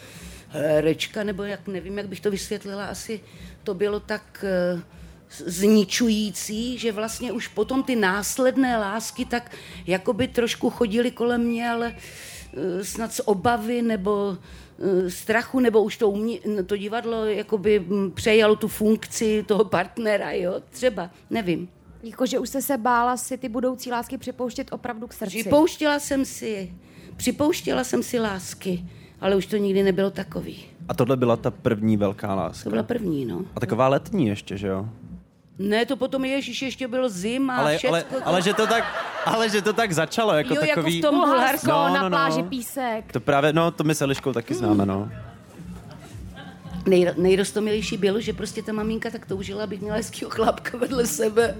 herečka, 0.49 1.25
nebo 1.25 1.43
jak 1.43 1.69
nevím, 1.69 1.99
jak 1.99 2.09
bych 2.09 2.21
to 2.21 2.31
vysvětlila, 2.31 2.87
asi 2.87 3.21
to 3.69 3.75
bylo 3.75 4.01
tak 4.01 4.45
eh, 4.49 4.83
zničující, 5.29 6.79
že 6.79 6.93
vlastně 6.93 7.33
už 7.33 7.49
potom 7.49 7.83
ty 7.83 7.97
následné 7.97 8.79
lásky 8.79 9.25
tak 9.25 9.57
jakoby 9.87 10.29
trošku 10.29 10.71
chodily 10.71 11.11
kolem 11.11 11.45
mě, 11.45 11.71
ale 11.71 11.97
eh, 11.97 12.85
snad 12.85 13.13
z 13.13 13.21
obavy 13.25 13.83
nebo 13.83 14.37
eh, 14.37 15.11
strachu, 15.11 15.61
nebo 15.61 15.83
už 15.83 15.97
to, 15.97 16.11
umě, 16.11 16.39
to 16.67 16.77
divadlo 16.77 17.27
jakoby 17.27 17.81
mm, 17.81 18.11
přejalo 18.11 18.57
tu 18.57 18.69
funkci 18.69 19.45
toho 19.47 19.65
partnera, 19.65 20.33
jo, 20.33 20.63
třeba, 20.71 21.11
nevím. 21.31 21.69
Jako, 22.03 22.27
že 22.27 22.39
už 22.39 22.49
jste 22.49 22.63
se 22.63 22.79
bála 22.79 23.17
si 23.17 23.39
ty 23.39 23.49
budoucí 23.49 23.91
lásky 23.91 24.19
připouštět 24.19 24.73
opravdu 24.73 25.07
k 25.07 25.13
srdci. 25.13 25.41
Připouštěla 25.41 25.99
jsem 25.99 26.25
si, 26.25 26.73
připouštěla 27.17 27.85
jsem 27.85 28.03
si 28.03 28.19
lásky, 28.19 28.85
ale 29.21 29.37
už 29.37 29.47
to 29.47 29.57
nikdy 29.57 29.83
nebylo 29.83 30.11
takový. 30.11 30.78
A 30.89 30.95
tohle 30.95 31.17
byla 31.17 31.37
ta 31.37 31.51
první 31.51 31.97
velká 31.97 32.35
láska. 32.35 32.65
To 32.65 32.71
byla 32.71 32.83
první, 32.83 33.25
no. 33.25 33.41
A 33.57 33.61
taková 33.61 33.89
letní 33.89 34.27
ještě, 34.27 34.57
že 34.57 34.67
jo? 34.67 34.89
Ne, 35.59 35.87
to 35.87 35.97
potom 35.97 36.25
ježiš, 36.25 36.63
ještě 36.63 36.89
bylo 36.89 37.09
zima 37.09 37.57
a 37.57 37.61
Ale, 37.61 37.79
všecko. 37.79 37.95
ale, 37.95 38.05
ale, 38.25 38.43
že 38.43 38.55
to 38.55 38.67
tak, 38.67 38.85
ale 39.27 39.49
že 39.51 39.63
to 39.63 39.73
tak 39.73 39.93
začalo, 39.93 40.33
jako 40.33 40.55
Jo, 40.55 40.61
jako 40.61 40.75
takový... 40.75 40.99
v 40.99 41.03
tom 41.03 41.15
Bulharsko, 41.15 41.67
No, 41.71 41.75
na 41.89 41.91
no, 42.03 42.03
no. 42.03 42.11
pláži 42.11 42.43
písek. 42.43 43.13
To 43.13 43.21
právě, 43.21 43.53
no, 43.53 43.71
to 43.71 43.85
my 43.85 43.95
s 43.95 44.03
Eliškou 44.03 44.33
taky 44.33 44.55
známe, 44.55 44.87
no. 44.87 45.11
Nej, 46.87 47.13
nejrostomilější 47.17 47.97
bylo, 47.97 48.21
že 48.21 48.33
prostě 48.33 48.63
ta 48.63 48.73
maminka 48.73 49.11
tak 49.11 49.27
toužila, 49.27 49.65
abych 49.65 49.81
měla 49.81 49.97
hezkýho 49.97 50.31
chlápka 50.31 50.79
vedle 50.79 51.07
sebe. 51.07 51.55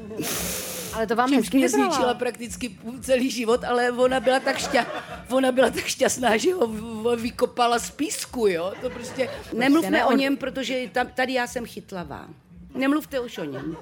Ale 0.93 1.07
to 1.07 1.17
vám 1.17 1.33
hezky 1.33 1.57
mě 1.57 1.69
zničila 1.69 2.15
prakticky 2.15 2.69
půl- 2.69 3.01
celý 3.01 3.31
život, 3.31 3.65
ale 3.65 3.91
ona 3.91 4.21
byla 4.21 4.41
tak, 4.41 4.59
šťa, 4.59 4.87
ona 5.31 5.53
byla 5.53 5.71
tak 5.71 5.85
šťastná, 5.85 6.37
že 6.37 6.53
ho 6.55 6.67
vykopala 7.17 7.79
z 7.79 7.91
písku, 7.91 8.47
jo. 8.47 8.73
To 8.81 8.91
prostě... 8.91 9.31
Nemluvme 9.53 9.91
ne, 9.91 10.05
o 10.05 10.09
on- 10.09 10.17
něm, 10.19 10.37
protože 10.37 10.89
tam, 10.93 11.07
tady 11.15 11.33
já 11.33 11.47
jsem 11.47 11.67
chytlavá. 11.67 12.29
Nemluvte 12.75 13.21
už 13.21 13.39
o 13.39 13.45
něm. 13.45 13.77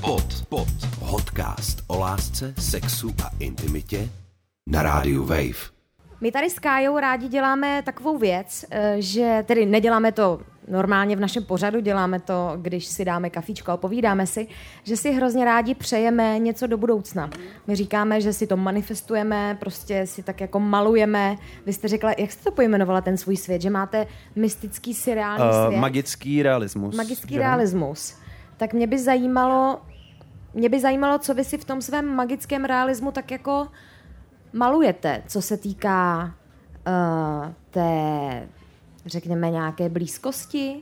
Pod, 0.00 0.24
pod. 0.48 0.68
Podcast 1.10 1.82
o 1.86 1.98
lásce, 1.98 2.54
sexu 2.58 3.14
a 3.24 3.30
intimitě 3.38 4.08
na 4.66 4.82
rádiu 4.82 5.24
Wave. 5.24 5.72
My 6.20 6.32
tady 6.32 6.50
s 6.50 6.58
Kájou 6.58 6.98
rádi 6.98 7.28
děláme 7.28 7.82
takovou 7.82 8.18
věc, 8.18 8.64
eh, 8.70 8.96
že 8.98 9.44
tedy 9.46 9.66
neděláme 9.66 10.12
to 10.12 10.40
normálně 10.68 11.16
v 11.16 11.20
našem 11.20 11.44
pořadu, 11.44 11.80
děláme 11.80 12.20
to, 12.20 12.52
když 12.56 12.86
si 12.86 13.04
dáme 13.04 13.30
kafíčko 13.30 13.70
a 13.72 13.76
povídáme 13.76 14.26
si, 14.26 14.46
že 14.82 14.96
si 14.96 15.12
hrozně 15.12 15.44
rádi 15.44 15.74
přejeme 15.74 16.38
něco 16.38 16.66
do 16.66 16.78
budoucna. 16.78 17.30
My 17.66 17.76
říkáme, 17.76 18.20
že 18.20 18.32
si 18.32 18.46
to 18.46 18.56
manifestujeme, 18.56 19.56
prostě 19.60 20.06
si 20.06 20.22
tak 20.22 20.40
jako 20.40 20.60
malujeme. 20.60 21.36
Vy 21.66 21.72
jste 21.72 21.88
řekla, 21.88 22.12
jak 22.18 22.32
jste 22.32 22.44
to 22.44 22.50
pojmenovala 22.50 23.00
ten 23.00 23.16
svůj 23.16 23.36
svět, 23.36 23.62
že 23.62 23.70
máte 23.70 24.06
mystický 24.36 24.94
surreální 24.94 25.44
Uh, 25.44 25.66
svět? 25.66 25.80
magický 25.80 26.42
realismus. 26.42 26.96
Magický 26.96 27.34
že? 27.34 27.40
realismus. 27.40 28.16
Tak 28.56 28.72
mě 28.72 28.86
by 28.86 28.98
zajímalo, 28.98 29.80
mě 30.54 30.68
by 30.68 30.80
zajímalo, 30.80 31.18
co 31.18 31.34
vy 31.34 31.44
si 31.44 31.58
v 31.58 31.64
tom 31.64 31.82
svém 31.82 32.06
magickém 32.14 32.64
realismu 32.64 33.10
tak 33.10 33.30
jako 33.30 33.68
malujete, 34.52 35.22
co 35.26 35.42
se 35.42 35.56
týká 35.56 36.34
uh, 36.86 37.52
té, 37.70 38.48
řekněme, 39.06 39.50
nějaké 39.50 39.88
blízkosti 39.88 40.74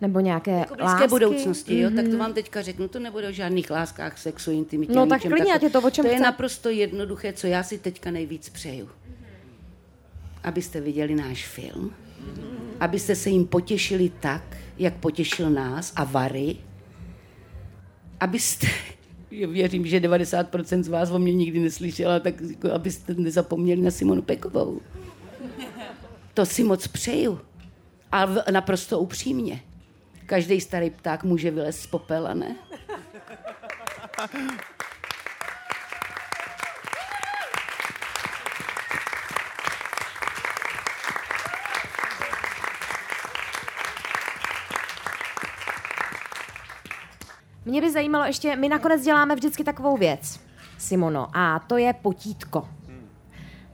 nebo 0.00 0.20
nějaké 0.20 0.50
Jako 0.50 0.74
blízké 0.74 0.84
lásky. 0.92 1.08
budoucnosti, 1.08 1.78
jo, 1.80 1.90
tak 1.96 2.08
to 2.08 2.18
vám 2.18 2.32
teďka 2.32 2.62
řeknu, 2.62 2.88
to 2.88 2.98
nebude 2.98 3.28
o 3.28 3.32
žádných 3.32 3.70
láskách, 3.70 4.18
sexu, 4.18 4.50
intimitě. 4.50 4.92
No 4.92 5.06
tak 5.06 5.22
klidně, 5.22 5.54
ať 5.54 5.62
je 5.62 5.70
to, 5.70 5.80
o 5.82 5.90
čem 5.90 6.04
To 6.04 6.08
je 6.10 6.14
chce. 6.16 6.24
naprosto 6.24 6.68
jednoduché, 6.68 7.32
co 7.32 7.46
já 7.46 7.62
si 7.62 7.78
teďka 7.78 8.10
nejvíc 8.10 8.48
přeju. 8.48 8.88
Abyste 10.44 10.80
viděli 10.80 11.14
náš 11.14 11.46
film, 11.46 11.94
abyste 12.80 13.14
se 13.16 13.30
jim 13.30 13.46
potěšili 13.46 14.12
tak, 14.20 14.56
jak 14.78 14.94
potěšil 14.94 15.50
nás 15.50 15.92
a 15.96 16.04
Vary, 16.04 16.56
abyste, 18.20 18.66
věřím, 19.30 19.86
že 19.86 20.00
90% 20.00 20.82
z 20.82 20.88
vás 20.88 21.10
o 21.10 21.18
mě 21.18 21.34
nikdy 21.34 21.60
neslyšela, 21.60 22.20
tak 22.20 22.40
jako, 22.40 22.72
abyste 22.72 23.14
nezapomněli 23.14 23.80
na 23.82 23.90
Simonu 23.90 24.22
Pekovou. 24.22 24.80
To 26.34 26.46
si 26.46 26.64
moc 26.64 26.88
přeju. 26.88 27.40
A 28.12 28.24
v, 28.26 28.42
naprosto 28.50 28.98
upřímně. 28.98 29.60
Každý 30.26 30.60
starý 30.60 30.90
pták 30.90 31.24
může 31.24 31.50
vylézt 31.50 31.80
z 31.80 31.86
popela, 31.86 32.34
ne? 32.34 32.56
Mě 47.64 47.80
by 47.80 47.92
zajímalo 47.92 48.24
ještě, 48.24 48.56
my 48.56 48.68
nakonec 48.68 49.02
děláme 49.02 49.34
vždycky 49.34 49.64
takovou 49.64 49.96
věc, 49.96 50.40
Simono, 50.78 51.28
a 51.34 51.58
to 51.58 51.76
je 51.76 51.92
potítko. 51.92 52.68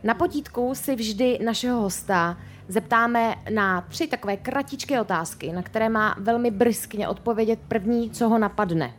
Na 0.03 0.15
potítku 0.15 0.75
si 0.75 0.97
vždy 0.97 1.39
našeho 1.45 1.81
hosta 1.81 2.37
zeptáme 2.69 3.35
na 3.51 3.81
tři 3.81 4.07
takové 4.07 4.37
kratičké 4.37 5.01
otázky, 5.01 5.53
na 5.53 5.63
které 5.63 5.89
má 5.89 6.17
velmi 6.19 6.51
briskně 6.51 7.09
odpovědět 7.09 7.59
první, 7.69 8.11
co 8.11 8.29
ho 8.29 8.39
napadne. 8.39 8.95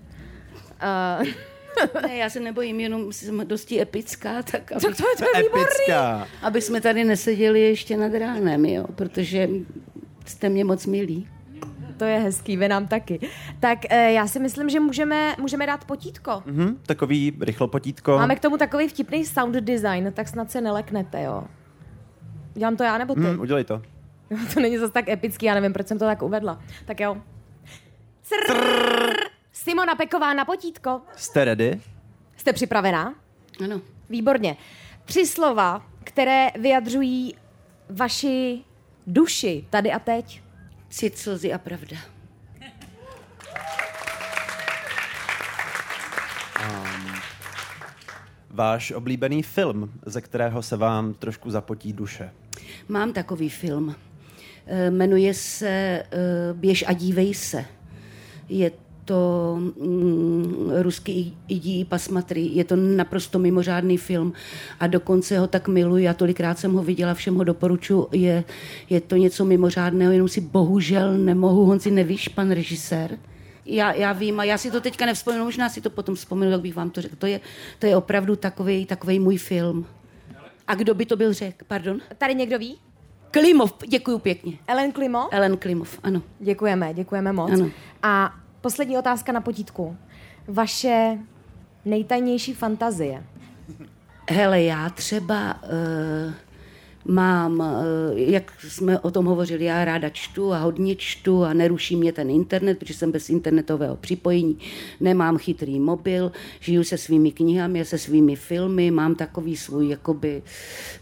Uh, 1.21 1.27
Ne, 2.01 2.15
já 2.17 2.29
se 2.29 2.39
nebojím, 2.39 2.79
jenom 2.79 3.13
jsem 3.13 3.47
dosti 3.47 3.81
epická, 3.81 4.43
tak 4.43 4.71
aby, 4.71 4.81
tak 4.81 4.97
to 4.97 5.03
je, 5.09 5.15
to 5.17 5.37
je 5.37 5.43
výborný. 5.43 5.63
Epická. 5.63 6.27
aby 6.41 6.61
jsme 6.61 6.81
tady 6.81 7.03
neseděli 7.03 7.61
ještě 7.61 7.97
nad 7.97 8.13
ránem, 8.13 8.65
jo, 8.65 8.85
protože 8.95 9.49
jste 10.25 10.49
mě 10.49 10.65
moc 10.65 10.85
milí. 10.85 11.27
To 11.97 12.05
je 12.05 12.19
hezký, 12.19 12.57
vy 12.57 12.67
nám 12.67 12.87
taky. 12.87 13.19
Tak 13.59 13.79
uh, 13.91 13.97
já 13.97 14.27
si 14.27 14.39
myslím, 14.39 14.69
že 14.69 14.79
můžeme, 14.79 15.35
můžeme 15.39 15.67
dát 15.67 15.85
potítko. 15.85 16.43
Mhm, 16.45 16.79
takový 16.85 17.37
rychlo 17.41 17.67
potítko. 17.67 18.17
Máme 18.17 18.35
k 18.35 18.39
tomu 18.39 18.57
takový 18.57 18.87
vtipný 18.87 19.25
sound 19.25 19.55
design, 19.55 20.11
tak 20.13 20.27
snad 20.27 20.51
se 20.51 20.61
neleknete, 20.61 21.21
jo. 21.23 21.43
Dělám 22.55 22.77
to 22.77 22.83
já 22.83 22.97
nebo 22.97 23.13
ty? 23.13 23.19
Mhm, 23.19 23.39
udělej 23.39 23.63
to. 23.63 23.81
To 24.53 24.59
není 24.59 24.77
zase 24.77 24.93
tak 24.93 25.09
epický, 25.09 25.45
já 25.45 25.53
nevím, 25.53 25.73
proč 25.73 25.87
jsem 25.87 25.99
to 25.99 26.05
tak 26.05 26.21
uvedla. 26.21 26.61
Tak 26.85 26.99
jo. 26.99 27.17
Crrrr. 28.21 29.13
Simona 29.51 29.95
Peková 29.95 30.33
na 30.33 30.45
potítko. 30.45 31.01
Jste 31.15 31.45
ready? 31.45 31.81
Jste 32.37 32.53
připravená? 32.53 33.15
Ano. 33.63 33.81
Výborně. 34.09 34.57
Tři 35.05 35.27
slova, 35.27 35.85
které 36.03 36.47
vyjadřují 36.59 37.35
vaši 37.89 38.63
duši 39.07 39.67
tady 39.69 39.91
a 39.91 39.99
teď. 39.99 40.41
Cit, 40.89 41.17
slzy 41.17 41.53
a 41.53 41.57
pravda. 41.57 41.97
Váš 48.49 48.91
oblíbený 48.91 49.43
film, 49.43 49.91
ze 50.05 50.21
kterého 50.21 50.61
se 50.61 50.77
vám 50.77 51.13
trošku 51.13 51.51
zapotí 51.51 51.93
duše. 51.93 52.31
Mám 52.87 53.13
takový 53.13 53.49
film. 53.49 53.95
Eh, 54.67 54.91
Jmenuje 54.91 55.33
se 55.33 55.67
eh, 55.69 56.03
Běž 56.53 56.83
a 56.87 56.93
dívej 56.93 57.33
se. 57.33 57.65
Je 58.49 58.71
to 59.05 59.55
mm, 59.59 60.71
ruský 60.81 61.37
idí 61.47 61.85
pasmatry. 61.85 62.41
Je 62.41 62.63
to 62.63 62.75
naprosto 62.75 63.39
mimořádný 63.39 63.97
film 63.97 64.33
a 64.79 64.87
dokonce 64.87 65.39
ho 65.39 65.47
tak 65.47 65.67
miluji. 65.67 66.03
Já 66.03 66.13
tolikrát 66.13 66.59
jsem 66.59 66.73
ho 66.73 66.83
viděla, 66.83 67.13
všem 67.13 67.35
ho 67.35 67.43
doporučuji. 67.43 68.07
Je, 68.11 68.43
je 68.89 69.01
to 69.01 69.15
něco 69.15 69.45
mimořádného, 69.45 70.11
jenom 70.11 70.27
si 70.27 70.41
bohužel 70.41 71.17
nemohu. 71.17 71.65
Honzi, 71.65 71.91
nevíš, 71.91 72.27
pan 72.27 72.51
režisér? 72.51 73.17
Já, 73.65 73.93
já 73.93 74.13
vím 74.13 74.39
a 74.39 74.43
já 74.43 74.57
si 74.57 74.71
to 74.71 74.81
teďka 74.81 75.05
nevzpomenu, 75.05 75.43
možná 75.45 75.69
si 75.69 75.81
to 75.81 75.89
potom 75.89 76.15
vzpomenu, 76.15 76.51
jak 76.51 76.61
bych 76.61 76.75
vám 76.75 76.89
to 76.89 77.01
řekl. 77.01 77.15
To 77.15 77.25
je, 77.25 77.39
to 77.79 77.85
je 77.85 77.97
opravdu 77.97 78.35
takový, 78.35 78.85
takový 78.85 79.19
můj 79.19 79.37
film. 79.37 79.85
A 80.67 80.75
kdo 80.75 80.93
by 80.93 81.05
to 81.05 81.15
byl 81.15 81.33
řekl? 81.33 81.65
Pardon? 81.67 81.99
Tady 82.17 82.35
někdo 82.35 82.59
ví? 82.59 82.79
Klimov, 83.31 83.73
děkuju 83.87 84.19
pěkně. 84.19 84.57
Ellen 84.67 84.91
Klimo? 84.91 85.33
Ellen 85.33 85.57
Klimov, 85.57 85.99
ano. 86.03 86.21
Děkujeme, 86.39 86.93
děkujeme 86.93 87.33
moc. 87.33 87.51
Ano. 87.51 87.69
A 88.03 88.33
poslední 88.61 88.97
otázka 88.97 89.31
na 89.31 89.41
potítku. 89.41 89.97
Vaše 90.47 91.17
nejtajnější 91.85 92.53
fantazie. 92.53 93.23
Hele, 94.29 94.63
já 94.63 94.89
třeba 94.89 95.63
uh, 95.63 96.33
mám, 97.05 97.59
uh, 97.59 97.65
jak 98.15 98.51
jsme 98.59 98.99
o 98.99 99.11
tom 99.11 99.25
hovořili, 99.25 99.65
já 99.65 99.85
ráda 99.85 100.09
čtu 100.09 100.53
a 100.53 100.57
hodně 100.57 100.95
čtu 100.95 101.43
a 101.43 101.53
neruší 101.53 101.95
mě 101.95 102.13
ten 102.13 102.29
internet, 102.29 102.79
protože 102.79 102.93
jsem 102.93 103.11
bez 103.11 103.29
internetového 103.29 103.95
připojení, 103.95 104.57
nemám 104.99 105.37
chytrý 105.37 105.79
mobil, 105.79 106.31
žiju 106.59 106.83
se 106.83 106.97
svými 106.97 107.31
knihami, 107.31 107.85
se 107.85 107.97
svými 107.97 108.35
filmy, 108.35 108.91
mám 108.91 109.15
takový 109.15 109.57
svůj, 109.57 109.89
jakoby, 109.89 110.43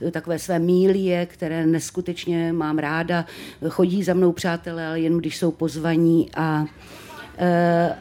eh, 0.07 0.11
takové 0.11 0.39
své 0.39 0.59
mílie, 0.59 1.25
které 1.25 1.65
neskutečně 1.65 2.53
mám 2.53 2.77
ráda, 2.77 3.25
chodí 3.69 4.03
za 4.03 4.13
mnou 4.13 4.31
přátelé, 4.31 4.87
ale 4.87 4.99
jen 4.99 5.17
když 5.17 5.37
jsou 5.37 5.51
pozvaní 5.51 6.29
a 6.35 6.65
Eh, 6.65 7.02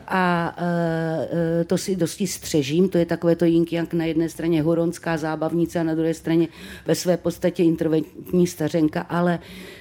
a 0.07 0.55
eh, 0.59 1.65
to 1.65 1.79
si 1.79 1.97
dosti 1.97 2.27
střežím. 2.27 2.89
To 2.89 2.99
je 2.99 3.07
takové 3.07 3.37
to 3.37 3.45
yin 3.45 3.65
yang 3.71 3.93
na 3.93 4.05
jedné 4.05 4.29
straně 4.29 4.63
horonská 4.63 5.17
zábavnice 5.17 5.81
a 5.81 5.83
na 5.83 5.95
druhé 5.95 6.15
straně 6.15 6.49
ve 6.87 6.95
své 6.95 7.17
podstatě 7.17 7.63
interventní 7.65 8.47
stařenka. 8.47 9.01
Ale 9.01 9.39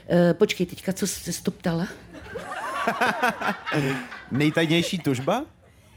eh, 0.09 0.33
počkej, 0.33 0.65
teďka 0.65 0.93
co 0.93 1.07
jsi 1.07 1.43
to 1.43 1.51
ptala? 1.51 1.87
Nejtajnější 4.31 4.99
tužba? 4.99 5.45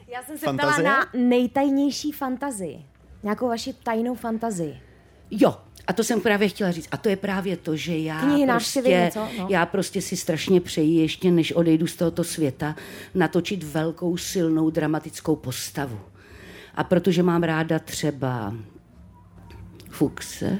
Já 0.08 0.22
jsem 0.22 0.38
se 0.38 0.46
Fantazie? 0.46 0.82
ptala 0.82 0.96
na 0.98 1.06
nejtajnější 1.14 2.12
fantazii. 2.12 2.84
Nějakou 3.22 3.48
vaši 3.48 3.72
tajnou 3.72 4.14
fantazii. 4.14 4.80
Jo, 5.30 5.56
a 5.86 5.92
to 5.92 6.04
jsem 6.04 6.20
právě 6.20 6.48
chtěla 6.48 6.70
říct. 6.70 6.88
A 6.90 6.96
to 6.96 7.08
je 7.08 7.16
právě 7.16 7.56
to, 7.56 7.76
že 7.76 7.98
já 7.98 8.20
Knihy, 8.20 8.46
prostě, 8.46 8.80
něco, 8.80 9.28
no. 9.38 9.46
já 9.50 9.66
prostě 9.66 10.02
si 10.02 10.16
strašně 10.16 10.60
přeji, 10.60 11.00
ještě 11.00 11.30
než 11.30 11.52
odejdu 11.52 11.86
z 11.86 11.96
tohoto 11.96 12.24
světa, 12.24 12.76
natočit 13.14 13.62
velkou, 13.62 14.16
silnou, 14.16 14.70
dramatickou 14.70 15.36
postavu. 15.36 16.00
A 16.74 16.84
protože 16.84 17.22
mám 17.22 17.42
ráda 17.42 17.78
třeba 17.78 18.54
Fuxe 19.90 20.58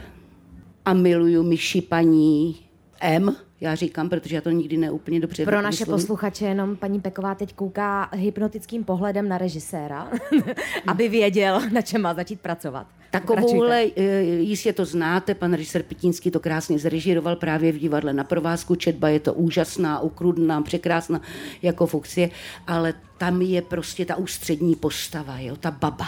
a 0.84 0.92
miluju 0.92 1.42
myši 1.42 1.80
paní 1.80 2.56
M, 3.00 3.36
já 3.64 3.74
říkám, 3.74 4.08
protože 4.08 4.34
já 4.34 4.40
to 4.40 4.50
nikdy 4.50 4.76
neúplně 4.76 5.20
dobře 5.20 5.44
Pro 5.44 5.62
naše 5.62 5.84
vyslovím. 5.84 6.02
posluchače 6.02 6.44
jenom 6.44 6.76
paní 6.76 7.00
Peková 7.00 7.34
teď 7.34 7.54
kouká 7.54 8.10
hypnotickým 8.12 8.84
pohledem 8.84 9.28
na 9.28 9.38
režiséra, 9.38 10.10
aby 10.86 11.08
věděl, 11.08 11.60
na 11.72 11.82
čem 11.82 12.00
má 12.00 12.14
začít 12.14 12.40
pracovat. 12.40 12.86
Takovouhle, 13.10 13.86
eh, 13.96 14.22
jistě 14.22 14.72
to 14.72 14.84
znáte, 14.84 15.34
pan 15.34 15.52
režisér 15.52 15.82
Pitínský 15.82 16.30
to 16.30 16.40
krásně 16.40 16.78
zrežíroval 16.78 17.36
právě 17.36 17.72
v 17.72 17.78
divadle 17.78 18.12
na 18.12 18.24
provázku. 18.24 18.74
Četba 18.74 19.08
je 19.08 19.20
to 19.20 19.34
úžasná, 19.34 20.00
ukrudná, 20.00 20.62
překrásná 20.62 21.20
jako 21.62 21.86
Fuxie, 21.86 22.30
ale 22.66 22.94
tam 23.18 23.42
je 23.42 23.62
prostě 23.62 24.04
ta 24.04 24.16
ústřední 24.16 24.76
postava, 24.76 25.38
jo, 25.38 25.56
ta 25.56 25.70
baba. 25.70 26.06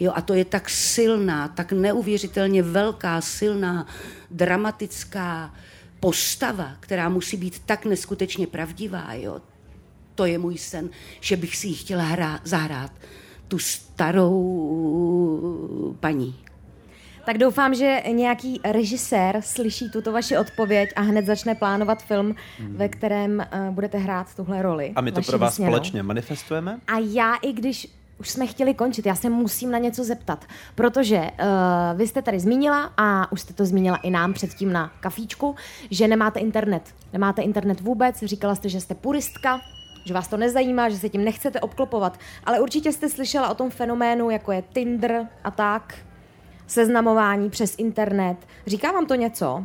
Jo, 0.00 0.12
a 0.14 0.20
to 0.20 0.34
je 0.34 0.44
tak 0.44 0.70
silná, 0.70 1.48
tak 1.48 1.72
neuvěřitelně 1.72 2.62
velká, 2.62 3.20
silná, 3.20 3.86
dramatická 4.30 5.54
postava, 6.00 6.72
která 6.80 7.08
musí 7.08 7.36
být 7.36 7.62
tak 7.66 7.84
neskutečně 7.84 8.46
pravdivá. 8.46 9.14
Jo. 9.14 9.40
To 10.14 10.26
je 10.26 10.38
můj 10.38 10.58
sen, 10.58 10.90
že 11.20 11.36
bych 11.36 11.56
si 11.56 11.66
ji 11.66 11.74
chtěla 11.74 12.02
hrát, 12.02 12.40
zahrát. 12.44 12.92
Tu 13.48 13.58
starou 13.58 14.36
paní. 16.00 16.36
Tak 17.26 17.38
doufám, 17.38 17.74
že 17.74 18.02
nějaký 18.12 18.60
režisér 18.64 19.40
slyší 19.44 19.90
tuto 19.90 20.12
vaši 20.12 20.36
odpověď 20.36 20.90
a 20.96 21.00
hned 21.00 21.26
začne 21.26 21.54
plánovat 21.54 22.02
film, 22.02 22.34
ve 22.68 22.88
kterém 22.88 23.46
uh, 23.52 23.74
budete 23.74 23.98
hrát 23.98 24.34
tuhle 24.34 24.62
roli. 24.62 24.92
A 24.96 25.00
my 25.00 25.12
to 25.12 25.22
pro 25.22 25.38
vás 25.38 25.52
vysněnou. 25.52 25.72
společně 25.72 26.02
manifestujeme? 26.02 26.80
A 26.86 26.98
já, 26.98 27.34
i 27.34 27.52
když 27.52 27.99
už 28.20 28.30
jsme 28.30 28.46
chtěli 28.46 28.74
končit, 28.74 29.06
já 29.06 29.14
se 29.14 29.30
musím 29.30 29.70
na 29.70 29.78
něco 29.78 30.04
zeptat, 30.04 30.44
protože 30.74 31.18
uh, 31.18 31.98
vy 31.98 32.06
jste 32.06 32.22
tady 32.22 32.40
zmínila, 32.40 32.92
a 32.96 33.32
už 33.32 33.40
jste 33.40 33.54
to 33.54 33.66
zmínila 33.66 33.96
i 33.96 34.10
nám 34.10 34.32
předtím 34.32 34.72
na 34.72 34.92
kafíčku, 35.00 35.56
že 35.90 36.08
nemáte 36.08 36.40
internet. 36.40 36.82
Nemáte 37.12 37.42
internet 37.42 37.80
vůbec, 37.80 38.22
říkala 38.22 38.54
jste, 38.54 38.68
že 38.68 38.80
jste 38.80 38.94
puristka, 38.94 39.60
že 40.04 40.14
vás 40.14 40.28
to 40.28 40.36
nezajímá, 40.36 40.88
že 40.88 40.96
se 40.96 41.08
tím 41.08 41.24
nechcete 41.24 41.60
obklopovat, 41.60 42.18
ale 42.44 42.60
určitě 42.60 42.92
jste 42.92 43.08
slyšela 43.08 43.48
o 43.48 43.54
tom 43.54 43.70
fenoménu, 43.70 44.30
jako 44.30 44.52
je 44.52 44.62
Tinder 44.72 45.28
a 45.44 45.50
tak, 45.50 45.94
seznamování 46.66 47.50
přes 47.50 47.74
internet. 47.78 48.36
Říká 48.66 48.92
vám 48.92 49.06
to 49.06 49.14
něco? 49.14 49.64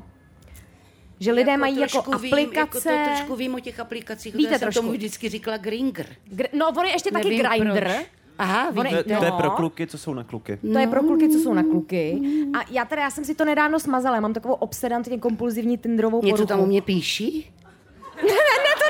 Že 1.19 1.31
lidé 1.31 1.57
mají 1.57 1.79
jako 1.79 2.01
trošku 2.01 2.17
Vím, 2.17 2.33
jako 2.33 2.59
aplikace... 2.59 2.89
to 2.89 3.15
trošku 3.15 3.35
vím 3.35 3.55
o 3.55 3.59
těch 3.59 3.79
aplikacích. 3.79 4.35
Víte 4.35 4.51
já 4.51 4.59
jsem 4.59 4.65
trošku. 4.65 4.81
tomu 4.81 4.93
vždycky 4.93 5.29
říkala 5.29 5.57
Gringer. 5.57 6.05
Gr- 6.35 6.49
no, 6.53 6.67
on 6.77 6.85
je 6.85 6.91
ještě 6.91 7.11
taky 7.11 7.29
Nevím 7.29 7.45
Grindr. 7.45 7.81
proč. 7.81 8.05
Aha, 8.37 8.67
On. 8.77 8.85
To, 8.87 9.03
to 9.03 9.09
je 9.25 9.31
No. 9.31 9.37
pro 9.37 9.49
kluky, 9.51 9.87
co 9.87 9.97
jsou 9.97 10.13
na 10.13 10.23
kluky. 10.23 10.57
To 10.73 10.79
je 10.79 10.87
pro 10.87 11.03
kluky, 11.03 11.29
co 11.29 11.39
jsou 11.39 11.53
na 11.53 11.63
kluky. 11.63 12.21
A 12.59 12.65
já 12.69 12.85
teda, 12.85 13.01
já 13.01 13.09
jsem 13.11 13.25
si 13.25 13.35
to 13.35 13.45
nedávno 13.45 13.79
smazala, 13.79 14.15
já 14.15 14.21
mám 14.21 14.33
takovou 14.33 14.53
obsedantně 14.53 15.17
kompulzivní 15.19 15.77
Tinderovou 15.77 16.17
Něco 16.21 16.31
poruchu. 16.35 16.47
tam 16.47 16.59
u 16.59 16.65
mě 16.65 16.81
píší? 16.81 17.51
ne, 18.21 18.27
ne, 18.33 18.73
to 18.79 18.85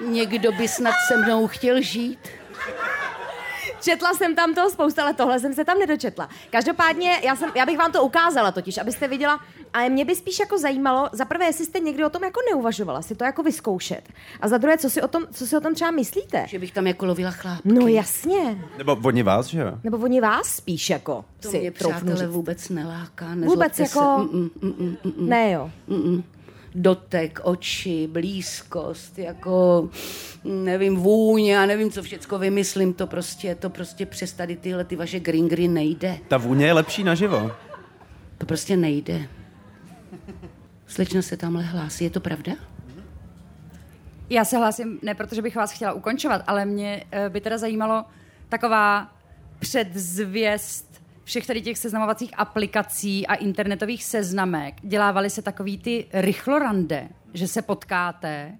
není. 0.00 0.14
Někdo 0.18 0.52
by 0.52 0.68
snad 0.68 0.94
se 1.08 1.16
mnou 1.16 1.46
chtěl 1.48 1.82
žít. 1.82 2.18
Četla 3.80 4.14
jsem 4.14 4.34
tam 4.34 4.54
toho 4.54 4.70
spousta, 4.70 5.02
ale 5.02 5.14
tohle 5.14 5.40
jsem 5.40 5.54
se 5.54 5.64
tam 5.64 5.78
nedočetla. 5.78 6.28
Každopádně, 6.50 7.20
já, 7.24 7.36
jsem, 7.36 7.50
já 7.54 7.66
bych 7.66 7.78
vám 7.78 7.92
to 7.92 8.02
ukázala 8.04 8.52
totiž, 8.52 8.78
abyste 8.78 9.08
viděla, 9.08 9.40
ale 9.72 9.88
mě 9.88 10.04
by 10.04 10.16
spíš 10.16 10.38
jako 10.38 10.58
zajímalo, 10.58 11.08
za 11.12 11.24
prvé, 11.24 11.44
jestli 11.44 11.64
jste 11.64 11.80
někdy 11.80 12.04
o 12.04 12.10
tom 12.10 12.24
jako 12.24 12.40
neuvažovala, 12.52 13.02
si 13.02 13.14
to 13.14 13.24
jako 13.24 13.42
vyzkoušet. 13.42 14.02
A 14.40 14.48
za 14.48 14.58
druhé, 14.58 14.78
co 14.78 14.90
si 14.90 15.02
o 15.02 15.08
tom, 15.08 15.26
co 15.32 15.46
si 15.46 15.56
o 15.56 15.60
tom 15.60 15.74
třeba 15.74 15.90
myslíte? 15.90 16.44
Že 16.48 16.58
bych 16.58 16.72
tam 16.72 16.86
jako 16.86 17.06
lovila 17.06 17.30
chlápky. 17.30 17.68
No 17.72 17.86
jasně. 17.86 18.64
Nebo 18.78 18.96
oni 19.04 19.22
vás, 19.22 19.46
že 19.46 19.60
jo? 19.60 19.72
Nebo 19.84 19.96
oni 19.98 20.20
vás 20.20 20.46
spíš 20.46 20.90
jako 20.90 21.24
To 21.40 21.50
si 21.50 21.60
mě 21.60 21.70
přátelé 21.70 22.16
říct. 22.16 22.28
vůbec 22.28 22.68
neláká. 22.68 23.34
Vůbec 23.44 23.78
jako... 23.78 24.28
Se. 24.30 24.36
Mm, 24.36 24.50
mm, 24.62 24.74
mm, 24.78 24.96
mm, 25.04 25.12
mm. 25.16 25.28
Ne 25.28 25.50
jo. 25.50 25.70
Mm-mm. 25.88 26.22
Dotek, 26.74 27.40
oči, 27.42 28.08
blízkost, 28.12 29.18
jako 29.18 29.88
nevím, 30.44 30.96
vůně 30.96 31.58
a 31.58 31.66
nevím, 31.66 31.90
co 31.90 32.02
všecko 32.02 32.38
vymyslím, 32.38 32.92
to 32.94 33.06
prostě, 33.06 33.54
to 33.54 33.70
prostě 33.70 34.06
přes 34.06 34.32
tady 34.32 34.56
tyhle 34.56 34.84
ty 34.84 34.96
vaše 34.96 35.20
gringry 35.20 35.68
nejde. 35.68 36.18
Ta 36.28 36.36
vůně 36.36 36.66
je 36.66 36.72
lepší 36.72 37.04
naživo. 37.04 37.50
To 38.38 38.46
prostě 38.46 38.76
nejde. 38.76 39.28
Slečna 40.90 41.22
se 41.22 41.36
tamhle 41.36 41.62
hlásí, 41.62 42.04
je 42.04 42.10
to 42.10 42.20
pravda? 42.20 42.52
Já 44.30 44.44
se 44.44 44.56
hlásím 44.56 44.98
ne 45.02 45.14
protože 45.14 45.42
bych 45.42 45.56
vás 45.56 45.72
chtěla 45.72 45.92
ukončovat, 45.92 46.42
ale 46.46 46.64
mě 46.64 47.04
eh, 47.12 47.28
by 47.28 47.40
teda 47.40 47.58
zajímalo 47.58 48.04
taková 48.48 49.12
předzvěst 49.58 51.02
všech 51.24 51.46
tady 51.46 51.62
těch 51.62 51.78
seznamovacích 51.78 52.30
aplikací 52.36 53.26
a 53.26 53.34
internetových 53.34 54.04
seznamek. 54.04 54.74
Dělávali 54.82 55.30
se 55.30 55.42
takový 55.42 55.78
ty 55.78 56.06
rychlorande, 56.12 57.08
že 57.34 57.48
se 57.48 57.62
potkáte 57.62 58.58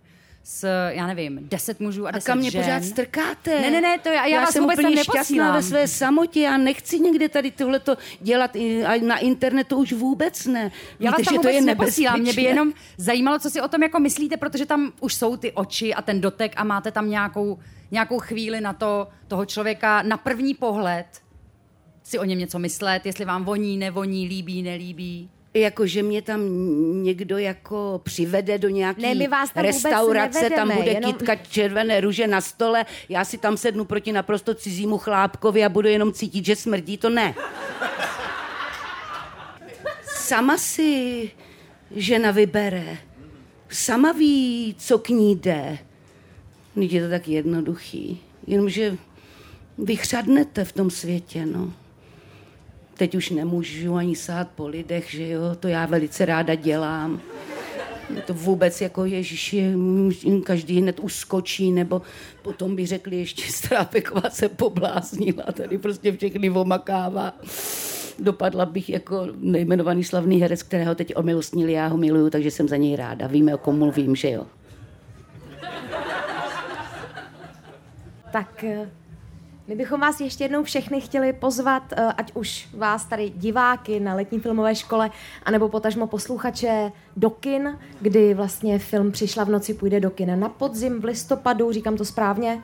s, 0.53 0.89
já 0.89 1.07
nevím, 1.07 1.39
deset 1.43 1.81
mužů 1.81 2.07
a 2.07 2.09
A 2.09 2.13
deset 2.13 2.27
kam 2.27 2.39
mě 2.39 2.51
žen. 2.51 2.63
pořád 2.63 2.85
strkáte? 2.85 3.61
Ne, 3.61 3.71
ne, 3.71 3.81
ne, 3.81 3.99
to 3.99 4.09
já- 4.09 4.27
já 4.27 4.41
vás 4.41 4.51
jsem 4.51 4.63
vůbec 4.63 4.79
úplně 4.79 5.05
šťastná 5.05 5.53
ve 5.55 5.63
své 5.63 5.89
samotě, 5.89 6.41
já 6.41 6.57
nechci 6.57 7.01
někde 7.01 7.29
tady 7.29 7.51
tohleto 7.51 7.97
dělat 8.21 8.57
i- 8.57 8.85
a 8.85 9.01
na 9.05 9.19
internetu 9.19 9.77
už 9.77 9.93
vůbec 9.93 10.47
ne. 10.47 10.71
Já 11.01 11.11
vás 11.11 11.19
Víte, 11.19 11.25
tam 11.29 11.35
že 11.35 11.39
to 11.39 11.43
vůbec 11.43 11.55
je 11.55 11.61
neposílám, 11.61 12.21
mě 12.21 12.33
by 12.33 12.43
jenom 12.43 12.73
zajímalo, 12.97 13.39
co 13.39 13.51
si 13.51 13.61
o 13.61 13.69
tom 13.69 13.83
jako 13.83 14.01
myslíte, 14.01 14.37
protože 14.37 14.67
tam 14.67 14.93
už 15.01 15.15
jsou 15.15 15.37
ty 15.37 15.53
oči 15.53 15.95
a 15.95 16.03
ten 16.03 16.21
dotek 16.21 16.53
a 16.57 16.65
máte 16.65 16.91
tam 16.93 17.11
nějakou, 17.11 17.59
nějakou 17.91 18.19
chvíli 18.19 18.61
na 18.61 18.73
to, 18.73 19.09
toho 19.29 19.45
člověka 19.47 20.03
na 20.03 20.17
první 20.17 20.55
pohled 20.55 21.07
si 22.03 22.19
o 22.19 22.25
něm 22.25 22.39
něco 22.39 22.59
myslet, 22.59 23.07
jestli 23.07 23.25
vám 23.25 23.45
voní, 23.45 23.77
nevoní, 23.79 24.29
líbí, 24.29 24.63
nelíbí. 24.63 25.31
Jako, 25.55 25.87
že 25.87 26.03
mě 26.03 26.23
tam 26.23 26.41
někdo 27.03 27.39
jako 27.39 28.01
přivede 28.05 28.59
do 28.59 28.69
nějaký 28.69 29.03
Ne, 29.03 29.15
my 29.15 29.29
vás 29.29 29.51
tam 29.53 29.65
restaurace, 29.65 30.51
tam 30.51 30.69
nevedeme, 30.69 30.75
bude 30.75 30.91
jenom- 30.91 31.13
kytka 31.13 31.37
červené 31.37 32.01
růže 32.01 32.27
na 32.27 32.41
stole, 32.41 32.87
já 33.09 33.25
si 33.25 33.39
tam 33.39 33.57
sednu 33.57 33.85
proti 33.85 34.13
naprosto 34.13 34.55
cizímu 34.55 34.99
chlápkovi 34.99 35.65
a 35.65 35.69
budu 35.69 35.89
jenom 35.89 36.13
cítit, 36.13 36.45
že 36.45 36.57
smrdí, 36.57 36.99
to 36.99 37.11
ne. 37.11 37.35
Sama 40.05 40.59
si 40.59 41.31
žena 41.91 42.31
vybere. 42.31 42.99
Sama 43.69 44.13
ví, 44.13 44.75
co 44.79 44.99
k 44.99 45.09
ní 45.09 45.37
jde. 45.37 45.79
Je 46.77 47.03
to 47.03 47.09
tak 47.11 47.29
jednoduchý. 47.29 48.21
Jenomže 48.47 48.97
vychřadnete 49.79 50.65
v 50.65 50.73
tom 50.73 50.91
světě, 50.91 51.47
no. 51.47 51.73
Teď 53.01 53.15
už 53.15 53.31
nemůžu 53.31 53.95
ani 53.95 54.17
sát 54.17 54.49
po 54.55 54.69
lidech, 54.69 55.11
že 55.11 55.29
jo, 55.29 55.41
to 55.61 55.69
já 55.69 55.87
velice 55.87 56.25
ráda 56.25 56.55
dělám. 56.55 57.21
To 58.27 58.35
vůbec 58.35 58.81
jako 58.81 59.05
Ježíši, 59.05 59.73
každý 60.45 60.81
hned 60.81 61.01
uskočí, 61.01 61.73
nebo 61.73 62.03
potom 62.43 62.77
by 62.77 62.87
řekli 62.87 63.17
ještě 63.17 63.53
Strápeková 63.53 64.31
se 64.31 64.49
pobláznila, 64.49 65.43
tady 65.53 65.79
prostě 65.79 66.13
všechny 66.13 66.51
omakává. 66.51 67.35
Dopadla 68.19 68.67
bych 68.67 68.91
jako 68.91 69.29
nejmenovaný 69.37 70.05
slavný 70.05 70.41
herec, 70.41 70.63
kterého 70.63 70.95
teď 70.95 71.17
omilostnili, 71.17 71.73
já 71.73 71.87
ho 71.87 71.97
miluju, 71.97 72.31
takže 72.31 72.51
jsem 72.51 72.69
za 72.69 72.77
něj 72.77 72.97
ráda. 72.97 73.27
Víme, 73.27 73.55
o 73.55 73.59
kom 73.59 73.79
mluvím, 73.79 74.17
že 74.17 74.31
jo. 74.31 74.47
Tak 78.33 78.65
eh, 78.65 79.00
my 79.71 79.77
bychom 79.77 80.01
vás 80.01 80.21
ještě 80.21 80.45
jednou 80.45 80.63
všechny 80.63 81.01
chtěli 81.01 81.33
pozvat, 81.33 81.83
eh, 81.93 82.07
ať 82.17 82.33
už 82.35 82.69
vás 82.75 83.05
tady 83.05 83.31
diváky 83.31 84.01
na 84.01 84.15
letní 84.15 84.41
filmové 84.41 84.75
škole, 84.75 85.11
anebo 85.43 85.69
potažmo 85.69 86.07
posluchače 86.07 86.93
do 87.17 87.31
kin, 87.31 87.79
kdy 88.01 88.35
vlastně 88.35 88.79
film 88.79 89.13
Přišla 89.13 89.45
v 89.45 89.49
noci 89.49 89.75
půjde 89.75 90.01
do 90.01 90.11
kin 90.11 90.41
na 90.41 90.49
podzim 90.49 91.01
v 91.01 91.05
listopadu, 91.05 91.73
říkám 91.73 91.97
to 91.97 92.05
správně? 92.05 92.63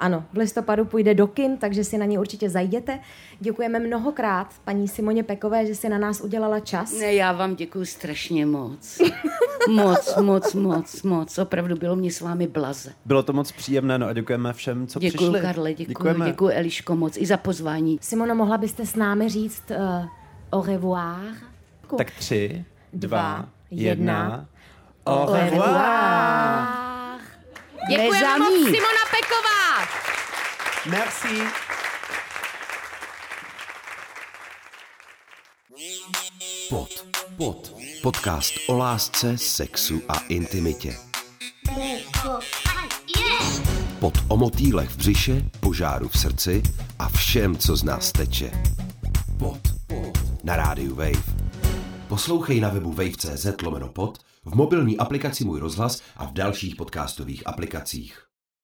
Ano, 0.00 0.24
v 0.32 0.36
listopadu 0.36 0.84
půjde 0.84 1.14
do 1.14 1.26
kin, 1.26 1.56
takže 1.56 1.84
si 1.84 1.98
na 1.98 2.04
ní 2.06 2.18
určitě 2.18 2.50
zajděte. 2.50 2.98
Děkujeme 3.40 3.78
mnohokrát 3.78 4.46
paní 4.64 4.88
Simoně 4.88 5.22
Pekové, 5.22 5.66
že 5.66 5.74
si 5.74 5.88
na 5.88 5.98
nás 5.98 6.20
udělala 6.20 6.60
čas. 6.60 6.92
Ne, 6.92 7.14
já 7.14 7.32
vám 7.32 7.54
děkuji 7.54 7.84
strašně 7.86 8.46
moc. 8.46 8.98
Moc, 9.70 10.16
moc, 10.16 10.54
moc, 10.54 11.02
moc. 11.02 11.38
Opravdu 11.38 11.76
bylo 11.76 11.96
mě 11.96 12.10
s 12.12 12.20
vámi 12.20 12.46
blaze. 12.46 12.92
Bylo 13.04 13.22
to 13.22 13.32
moc 13.32 13.52
příjemné, 13.52 13.98
no 13.98 14.06
a 14.06 14.12
děkujeme 14.12 14.52
všem, 14.52 14.86
co 14.86 14.98
Děkuji, 14.98 15.16
přišli. 15.16 15.40
Karle, 15.40 15.74
děkuji, 15.74 15.88
Děkujeme. 15.88 16.26
děkuji, 16.26 16.48
Eliško, 16.54 16.96
moc 16.96 17.16
i 17.16 17.26
za 17.26 17.36
pozvání. 17.36 17.98
Simono, 18.02 18.34
mohla 18.34 18.58
byste 18.58 18.86
s 18.86 18.94
námi 18.96 19.28
říct 19.28 19.62
uh, 19.70 20.04
au 20.52 20.66
revoir? 20.66 21.20
Tak 21.98 22.10
tři, 22.10 22.64
dva, 22.92 23.08
Dva, 23.36 23.48
jedna. 23.70 24.22
jedna. 24.22 24.46
Au 25.06 25.34
revoir. 25.34 26.68
Děkujeme 27.90 28.38
moc. 28.38 28.54
Simona 28.54 29.04
Peková! 29.10 29.69
Merci. 30.86 31.42
Pod. 36.68 36.88
Pod. 37.36 37.72
Podcast 38.02 38.54
o 38.68 38.76
lásce, 38.76 39.38
sexu 39.38 40.02
a 40.08 40.18
intimitě. 40.18 40.96
Pod 44.00 44.14
o 44.28 44.36
motýlech 44.36 44.90
v 44.90 44.96
břiše, 44.96 45.42
požáru 45.60 46.08
v 46.08 46.18
srdci 46.18 46.62
a 46.98 47.08
všem, 47.08 47.56
co 47.56 47.76
z 47.76 47.82
nás 47.82 48.12
teče. 48.12 48.50
Pod. 49.38 49.60
Pod. 49.86 50.44
Na 50.44 50.56
rádiu 50.56 50.94
Wave. 50.94 51.24
Poslouchej 52.08 52.60
na 52.60 52.68
webu 52.68 52.92
wave.cz 52.92 53.62
lomeno 53.62 53.88
pod, 53.88 54.18
v 54.44 54.54
mobilní 54.54 54.98
aplikaci 54.98 55.44
Můj 55.44 55.60
rozhlas 55.60 56.02
a 56.16 56.26
v 56.26 56.32
dalších 56.32 56.76
podcastových 56.76 57.46
aplikacích. 57.46 58.29